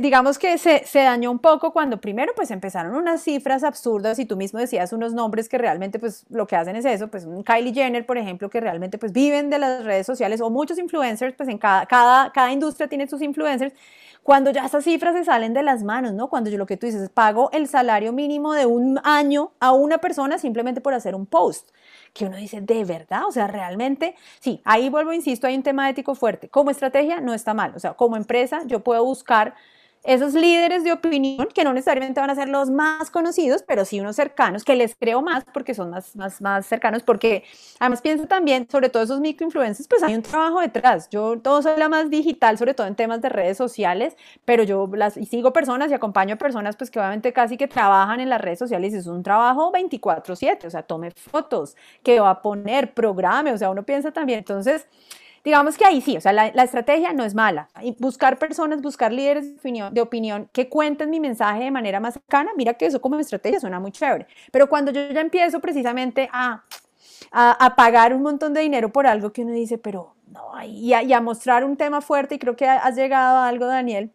digamos 0.00 0.38
que 0.38 0.56
se, 0.58 0.82
dañó 0.94 1.30
un 1.30 1.38
poco 1.38 1.72
cuando 1.72 2.00
primero 2.00 2.32
pues 2.34 2.50
empezaron 2.50 2.94
unas 2.94 3.22
cifras 3.22 3.62
absurdas 3.62 4.18
y 4.18 4.24
tú 4.24 4.36
mismo 4.36 4.58
decías 4.58 4.92
unos 4.92 5.12
nombres 5.12 5.48
que 5.48 5.58
realmente 5.58 5.98
pues 5.98 6.24
lo 6.30 6.46
que 6.46 6.56
hacen 6.56 6.76
es 6.76 6.84
eso, 6.84 7.08
pues 7.08 7.24
un 7.24 7.42
Kylie 7.42 7.74
Jenner 7.74 8.06
por 8.06 8.16
ejemplo 8.16 8.48
que 8.48 8.60
realmente 8.60 8.96
pues 8.96 9.12
viven 9.12 9.50
de 9.50 9.58
las 9.58 9.84
redes 9.84 10.06
sociales 10.06 10.40
o 10.40 10.50
muchos 10.50 10.78
influencers, 10.78 11.34
pues 11.36 11.48
en 11.48 11.58
cada, 11.58 11.86
cada, 11.86 12.32
cada 12.32 12.52
industria 12.52 12.88
tiene 12.88 13.06
sus 13.06 13.20
influencers, 13.20 13.74
cuando 14.26 14.50
ya 14.50 14.64
estas 14.64 14.82
cifras 14.82 15.14
se 15.14 15.24
salen 15.24 15.54
de 15.54 15.62
las 15.62 15.84
manos, 15.84 16.12
¿no? 16.12 16.28
Cuando 16.28 16.50
yo 16.50 16.58
lo 16.58 16.66
que 16.66 16.76
tú 16.76 16.86
dices, 16.86 17.08
pago 17.10 17.48
el 17.52 17.68
salario 17.68 18.12
mínimo 18.12 18.54
de 18.54 18.66
un 18.66 18.98
año 19.04 19.52
a 19.60 19.70
una 19.70 19.98
persona 19.98 20.36
simplemente 20.36 20.80
por 20.80 20.94
hacer 20.94 21.14
un 21.14 21.26
post 21.26 21.70
que 22.12 22.24
uno 22.24 22.36
dice, 22.36 22.60
¿de 22.60 22.84
verdad? 22.84 23.26
O 23.28 23.30
sea, 23.30 23.46
realmente, 23.46 24.16
sí, 24.40 24.60
ahí 24.64 24.88
vuelvo, 24.88 25.12
insisto, 25.12 25.46
hay 25.46 25.54
un 25.54 25.62
tema 25.62 25.88
ético 25.88 26.16
fuerte. 26.16 26.48
Como 26.48 26.72
estrategia 26.72 27.20
no 27.20 27.34
está 27.34 27.54
mal, 27.54 27.72
o 27.76 27.78
sea, 27.78 27.94
como 27.94 28.16
empresa 28.16 28.62
yo 28.66 28.80
puedo 28.80 29.04
buscar 29.04 29.54
esos 30.06 30.34
líderes 30.34 30.84
de 30.84 30.92
opinión, 30.92 31.48
que 31.52 31.64
no 31.64 31.72
necesariamente 31.72 32.20
van 32.20 32.30
a 32.30 32.34
ser 32.36 32.48
los 32.48 32.70
más 32.70 33.10
conocidos, 33.10 33.64
pero 33.66 33.84
sí 33.84 34.00
unos 34.00 34.16
cercanos, 34.16 34.62
que 34.64 34.76
les 34.76 34.94
creo 34.94 35.20
más 35.20 35.44
porque 35.52 35.74
son 35.74 35.90
más, 35.90 36.14
más, 36.14 36.40
más 36.40 36.64
cercanos, 36.64 37.02
porque 37.02 37.42
además 37.80 38.00
pienso 38.02 38.26
también, 38.26 38.68
sobre 38.70 38.88
todo 38.88 39.02
esos 39.02 39.20
microinfluencers, 39.20 39.88
pues 39.88 40.02
hay 40.04 40.14
un 40.14 40.22
trabajo 40.22 40.60
detrás. 40.60 41.08
Yo 41.10 41.40
todo 41.40 41.60
soy 41.60 41.76
la 41.78 41.88
más 41.88 42.08
digital, 42.08 42.56
sobre 42.56 42.72
todo 42.72 42.86
en 42.86 42.94
temas 42.94 43.20
de 43.20 43.28
redes 43.28 43.56
sociales, 43.56 44.16
pero 44.44 44.62
yo 44.62 44.88
las, 44.94 45.16
y 45.16 45.26
sigo 45.26 45.52
personas 45.52 45.90
y 45.90 45.94
acompaño 45.94 46.34
a 46.34 46.38
personas 46.38 46.76
pues 46.76 46.90
que 46.90 47.00
obviamente 47.00 47.32
casi 47.32 47.56
que 47.56 47.66
trabajan 47.66 48.20
en 48.20 48.30
las 48.30 48.40
redes 48.40 48.60
sociales 48.60 48.94
es 48.94 49.08
un 49.08 49.24
trabajo 49.24 49.72
24/7, 49.72 50.66
o 50.66 50.70
sea, 50.70 50.84
tome 50.84 51.10
fotos, 51.10 51.76
que 52.04 52.20
va 52.20 52.30
a 52.30 52.42
poner, 52.42 52.94
programe, 52.94 53.52
o 53.52 53.58
sea, 53.58 53.70
uno 53.70 53.82
piensa 53.82 54.12
también, 54.12 54.38
entonces 54.38 54.86
digamos 55.46 55.78
que 55.78 55.84
ahí 55.84 56.00
sí, 56.00 56.16
o 56.16 56.20
sea, 56.20 56.32
la, 56.32 56.48
estrategia 56.48 57.12
no 57.12 57.22
es 57.24 57.32
mala. 57.32 57.68
buscar 58.00 58.36
personas, 58.36 58.82
buscar 58.82 59.12
líderes 59.12 59.46
de 59.46 59.60
opinión, 59.60 59.94
de 59.94 60.00
opinión, 60.00 60.50
que 60.52 60.68
cuenten 60.68 61.08
mi 61.08 61.20
mensaje 61.20 61.62
de 61.62 61.70
manera 61.70 62.00
más 62.00 62.14
cercana, 62.14 62.50
mira 62.56 62.74
que 62.74 62.84
eso 62.84 63.00
como 63.00 63.16
estrategia 63.20 63.60
suena 63.60 63.78
muy 63.78 63.92
chévere. 63.92 64.26
Pero 64.50 64.68
cuando 64.68 64.90
yo 64.90 65.08
ya 65.08 65.20
empiezo 65.20 65.60
precisamente 65.60 66.28
a, 66.32 66.64
a, 67.30 67.76
pagar 67.76 68.12
un 68.12 68.22
montón 68.22 68.54
de 68.54 68.62
dinero 68.62 68.90
por 68.90 69.06
algo 69.06 69.32
que 69.32 69.42
uno 69.42 69.52
dice, 69.52 69.78
pero 69.78 70.16
no, 70.26 70.60
y 70.64 70.92
a, 70.92 71.04
y 71.04 71.12
a 71.12 71.20
mostrar 71.20 71.64
un 71.64 71.76
tema 71.76 72.00
fuerte, 72.00 72.34
y 72.34 72.38
creo 72.40 72.56
que 72.56 72.68
has 72.68 72.96
llegado 72.96 73.36
a 73.36 73.46
algo, 73.46 73.66
Daniel, 73.66 74.12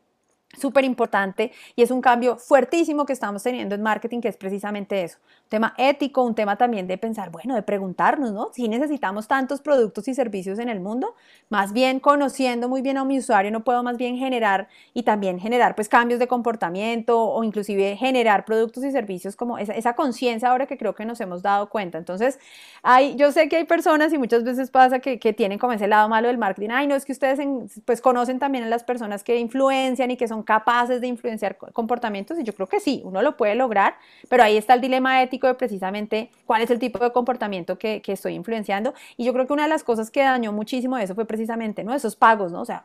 súper 0.57 0.83
importante 0.83 1.51
y 1.75 1.81
es 1.81 1.91
un 1.91 2.01
cambio 2.01 2.37
fuertísimo 2.37 3.05
que 3.05 3.13
estamos 3.13 3.43
teniendo 3.43 3.75
en 3.75 3.81
marketing, 3.81 4.21
que 4.21 4.27
es 4.27 4.37
precisamente 4.37 5.03
eso, 5.03 5.17
un 5.43 5.49
tema 5.49 5.73
ético, 5.77 6.23
un 6.23 6.35
tema 6.35 6.57
también 6.57 6.87
de 6.87 6.97
pensar, 6.97 7.29
bueno, 7.31 7.55
de 7.55 7.61
preguntarnos, 7.63 8.31
¿no? 8.31 8.49
Si 8.53 8.67
necesitamos 8.67 9.27
tantos 9.27 9.61
productos 9.61 10.07
y 10.07 10.13
servicios 10.13 10.59
en 10.59 10.69
el 10.69 10.79
mundo, 10.79 11.15
más 11.49 11.73
bien 11.73 11.99
conociendo 11.99 12.69
muy 12.69 12.81
bien 12.81 12.97
a 12.97 13.05
mi 13.05 13.17
usuario, 13.17 13.51
no 13.51 13.63
puedo 13.63 13.83
más 13.83 13.97
bien 13.97 14.17
generar 14.17 14.67
y 14.93 15.03
también 15.03 15.39
generar 15.39 15.75
pues 15.75 15.89
cambios 15.89 16.19
de 16.19 16.27
comportamiento 16.27 17.21
o 17.21 17.43
inclusive 17.43 17.95
generar 17.97 18.45
productos 18.45 18.83
y 18.83 18.91
servicios 18.91 19.35
como 19.35 19.57
esa, 19.57 19.73
esa 19.73 19.95
conciencia 19.95 20.49
ahora 20.49 20.65
que 20.65 20.77
creo 20.77 20.95
que 20.95 21.05
nos 21.05 21.19
hemos 21.21 21.41
dado 21.41 21.69
cuenta. 21.69 21.97
Entonces, 21.97 22.39
hay, 22.83 23.15
yo 23.15 23.31
sé 23.31 23.49
que 23.49 23.57
hay 23.57 23.65
personas 23.65 24.13
y 24.13 24.17
muchas 24.17 24.43
veces 24.43 24.69
pasa 24.71 24.99
que, 24.99 25.19
que 25.19 25.33
tienen 25.33 25.59
como 25.59 25.73
ese 25.73 25.87
lado 25.87 26.09
malo 26.09 26.27
del 26.27 26.37
marketing, 26.37 26.69
ay, 26.71 26.87
no, 26.87 26.95
es 26.95 27.05
que 27.05 27.11
ustedes 27.11 27.39
pues 27.85 28.01
conocen 28.01 28.39
también 28.39 28.63
a 28.63 28.67
las 28.67 28.83
personas 28.83 29.23
que 29.23 29.37
influencian 29.37 30.11
y 30.11 30.17
que 30.17 30.27
son 30.27 30.40
capaces 30.43 31.01
de 31.01 31.07
influenciar 31.07 31.57
comportamientos 31.57 32.39
y 32.39 32.43
yo 32.43 32.53
creo 32.53 32.67
que 32.67 32.79
sí, 32.79 33.01
uno 33.03 33.21
lo 33.21 33.37
puede 33.37 33.55
lograr, 33.55 33.95
pero 34.29 34.43
ahí 34.43 34.57
está 34.57 34.73
el 34.73 34.81
dilema 34.81 35.21
ético 35.21 35.47
de 35.47 35.55
precisamente 35.55 36.29
cuál 36.45 36.61
es 36.61 36.69
el 36.71 36.79
tipo 36.79 36.99
de 36.99 37.11
comportamiento 37.11 37.77
que, 37.77 38.01
estoy 38.11 38.33
influenciando 38.33 38.93
y 39.15 39.23
yo 39.23 39.31
creo 39.31 39.47
que 39.47 39.53
una 39.53 39.63
de 39.63 39.69
las 39.69 39.83
cosas 39.83 40.11
que 40.11 40.21
dañó 40.21 40.51
muchísimo 40.51 40.97
eso 40.97 41.15
fue 41.15 41.25
precisamente, 41.25 41.83
¿no? 41.83 41.93
Esos 41.93 42.17
pagos, 42.17 42.51
¿no? 42.51 42.61
O 42.61 42.65
sea, 42.65 42.83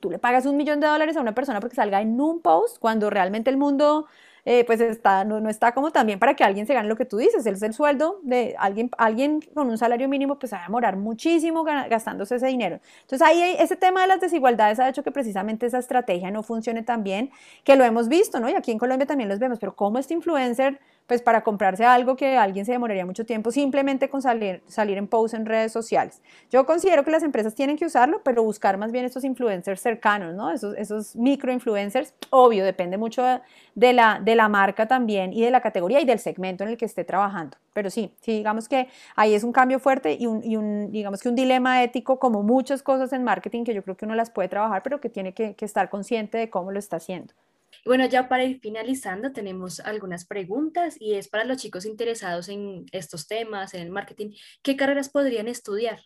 tú 0.00 0.10
le 0.10 0.18
pagas 0.18 0.46
un 0.46 0.56
millón 0.56 0.78
de 0.78 0.86
dólares 0.86 1.16
a 1.16 1.20
una 1.20 1.34
persona 1.34 1.58
porque 1.58 1.74
salga 1.74 2.00
en 2.00 2.20
un 2.20 2.40
post 2.40 2.78
cuando 2.78 3.10
realmente 3.10 3.50
el 3.50 3.56
mundo 3.56 4.06
eh, 4.50 4.64
pues 4.64 4.80
está, 4.80 5.26
no, 5.26 5.40
no, 5.40 5.50
está 5.50 5.72
como 5.72 5.90
también 5.90 6.18
para 6.18 6.32
que 6.32 6.42
alguien 6.42 6.66
se 6.66 6.72
gane 6.72 6.88
lo 6.88 6.96
que 6.96 7.04
tú 7.04 7.18
dices, 7.18 7.44
es 7.44 7.62
el 7.62 7.74
sueldo 7.74 8.18
de 8.22 8.54
alguien, 8.58 8.90
alguien 8.96 9.42
con 9.52 9.68
un 9.68 9.76
salario 9.76 10.08
mínimo, 10.08 10.38
pues 10.38 10.54
va 10.54 10.60
a 10.60 10.62
demorar 10.62 10.96
muchísimo 10.96 11.64
gastándose 11.64 12.36
ese 12.36 12.46
dinero. 12.46 12.80
Entonces 13.02 13.28
ahí 13.28 13.56
ese 13.58 13.76
tema 13.76 14.00
de 14.00 14.06
las 14.06 14.22
desigualdades 14.22 14.80
ha 14.80 14.88
hecho 14.88 15.02
que 15.02 15.12
precisamente 15.12 15.66
esa 15.66 15.78
estrategia 15.78 16.30
no 16.30 16.42
funcione 16.42 16.82
tan 16.82 17.04
bien, 17.04 17.30
que 17.62 17.76
lo 17.76 17.84
hemos 17.84 18.08
visto, 18.08 18.40
¿no? 18.40 18.48
Y 18.48 18.54
aquí 18.54 18.70
en 18.70 18.78
Colombia 18.78 19.06
también 19.06 19.28
los 19.28 19.38
vemos, 19.38 19.58
pero 19.58 19.76
¿cómo 19.76 19.98
este 19.98 20.14
influencer 20.14 20.80
pues 21.08 21.22
para 21.22 21.42
comprarse 21.42 21.86
algo 21.86 22.16
que 22.16 22.36
alguien 22.36 22.66
se 22.66 22.72
demoraría 22.72 23.06
mucho 23.06 23.24
tiempo 23.24 23.50
simplemente 23.50 24.10
con 24.10 24.20
salir, 24.20 24.62
en 24.76 25.08
post 25.08 25.34
en 25.34 25.46
redes 25.46 25.72
sociales. 25.72 26.20
Yo 26.50 26.66
considero 26.66 27.02
que 27.02 27.10
las 27.10 27.22
empresas 27.22 27.54
tienen 27.54 27.78
que 27.78 27.86
usarlo, 27.86 28.20
pero 28.22 28.44
buscar 28.44 28.76
más 28.76 28.92
bien 28.92 29.06
estos 29.06 29.24
influencers 29.24 29.80
cercanos, 29.80 30.34
¿no? 30.34 30.52
Esos, 30.52 30.76
esos 30.76 31.16
micro 31.16 31.50
influencers, 31.50 32.14
obvio, 32.28 32.62
depende 32.62 32.98
mucho 32.98 33.24
de 33.74 33.92
la, 33.94 34.48
marca 34.50 34.86
también 34.86 35.32
y 35.32 35.40
de 35.40 35.50
la 35.50 35.62
categoría 35.62 36.00
y 36.00 36.04
del 36.04 36.18
segmento 36.18 36.62
en 36.62 36.70
el 36.70 36.76
que 36.76 36.84
esté 36.84 37.04
trabajando. 37.04 37.56
Pero 37.72 37.88
sí, 37.88 38.12
sí, 38.20 38.32
digamos 38.32 38.68
que 38.68 38.88
ahí 39.16 39.32
es 39.32 39.44
un 39.44 39.52
cambio 39.52 39.78
fuerte 39.78 40.14
y 40.20 40.26
un, 40.26 40.92
digamos 40.92 41.22
que 41.22 41.30
un 41.30 41.34
dilema 41.34 41.82
ético 41.82 42.18
como 42.18 42.42
muchas 42.42 42.82
cosas 42.82 43.14
en 43.14 43.24
marketing 43.24 43.64
que 43.64 43.72
yo 43.72 43.82
creo 43.82 43.96
que 43.96 44.04
uno 44.04 44.14
las 44.14 44.28
puede 44.28 44.48
trabajar, 44.48 44.82
pero 44.82 45.00
que 45.00 45.08
tiene 45.08 45.32
que 45.32 45.56
estar 45.60 45.88
consciente 45.88 46.36
de 46.36 46.50
cómo 46.50 46.70
lo 46.70 46.78
está 46.78 46.96
haciendo. 46.96 47.32
Bueno, 47.84 48.06
ya 48.06 48.28
para 48.28 48.44
ir 48.44 48.60
finalizando, 48.60 49.32
tenemos 49.32 49.80
algunas 49.80 50.26
preguntas 50.26 50.96
y 51.00 51.14
es 51.14 51.28
para 51.28 51.44
los 51.44 51.58
chicos 51.58 51.84
interesados 51.86 52.48
en 52.48 52.86
estos 52.92 53.26
temas, 53.26 53.74
en 53.74 53.82
el 53.82 53.90
marketing, 53.90 54.30
¿qué 54.62 54.76
carreras 54.76 55.08
podrían 55.10 55.48
estudiar? 55.48 56.00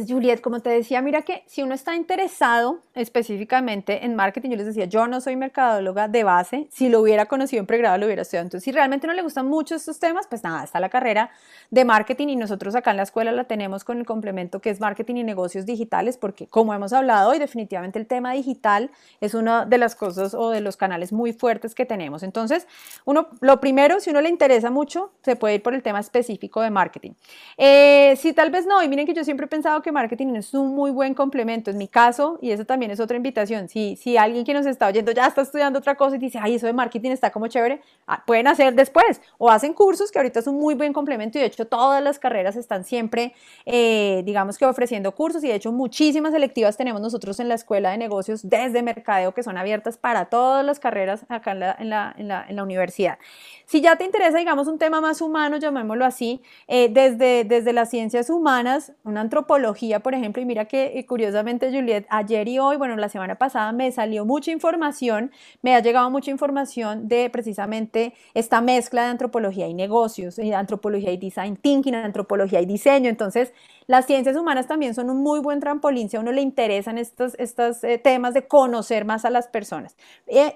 Juliet, 0.00 0.40
como 0.40 0.60
te 0.60 0.70
decía, 0.70 1.02
mira 1.02 1.20
que 1.20 1.44
si 1.46 1.62
uno 1.62 1.74
está 1.74 1.94
interesado 1.94 2.78
específicamente 2.94 4.06
en 4.06 4.16
marketing, 4.16 4.48
yo 4.48 4.56
les 4.56 4.64
decía, 4.64 4.86
yo 4.86 5.06
no 5.06 5.20
soy 5.20 5.36
mercadóloga 5.36 6.08
de 6.08 6.24
base, 6.24 6.66
si 6.70 6.88
lo 6.88 7.02
hubiera 7.02 7.26
conocido 7.26 7.60
en 7.60 7.66
pregrado 7.66 7.98
lo 7.98 8.06
hubiera 8.06 8.22
estudiado. 8.22 8.46
Entonces, 8.46 8.64
si 8.64 8.72
realmente 8.72 9.06
no 9.06 9.12
le 9.12 9.20
gustan 9.20 9.46
mucho 9.46 9.74
estos 9.74 9.98
temas, 9.98 10.26
pues 10.28 10.42
nada, 10.42 10.64
está 10.64 10.80
la 10.80 10.88
carrera 10.88 11.30
de 11.70 11.84
marketing 11.84 12.28
y 12.28 12.36
nosotros 12.36 12.74
acá 12.74 12.92
en 12.92 12.96
la 12.96 13.02
escuela 13.02 13.32
la 13.32 13.44
tenemos 13.44 13.84
con 13.84 13.98
el 13.98 14.06
complemento 14.06 14.60
que 14.60 14.70
es 14.70 14.80
marketing 14.80 15.16
y 15.16 15.24
negocios 15.24 15.66
digitales, 15.66 16.16
porque 16.16 16.46
como 16.46 16.72
hemos 16.72 16.94
hablado 16.94 17.30
hoy, 17.30 17.38
definitivamente 17.38 17.98
el 17.98 18.06
tema 18.06 18.32
digital 18.32 18.90
es 19.20 19.34
una 19.34 19.66
de 19.66 19.76
las 19.76 19.94
cosas 19.94 20.32
o 20.32 20.48
de 20.48 20.62
los 20.62 20.78
canales 20.78 21.12
muy 21.12 21.34
fuertes 21.34 21.74
que 21.74 21.84
tenemos. 21.84 22.22
Entonces, 22.22 22.66
uno, 23.04 23.28
lo 23.40 23.60
primero, 23.60 24.00
si 24.00 24.08
uno 24.08 24.22
le 24.22 24.30
interesa 24.30 24.70
mucho, 24.70 25.12
se 25.22 25.36
puede 25.36 25.56
ir 25.56 25.62
por 25.62 25.74
el 25.74 25.82
tema 25.82 26.00
específico 26.00 26.62
de 26.62 26.70
marketing. 26.70 27.10
Eh, 27.58 28.16
si 28.16 28.32
tal 28.32 28.50
vez 28.50 28.64
no, 28.64 28.82
y 28.82 28.88
miren 28.88 29.04
que 29.04 29.12
yo 29.12 29.22
siempre 29.22 29.44
he 29.44 29.48
pensado 29.50 29.81
que 29.82 29.92
marketing 29.92 30.34
es 30.36 30.54
un 30.54 30.74
muy 30.74 30.90
buen 30.90 31.14
complemento. 31.14 31.70
En 31.70 31.78
mi 31.78 31.88
caso, 31.88 32.38
y 32.40 32.50
eso 32.50 32.64
también 32.64 32.90
es 32.90 33.00
otra 33.00 33.16
invitación, 33.16 33.68
si, 33.68 33.96
si 33.96 34.16
alguien 34.16 34.44
que 34.44 34.54
nos 34.54 34.66
está 34.66 34.86
oyendo 34.86 35.12
ya 35.12 35.26
está 35.26 35.42
estudiando 35.42 35.78
otra 35.78 35.96
cosa 35.96 36.16
y 36.16 36.18
dice, 36.18 36.38
ay, 36.40 36.54
eso 36.54 36.66
de 36.66 36.72
marketing 36.72 37.10
está 37.10 37.30
como 37.30 37.48
chévere, 37.48 37.80
ah, 38.06 38.22
pueden 38.26 38.46
hacer 38.46 38.74
después 38.74 39.20
o 39.38 39.50
hacen 39.50 39.74
cursos 39.74 40.10
que 40.10 40.18
ahorita 40.18 40.40
es 40.40 40.46
un 40.46 40.56
muy 40.56 40.74
buen 40.74 40.92
complemento 40.92 41.38
y 41.38 41.40
de 41.40 41.48
hecho 41.48 41.66
todas 41.66 42.02
las 42.02 42.18
carreras 42.18 42.56
están 42.56 42.84
siempre, 42.84 43.34
eh, 43.66 44.22
digamos 44.24 44.58
que 44.58 44.64
ofreciendo 44.64 45.12
cursos 45.14 45.42
y 45.44 45.48
de 45.48 45.54
hecho 45.54 45.72
muchísimas 45.72 46.32
selectivas 46.32 46.76
tenemos 46.76 47.00
nosotros 47.00 47.40
en 47.40 47.48
la 47.48 47.54
escuela 47.54 47.90
de 47.90 47.98
negocios 47.98 48.48
desde 48.48 48.82
mercadeo 48.82 49.32
que 49.34 49.42
son 49.42 49.58
abiertas 49.58 49.98
para 49.98 50.26
todas 50.26 50.64
las 50.64 50.78
carreras 50.78 51.24
acá 51.28 51.52
en 51.52 51.60
la, 51.60 51.76
en 51.78 51.90
la, 51.90 52.14
en 52.16 52.28
la, 52.28 52.46
en 52.48 52.56
la 52.56 52.62
universidad. 52.62 53.18
Si 53.66 53.80
ya 53.80 53.96
te 53.96 54.04
interesa, 54.04 54.38
digamos, 54.38 54.68
un 54.68 54.78
tema 54.78 55.00
más 55.00 55.20
humano, 55.20 55.56
llamémoslo 55.56 56.04
así, 56.04 56.42
eh, 56.68 56.88
desde, 56.90 57.44
desde 57.44 57.72
las 57.72 57.88
ciencias 57.90 58.28
humanas, 58.28 58.92
una 59.02 59.20
antropología, 59.22 59.71
por 60.00 60.14
ejemplo, 60.14 60.42
y 60.42 60.44
mira 60.44 60.66
que 60.66 60.98
eh, 60.98 61.06
curiosamente, 61.06 61.70
Juliet, 61.70 62.06
ayer 62.08 62.48
y 62.48 62.58
hoy, 62.58 62.76
bueno, 62.76 62.96
la 62.96 63.08
semana 63.08 63.36
pasada 63.36 63.72
me 63.72 63.90
salió 63.92 64.24
mucha 64.24 64.50
información, 64.50 65.30
me 65.62 65.74
ha 65.74 65.80
llegado 65.80 66.10
mucha 66.10 66.30
información 66.30 67.08
de 67.08 67.30
precisamente 67.30 68.14
esta 68.34 68.60
mezcla 68.60 69.04
de 69.04 69.08
antropología 69.10 69.66
y 69.68 69.74
negocios, 69.74 70.38
y 70.38 70.52
antropología 70.52 71.12
y 71.12 71.16
design 71.16 71.56
thinking, 71.56 71.94
antropología 71.94 72.60
y 72.60 72.66
diseño. 72.66 73.08
Entonces, 73.08 73.52
las 73.86 74.06
ciencias 74.06 74.36
humanas 74.36 74.66
también 74.66 74.94
son 74.94 75.10
un 75.10 75.22
muy 75.22 75.40
buen 75.40 75.60
trampolín 75.60 76.08
si 76.08 76.16
a 76.16 76.20
uno 76.20 76.32
le 76.32 76.40
interesan 76.40 76.98
estos, 76.98 77.34
estos 77.38 77.82
eh, 77.84 77.98
temas 77.98 78.34
de 78.34 78.46
conocer 78.46 79.04
más 79.04 79.24
a 79.24 79.30
las 79.30 79.48
personas. 79.48 79.96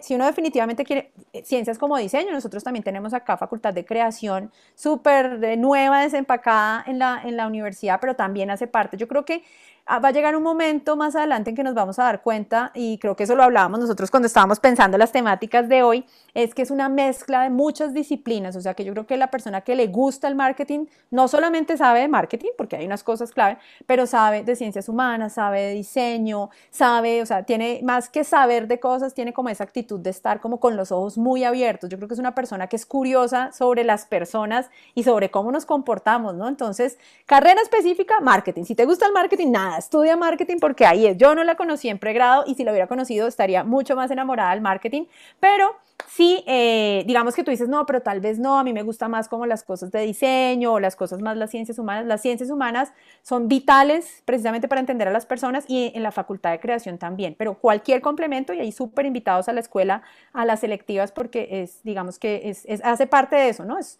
si 0.00 0.14
uno 0.14 0.26
definitivamente 0.26 0.84
quiere 0.84 1.12
ciencias 1.44 1.78
como 1.78 1.96
diseño, 1.96 2.32
nosotros 2.32 2.64
también 2.64 2.82
tenemos 2.82 3.14
acá 3.14 3.36
Facultad 3.36 3.74
de 3.74 3.84
Creación, 3.84 4.50
súper 4.74 5.58
nueva, 5.58 6.02
desempacada 6.02 6.84
en 6.86 6.98
la, 6.98 7.20
en 7.24 7.36
la 7.36 7.46
universidad, 7.46 7.98
pero 8.00 8.14
también 8.14 8.50
hace 8.50 8.66
parte. 8.66 8.96
Yo 8.96 9.08
creo 9.08 9.24
que 9.24 9.42
va 9.88 10.08
a 10.08 10.10
llegar 10.10 10.36
un 10.36 10.42
momento 10.42 10.96
más 10.96 11.14
adelante 11.14 11.50
en 11.50 11.56
que 11.56 11.62
nos 11.62 11.74
vamos 11.74 11.98
a 11.98 12.04
dar 12.04 12.22
cuenta, 12.22 12.72
y 12.74 12.98
creo 12.98 13.14
que 13.14 13.22
eso 13.22 13.36
lo 13.36 13.44
hablábamos 13.44 13.78
nosotros 13.78 14.10
cuando 14.10 14.26
estábamos 14.26 14.58
pensando 14.58 14.98
las 14.98 15.12
temáticas 15.12 15.68
de 15.68 15.82
hoy, 15.82 16.04
es 16.34 16.54
que 16.54 16.62
es 16.62 16.70
una 16.70 16.88
mezcla 16.88 17.42
de 17.42 17.50
muchas 17.50 17.94
disciplinas, 17.94 18.56
o 18.56 18.60
sea 18.60 18.74
que 18.74 18.84
yo 18.84 18.92
creo 18.92 19.06
que 19.06 19.16
la 19.16 19.30
persona 19.30 19.60
que 19.60 19.76
le 19.76 19.86
gusta 19.86 20.28
el 20.28 20.34
marketing 20.34 20.86
no 21.10 21.28
solamente 21.28 21.76
sabe 21.76 22.00
de 22.00 22.08
marketing, 22.08 22.50
porque 22.58 22.76
hay 22.76 22.86
unas 22.86 23.04
cosas 23.04 23.30
clave, 23.30 23.58
pero 23.86 24.06
sabe 24.06 24.42
de 24.42 24.56
ciencias 24.56 24.88
humanas, 24.88 25.34
sabe 25.34 25.62
de 25.62 25.72
diseño, 25.74 26.50
sabe, 26.70 27.22
o 27.22 27.26
sea, 27.26 27.44
tiene 27.44 27.80
más 27.84 28.08
que 28.08 28.24
saber 28.24 28.66
de 28.66 28.80
cosas, 28.80 29.14
tiene 29.14 29.32
como 29.32 29.48
esa 29.48 29.64
actitud 29.64 30.00
de 30.00 30.10
estar 30.10 30.40
como 30.40 30.58
con 30.58 30.76
los 30.76 30.90
ojos 30.92 31.16
muy 31.16 31.44
abiertos. 31.44 31.88
Yo 31.90 31.96
creo 31.96 32.08
que 32.08 32.14
es 32.14 32.20
una 32.20 32.34
persona 32.34 32.66
que 32.66 32.76
es 32.76 32.86
curiosa 32.86 33.52
sobre 33.52 33.84
las 33.84 34.06
personas 34.06 34.70
y 34.94 35.04
sobre 35.04 35.30
cómo 35.30 35.52
nos 35.52 35.64
comportamos, 35.64 36.34
¿no? 36.34 36.48
Entonces, 36.48 36.98
carrera 37.24 37.60
específica, 37.62 38.20
marketing. 38.20 38.64
Si 38.64 38.74
te 38.74 38.84
gusta 38.84 39.06
el 39.06 39.12
marketing, 39.12 39.52
nada 39.52 39.75
estudia 39.78 40.16
marketing 40.16 40.56
porque 40.60 40.86
ahí 40.86 41.06
es. 41.06 41.16
Yo 41.16 41.34
no 41.34 41.44
la 41.44 41.54
conocí 41.56 41.88
en 41.88 41.98
pregrado 41.98 42.44
y 42.46 42.54
si 42.54 42.64
la 42.64 42.72
hubiera 42.72 42.86
conocido 42.86 43.26
estaría 43.28 43.64
mucho 43.64 43.96
más 43.96 44.10
enamorada 44.10 44.50
del 44.50 44.60
marketing, 44.60 45.04
pero 45.40 45.76
sí, 46.08 46.44
eh, 46.46 47.04
digamos 47.06 47.34
que 47.34 47.44
tú 47.44 47.50
dices, 47.50 47.68
no, 47.68 47.86
pero 47.86 48.02
tal 48.02 48.20
vez 48.20 48.38
no, 48.38 48.58
a 48.58 48.64
mí 48.64 48.72
me 48.72 48.82
gusta 48.82 49.08
más 49.08 49.28
como 49.28 49.46
las 49.46 49.62
cosas 49.62 49.90
de 49.90 50.00
diseño 50.00 50.74
o 50.74 50.80
las 50.80 50.96
cosas 50.96 51.20
más 51.20 51.36
las 51.36 51.50
ciencias 51.50 51.78
humanas. 51.78 52.06
Las 52.06 52.22
ciencias 52.22 52.50
humanas 52.50 52.92
son 53.22 53.48
vitales 53.48 54.22
precisamente 54.24 54.68
para 54.68 54.80
entender 54.80 55.08
a 55.08 55.10
las 55.10 55.26
personas 55.26 55.64
y 55.68 55.92
en 55.94 56.02
la 56.02 56.12
facultad 56.12 56.50
de 56.50 56.60
creación 56.60 56.98
también, 56.98 57.34
pero 57.38 57.54
cualquier 57.54 58.00
complemento 58.00 58.52
y 58.52 58.60
ahí 58.60 58.72
súper 58.72 59.06
invitados 59.06 59.48
a 59.48 59.52
la 59.52 59.60
escuela, 59.60 60.02
a 60.32 60.44
las 60.44 60.60
selectivas 60.60 61.12
porque 61.12 61.48
es, 61.50 61.82
digamos 61.82 62.18
que 62.18 62.42
es, 62.44 62.66
hace 62.84 63.06
parte 63.06 63.36
de 63.36 63.48
eso, 63.48 63.64
¿no? 63.64 63.78
Es, 63.78 63.98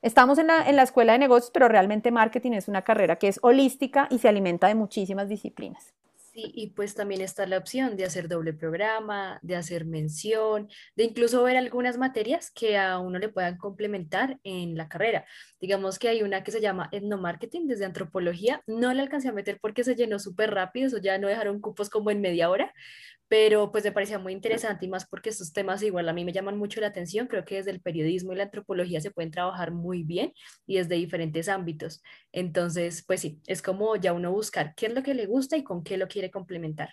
Estamos 0.00 0.38
en 0.38 0.46
la, 0.46 0.68
en 0.68 0.76
la, 0.76 0.84
escuela 0.84 1.12
de 1.12 1.18
negocios, 1.18 1.50
pero 1.52 1.68
realmente 1.68 2.12
marketing 2.12 2.52
es 2.52 2.68
una 2.68 2.82
carrera 2.82 3.16
que 3.16 3.28
es 3.28 3.40
holística 3.42 4.06
y 4.10 4.18
se 4.18 4.28
alimenta 4.28 4.68
de 4.68 4.76
muchísimas 4.76 5.28
disciplinas. 5.28 5.92
Sí, 6.38 6.52
y 6.54 6.68
pues 6.68 6.94
también 6.94 7.20
está 7.20 7.46
la 7.46 7.58
opción 7.58 7.96
de 7.96 8.04
hacer 8.04 8.28
doble 8.28 8.52
programa, 8.52 9.40
de 9.42 9.56
hacer 9.56 9.84
mención, 9.84 10.68
de 10.94 11.02
incluso 11.02 11.42
ver 11.42 11.56
algunas 11.56 11.98
materias 11.98 12.52
que 12.52 12.78
a 12.78 13.00
uno 13.00 13.18
le 13.18 13.28
puedan 13.28 13.58
complementar 13.58 14.38
en 14.44 14.76
la 14.76 14.88
carrera. 14.88 15.24
Digamos 15.60 15.98
que 15.98 16.08
hay 16.08 16.22
una 16.22 16.44
que 16.44 16.52
se 16.52 16.60
llama 16.60 16.90
etnomarketing 16.92 17.66
desde 17.66 17.86
antropología. 17.86 18.62
No 18.68 18.94
la 18.94 19.02
alcancé 19.02 19.30
a 19.30 19.32
meter 19.32 19.58
porque 19.60 19.82
se 19.82 19.96
llenó 19.96 20.20
súper 20.20 20.52
rápido, 20.54 20.86
eso 20.86 20.98
ya 20.98 21.18
no 21.18 21.26
dejaron 21.26 21.60
cupos 21.60 21.90
como 21.90 22.12
en 22.12 22.20
media 22.20 22.50
hora, 22.50 22.72
pero 23.28 23.70
pues 23.72 23.84
me 23.84 23.92
parecía 23.92 24.18
muy 24.18 24.32
interesante 24.32 24.86
y 24.86 24.88
más 24.88 25.06
porque 25.06 25.30
estos 25.30 25.52
temas 25.52 25.82
igual 25.82 26.08
a 26.08 26.12
mí 26.12 26.24
me 26.24 26.32
llaman 26.32 26.58
mucho 26.58 26.80
la 26.80 26.88
atención, 26.88 27.26
creo 27.26 27.44
que 27.44 27.56
desde 27.56 27.70
el 27.70 27.80
periodismo 27.80 28.32
y 28.32 28.36
la 28.36 28.44
antropología 28.44 29.00
se 29.00 29.10
pueden 29.10 29.30
trabajar 29.30 29.72
muy 29.72 30.02
bien 30.02 30.32
y 30.66 30.76
desde 30.78 30.96
diferentes 30.96 31.48
ámbitos. 31.48 32.02
Entonces, 32.32 33.04
pues 33.06 33.20
sí, 33.20 33.40
es 33.46 33.62
como 33.62 33.96
ya 33.96 34.12
uno 34.12 34.32
buscar 34.32 34.74
qué 34.74 34.86
es 34.86 34.94
lo 34.94 35.02
que 35.02 35.14
le 35.14 35.26
gusta 35.26 35.56
y 35.56 35.64
con 35.64 35.82
qué 35.84 35.96
lo 35.98 36.08
quiere 36.08 36.30
complementar. 36.30 36.90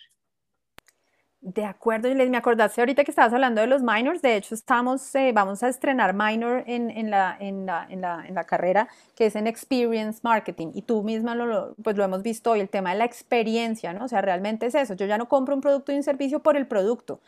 De 1.47 1.63
acuerdo, 1.63 2.09
y 2.09 2.15
me 2.15 2.37
acordaste 2.37 2.81
ahorita 2.81 3.03
que 3.03 3.11
estabas 3.11 3.31
hablando 3.31 3.61
de 3.61 3.67
los 3.67 3.83
minors, 3.83 4.23
de 4.23 4.35
hecho 4.35 4.55
estamos, 4.55 5.13
eh, 5.13 5.31
vamos 5.31 5.61
a 5.61 5.69
estrenar 5.69 6.15
minor 6.15 6.63
en, 6.65 6.89
en, 6.89 7.11
la, 7.11 7.37
en, 7.39 7.67
la, 7.67 7.87
la, 7.91 8.25
en, 8.25 8.33
la, 8.33 8.43
carrera, 8.45 8.87
que 9.15 9.27
es 9.27 9.35
en 9.35 9.45
Experience 9.45 10.21
Marketing, 10.23 10.71
y 10.73 10.81
tú 10.81 11.03
misma 11.03 11.35
lo, 11.35 11.75
pues 11.83 11.97
lo 11.97 12.03
hemos 12.03 12.23
visto 12.23 12.49
hoy, 12.49 12.61
el 12.61 12.69
tema 12.69 12.93
de 12.93 12.97
la 12.97 13.05
experiencia, 13.05 13.93
¿no? 13.93 14.05
O 14.05 14.07
sea, 14.07 14.21
realmente 14.21 14.65
es 14.65 14.73
eso, 14.73 14.95
yo 14.95 15.05
ya 15.05 15.19
no 15.19 15.29
compro 15.29 15.53
un 15.53 15.61
producto 15.61 15.91
y 15.91 15.97
un 15.97 16.01
servicio 16.01 16.39
por 16.39 16.57
el 16.57 16.65
producto, 16.65 17.21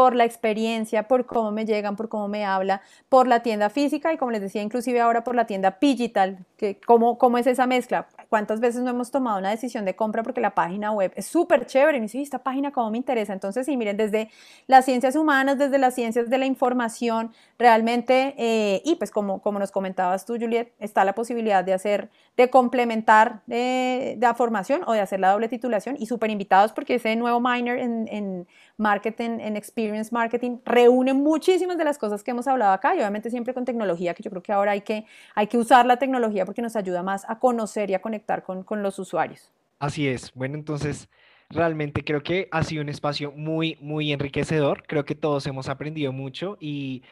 por 0.00 0.16
la 0.16 0.24
experiencia, 0.24 1.08
por 1.08 1.26
cómo 1.26 1.52
me 1.52 1.66
llegan, 1.66 1.94
por 1.94 2.08
cómo 2.08 2.26
me 2.26 2.46
habla, 2.46 2.80
por 3.10 3.26
la 3.28 3.40
tienda 3.40 3.68
física 3.68 4.14
y 4.14 4.16
como 4.16 4.30
les 4.30 4.40
decía, 4.40 4.62
inclusive 4.62 4.98
ahora 4.98 5.24
por 5.24 5.34
la 5.34 5.46
tienda 5.46 5.76
digital, 5.78 6.38
que 6.56 6.80
cómo, 6.80 7.18
cómo 7.18 7.36
es 7.36 7.46
esa 7.46 7.66
mezcla. 7.66 8.08
¿Cuántas 8.30 8.60
veces 8.60 8.80
no 8.80 8.88
hemos 8.88 9.10
tomado 9.10 9.38
una 9.38 9.50
decisión 9.50 9.84
de 9.84 9.94
compra 9.94 10.22
porque 10.22 10.40
la 10.40 10.54
página 10.54 10.90
web 10.90 11.12
es 11.16 11.26
súper 11.26 11.66
chévere? 11.66 11.98
Y 11.98 12.00
me 12.00 12.06
dice, 12.06 12.22
esta 12.22 12.38
página 12.38 12.72
cómo 12.72 12.90
me 12.90 12.96
interesa. 12.96 13.34
Entonces, 13.34 13.66
sí, 13.66 13.76
miren, 13.76 13.98
desde 13.98 14.30
las 14.66 14.86
ciencias 14.86 15.16
humanas, 15.16 15.58
desde 15.58 15.76
las 15.76 15.94
ciencias 15.94 16.30
de 16.30 16.38
la 16.38 16.46
información, 16.46 17.32
realmente, 17.58 18.34
eh, 18.38 18.80
y 18.86 18.94
pues 18.94 19.10
como, 19.10 19.42
como 19.42 19.58
nos 19.58 19.70
comentabas 19.70 20.24
tú, 20.24 20.38
Juliet, 20.40 20.72
está 20.78 21.04
la 21.04 21.14
posibilidad 21.14 21.62
de 21.62 21.74
hacer, 21.74 22.08
de 22.38 22.48
complementar 22.48 23.42
de, 23.46 24.16
la 24.18 24.32
formación 24.32 24.80
o 24.86 24.94
de 24.94 25.00
hacer 25.00 25.20
la 25.20 25.30
doble 25.30 25.48
titulación 25.48 25.96
y 25.98 26.06
súper 26.06 26.30
invitados 26.30 26.72
porque 26.72 26.94
ese 26.94 27.14
nuevo 27.16 27.38
minor 27.38 27.76
en 27.76 28.46
marketing, 28.80 29.38
en 29.40 29.56
experience 29.56 30.12
marketing, 30.12 30.58
reúne 30.64 31.14
muchísimas 31.14 31.78
de 31.78 31.84
las 31.84 31.98
cosas 31.98 32.24
que 32.24 32.32
hemos 32.32 32.48
hablado 32.48 32.72
acá 32.72 32.94
y 32.94 32.98
obviamente 32.98 33.30
siempre 33.30 33.54
con 33.54 33.64
tecnología, 33.64 34.14
que 34.14 34.22
yo 34.22 34.30
creo 34.30 34.42
que 34.42 34.52
ahora 34.52 34.72
hay 34.72 34.80
que, 34.80 35.04
hay 35.34 35.46
que 35.46 35.58
usar 35.58 35.86
la 35.86 35.98
tecnología 35.98 36.44
porque 36.46 36.62
nos 36.62 36.74
ayuda 36.74 37.02
más 37.02 37.28
a 37.28 37.38
conocer 37.38 37.90
y 37.90 37.94
a 37.94 38.00
conectar 38.00 38.42
con, 38.42 38.64
con 38.64 38.82
los 38.82 38.98
usuarios. 38.98 39.52
Así 39.78 40.08
es. 40.08 40.32
Bueno, 40.34 40.56
entonces 40.56 41.08
realmente 41.50 42.02
creo 42.04 42.22
que 42.22 42.48
ha 42.50 42.62
sido 42.62 42.82
un 42.82 42.88
espacio 42.88 43.32
muy, 43.32 43.76
muy 43.80 44.12
enriquecedor. 44.12 44.82
Creo 44.86 45.04
que 45.04 45.14
todos 45.14 45.46
hemos 45.46 45.68
aprendido 45.68 46.12
mucho 46.12 46.56
y 46.60 47.02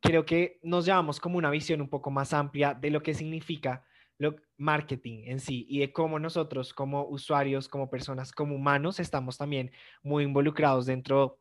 creo 0.00 0.24
que 0.24 0.58
nos 0.62 0.86
llevamos 0.86 1.20
como 1.20 1.38
una 1.38 1.50
visión 1.50 1.80
un 1.80 1.88
poco 1.88 2.10
más 2.10 2.32
amplia 2.32 2.74
de 2.74 2.90
lo 2.90 3.02
que 3.02 3.14
significa 3.14 3.84
lo, 4.18 4.36
marketing 4.56 5.24
en 5.26 5.40
sí 5.40 5.66
y 5.68 5.80
de 5.80 5.92
cómo 5.92 6.18
nosotros 6.18 6.72
como 6.72 7.06
usuarios, 7.06 7.68
como 7.68 7.90
personas, 7.90 8.32
como 8.32 8.54
humanos, 8.54 9.00
estamos 9.00 9.36
también 9.36 9.70
muy 10.02 10.24
involucrados 10.24 10.86
dentro, 10.86 11.38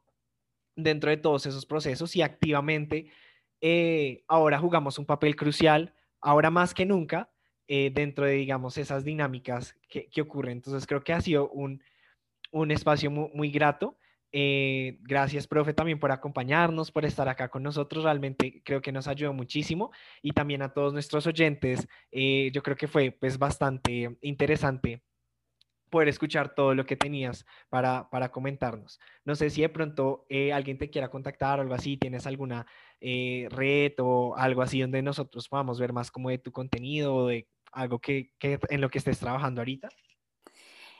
dentro 0.75 1.09
de 1.09 1.17
todos 1.17 1.45
esos 1.45 1.65
procesos 1.65 2.15
y 2.15 2.21
activamente 2.21 3.11
eh, 3.61 4.23
ahora 4.27 4.59
jugamos 4.59 4.99
un 4.99 5.05
papel 5.05 5.35
crucial, 5.35 5.93
ahora 6.19 6.49
más 6.49 6.73
que 6.73 6.85
nunca, 6.85 7.31
eh, 7.67 7.91
dentro 7.93 8.25
de, 8.25 8.33
digamos, 8.33 8.77
esas 8.77 9.03
dinámicas 9.03 9.75
que, 9.89 10.07
que, 10.07 10.21
ocurren. 10.21 10.57
Entonces 10.57 10.85
creo 10.85 11.03
que 11.03 11.13
ha 11.13 11.21
sido 11.21 11.49
un, 11.49 11.81
un 12.51 12.71
espacio 12.71 13.09
muy, 13.09 13.29
muy 13.33 13.49
grato. 13.49 13.97
Eh, 14.37 14.97
gracias, 15.03 15.47
profe, 15.47 15.73
también 15.73 15.97
por 15.97 16.11
acompañarnos, 16.11 16.91
por 16.91 17.05
estar 17.05 17.29
acá 17.29 17.47
con 17.47 17.63
nosotros. 17.63 18.03
Realmente 18.03 18.61
creo 18.65 18.81
que 18.81 18.91
nos 18.91 19.07
ayudó 19.07 19.31
muchísimo 19.31 19.91
y 20.21 20.33
también 20.33 20.61
a 20.61 20.73
todos 20.73 20.91
nuestros 20.91 21.25
oyentes. 21.25 21.87
Eh, 22.11 22.51
yo 22.53 22.61
creo 22.61 22.75
que 22.75 22.89
fue 22.89 23.11
pues 23.11 23.39
bastante 23.39 24.17
interesante 24.19 25.01
poder 25.89 26.09
escuchar 26.09 26.53
todo 26.53 26.75
lo 26.75 26.85
que 26.85 26.97
tenías 26.97 27.45
para, 27.69 28.09
para 28.09 28.29
comentarnos. 28.29 28.99
No 29.23 29.35
sé 29.35 29.49
si 29.49 29.61
de 29.61 29.69
pronto 29.69 30.25
eh, 30.27 30.51
alguien 30.51 30.77
te 30.77 30.89
quiera 30.89 31.09
contactar 31.09 31.59
o 31.59 31.61
algo 31.61 31.73
así, 31.73 31.95
tienes 31.95 32.27
alguna 32.27 32.67
red 32.99 33.93
o 33.99 34.35
algo 34.35 34.63
así 34.63 34.81
donde 34.81 35.01
nosotros 35.01 35.47
podamos 35.47 35.79
ver 35.79 35.93
más 35.93 36.11
como 36.11 36.29
de 36.29 36.39
tu 36.39 36.51
contenido 36.51 37.15
o 37.15 37.27
de 37.27 37.47
algo 37.71 37.99
que, 37.99 38.33
que 38.37 38.59
en 38.69 38.81
lo 38.81 38.89
que 38.89 38.97
estés 38.97 39.17
trabajando 39.17 39.61
ahorita. 39.61 39.87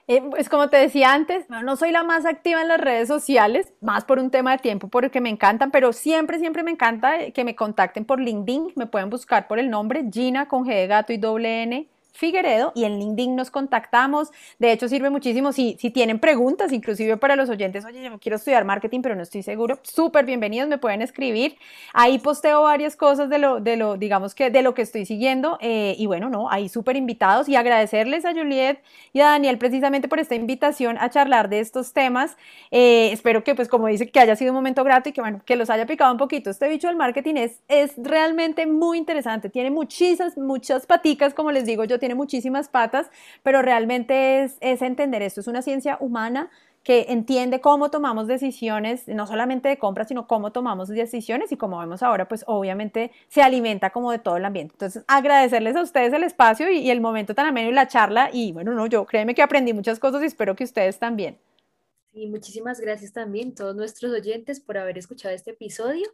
Eh, 0.07 0.21
pues 0.29 0.49
como 0.49 0.69
te 0.69 0.77
decía 0.77 1.13
antes, 1.13 1.49
no 1.49 1.75
soy 1.75 1.91
la 1.91 2.03
más 2.03 2.27
activa 2.27 2.61
en 2.61 2.67
las 2.67 2.79
redes 2.79 3.07
sociales, 3.07 3.73
más 3.81 4.05
por 4.05 4.19
un 4.19 4.29
tema 4.29 4.51
de 4.51 4.59
tiempo, 4.59 4.87
porque 4.87 5.19
me 5.19 5.29
encantan, 5.29 5.71
pero 5.71 5.93
siempre, 5.93 6.37
siempre 6.37 6.61
me 6.61 6.69
encanta 6.69 7.31
que 7.31 7.43
me 7.43 7.55
contacten 7.55 8.05
por 8.05 8.19
LinkedIn, 8.19 8.73
me 8.75 8.85
pueden 8.85 9.09
buscar 9.09 9.47
por 9.47 9.57
el 9.57 9.71
nombre 9.71 10.05
Gina 10.11 10.47
con 10.47 10.63
G 10.65 10.75
de 10.75 10.87
gato 10.87 11.11
y 11.11 11.17
doble 11.17 11.63
N 11.63 11.89
Figueredo 12.15 12.71
y 12.75 12.85
en 12.85 12.97
LinkedIn 12.97 13.35
nos 13.35 13.51
contactamos. 13.51 14.31
De 14.57 14.71
hecho, 14.71 14.87
sirve 14.87 15.09
muchísimo 15.09 15.51
si, 15.51 15.77
si 15.79 15.91
tienen 15.91 16.19
preguntas, 16.19 16.71
inclusive 16.71 17.17
para 17.17 17.35
los 17.35 17.49
oyentes, 17.49 17.85
oye, 17.85 18.01
yo 18.03 18.19
quiero 18.19 18.37
estudiar 18.37 18.63
marketing, 18.65 19.01
pero 19.01 19.15
no 19.15 19.23
estoy 19.23 19.43
seguro. 19.43 19.79
Súper 19.83 20.25
bienvenidos, 20.25 20.69
me 20.69 20.77
pueden 20.77 21.01
escribir. 21.01 21.57
Ahí 21.93 22.17
posteo 22.19 22.63
varias 22.63 22.95
cosas 22.95 23.29
de 23.29 23.37
lo, 23.37 23.59
de 23.59 23.75
lo 23.75 23.97
digamos 23.97 24.33
que 24.33 24.49
de 24.49 24.61
lo 24.61 24.73
que 24.73 24.81
estoy 24.81 25.05
siguiendo. 25.05 25.57
Eh, 25.61 25.95
y 25.97 26.05
bueno, 26.05 26.29
no, 26.29 26.49
ahí 26.49 26.69
súper 26.69 26.95
invitados 26.95 27.49
y 27.49 27.55
agradecerles 27.55 28.25
a 28.25 28.33
Juliet 28.33 28.81
y 29.13 29.21
a 29.21 29.27
Daniel 29.27 29.57
precisamente 29.57 30.07
por 30.07 30.19
esta 30.19 30.35
invitación 30.35 30.97
a 30.99 31.09
charlar 31.09 31.49
de 31.49 31.59
estos 31.59 31.93
temas. 31.93 32.37
Eh, 32.71 33.09
espero 33.11 33.43
que, 33.43 33.55
pues, 33.55 33.67
como 33.67 33.87
dice, 33.87 34.09
que 34.09 34.19
haya 34.19 34.35
sido 34.35 34.51
un 34.51 34.55
momento 34.55 34.83
grato 34.83 35.09
y 35.09 35.11
que, 35.11 35.21
bueno, 35.21 35.41
que 35.45 35.55
los 35.55 35.69
haya 35.69 35.85
picado 35.85 36.11
un 36.11 36.17
poquito. 36.17 36.49
Este 36.49 36.69
bicho 36.69 36.87
del 36.87 36.95
marketing 36.95 37.35
es, 37.35 37.61
es 37.67 37.93
realmente 37.97 38.65
muy 38.65 38.97
interesante. 38.97 39.49
Tiene 39.49 39.71
muchísimas, 39.71 40.37
muchas 40.37 40.85
paticas, 40.85 41.33
como 41.33 41.51
les 41.51 41.65
digo 41.65 41.83
yo, 41.83 41.99
tiene 42.05 42.13
muchísimas 42.13 42.69
patas, 42.69 43.09
pero 43.41 43.63
realmente 43.63 44.43
es, 44.43 44.59
entender 44.61 45.23
esto. 45.23 45.41
Es 45.41 45.47
una 45.47 45.63
ciencia 45.63 45.97
humana 45.99 46.51
que 46.83 47.07
entiende 47.09 47.61
cómo 47.61 47.89
tomamos 47.89 48.27
decisiones, 48.27 49.07
no 49.07 49.25
solamente 49.25 49.69
de 49.69 49.79
compra, 49.79 50.05
sino 50.05 50.27
cómo 50.27 50.51
tomamos 50.51 50.87
decisiones 50.87 51.51
y 51.51 51.57
como 51.57 51.79
vemos 51.79 52.03
ahora, 52.03 52.27
pues 52.27 52.43
obviamente 52.45 53.11
se 53.27 53.41
alimenta 53.41 53.89
como 53.89 54.11
de 54.11 54.19
todo 54.19 54.37
el 54.37 54.45
ambiente. 54.45 54.75
Entonces, 54.75 55.03
agradecerles 55.07 55.75
a 55.75 55.81
ustedes 55.81 56.13
el 56.13 56.21
espacio 56.21 56.69
y, 56.69 56.77
y 56.77 56.91
el 56.91 57.01
momento 57.01 57.33
tan 57.33 57.47
ameno 57.47 57.69
y 57.69 57.73
la 57.73 57.87
charla 57.87 58.29
y 58.31 58.51
bueno, 58.51 58.73
no, 58.75 58.85
yo 58.85 59.03
créeme 59.05 59.33
que 59.33 59.41
aprendí 59.41 59.73
muchas 59.73 59.97
cosas 59.97 60.21
y 60.21 60.27
espero 60.27 60.55
que 60.55 60.63
ustedes 60.63 60.99
también. 60.99 61.39
Y 62.15 62.27
muchísimas 62.27 62.79
gracias 62.79 63.11
también 63.11 63.49
a 63.49 63.55
todos 63.55 63.75
nuestros 63.75 64.13
oyentes 64.13 64.61
por 64.61 64.77
haber 64.77 64.97
escuchado 64.97 65.35
este 65.35 65.51
episodio. 65.51 66.07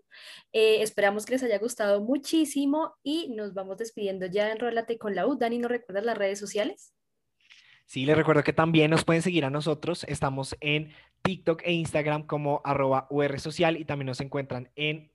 Eh, 0.52 0.82
esperamos 0.82 1.28
que 1.28 1.34
les 1.34 1.44
haya 1.44 1.60
gustado 1.60 2.02
muchísimo 2.02 2.96
y 3.04 3.30
nos 3.36 3.54
vamos 3.54 3.78
despidiendo 3.78 4.26
ya. 4.26 4.52
Enrólate 4.52 4.98
con 4.98 5.14
la 5.14 5.28
U. 5.28 5.36
Dani, 5.36 5.60
¿no 5.60 5.68
recuerdas 5.68 6.04
las 6.04 6.18
redes 6.18 6.40
sociales? 6.40 6.96
Sí, 7.86 8.08
les 8.08 8.18
recuerdo 8.18 8.42
que 8.42 8.52
también 8.52 8.90
nos 8.90 9.06
pueden 9.06 9.22
seguir 9.22 9.46
a 9.46 9.52
nosotros. 9.52 10.04
Estamos 10.06 10.58
en 10.60 10.92
TikTok 11.22 11.62
e 11.64 11.72
Instagram 11.74 12.26
como 12.26 12.62
arroba 12.66 13.06
UR 13.12 13.40
Social 13.40 13.78
y 13.78 13.86
también 13.86 14.08
nos 14.08 14.22
encuentran 14.22 14.72
en 14.76 15.12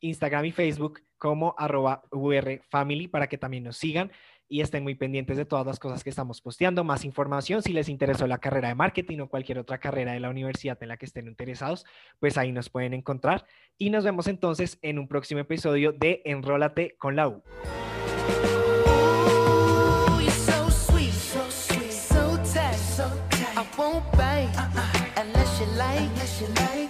Instagram 0.00 0.46
y 0.46 0.50
Facebook 0.50 1.00
como 1.16 1.54
arroba 1.56 2.02
UR 2.10 2.60
Family 2.68 3.06
para 3.06 3.28
que 3.28 3.38
también 3.38 3.62
nos 3.62 3.76
sigan 3.76 4.10
y 4.52 4.60
estén 4.60 4.82
muy 4.82 4.94
pendientes 4.94 5.38
de 5.38 5.46
todas 5.46 5.66
las 5.66 5.78
cosas 5.78 6.04
que 6.04 6.10
estamos 6.10 6.42
posteando. 6.42 6.84
Más 6.84 7.06
información, 7.06 7.62
si 7.62 7.72
les 7.72 7.88
interesó 7.88 8.26
la 8.26 8.36
carrera 8.36 8.68
de 8.68 8.74
marketing 8.74 9.20
o 9.20 9.28
cualquier 9.28 9.58
otra 9.58 9.78
carrera 9.78 10.12
de 10.12 10.20
la 10.20 10.28
universidad 10.28 10.76
en 10.82 10.88
la 10.88 10.98
que 10.98 11.06
estén 11.06 11.26
interesados, 11.26 11.86
pues 12.20 12.36
ahí 12.36 12.52
nos 12.52 12.68
pueden 12.68 12.92
encontrar. 12.92 13.46
Y 13.78 13.88
nos 13.88 14.04
vemos 14.04 14.26
entonces 14.26 14.78
en 14.82 14.98
un 14.98 15.08
próximo 15.08 15.40
episodio 15.40 15.92
de 15.92 16.20
Enrólate 16.26 16.96
con 16.98 17.16
la 17.16 17.28
U. 17.28 17.42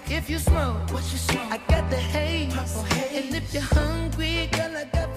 If 0.09 0.29
you 0.29 0.39
smoke, 0.39 0.93
what 0.93 1.03
you 1.11 1.19
smoke, 1.19 1.51
I 1.51 1.59
got 1.69 1.89
the 1.91 1.97
haze. 1.97 2.55
And 3.17 3.35
if 3.35 3.53
you're 3.55 3.63
hungry, 3.63 4.43
I 4.53 4.85
got 4.93 5.12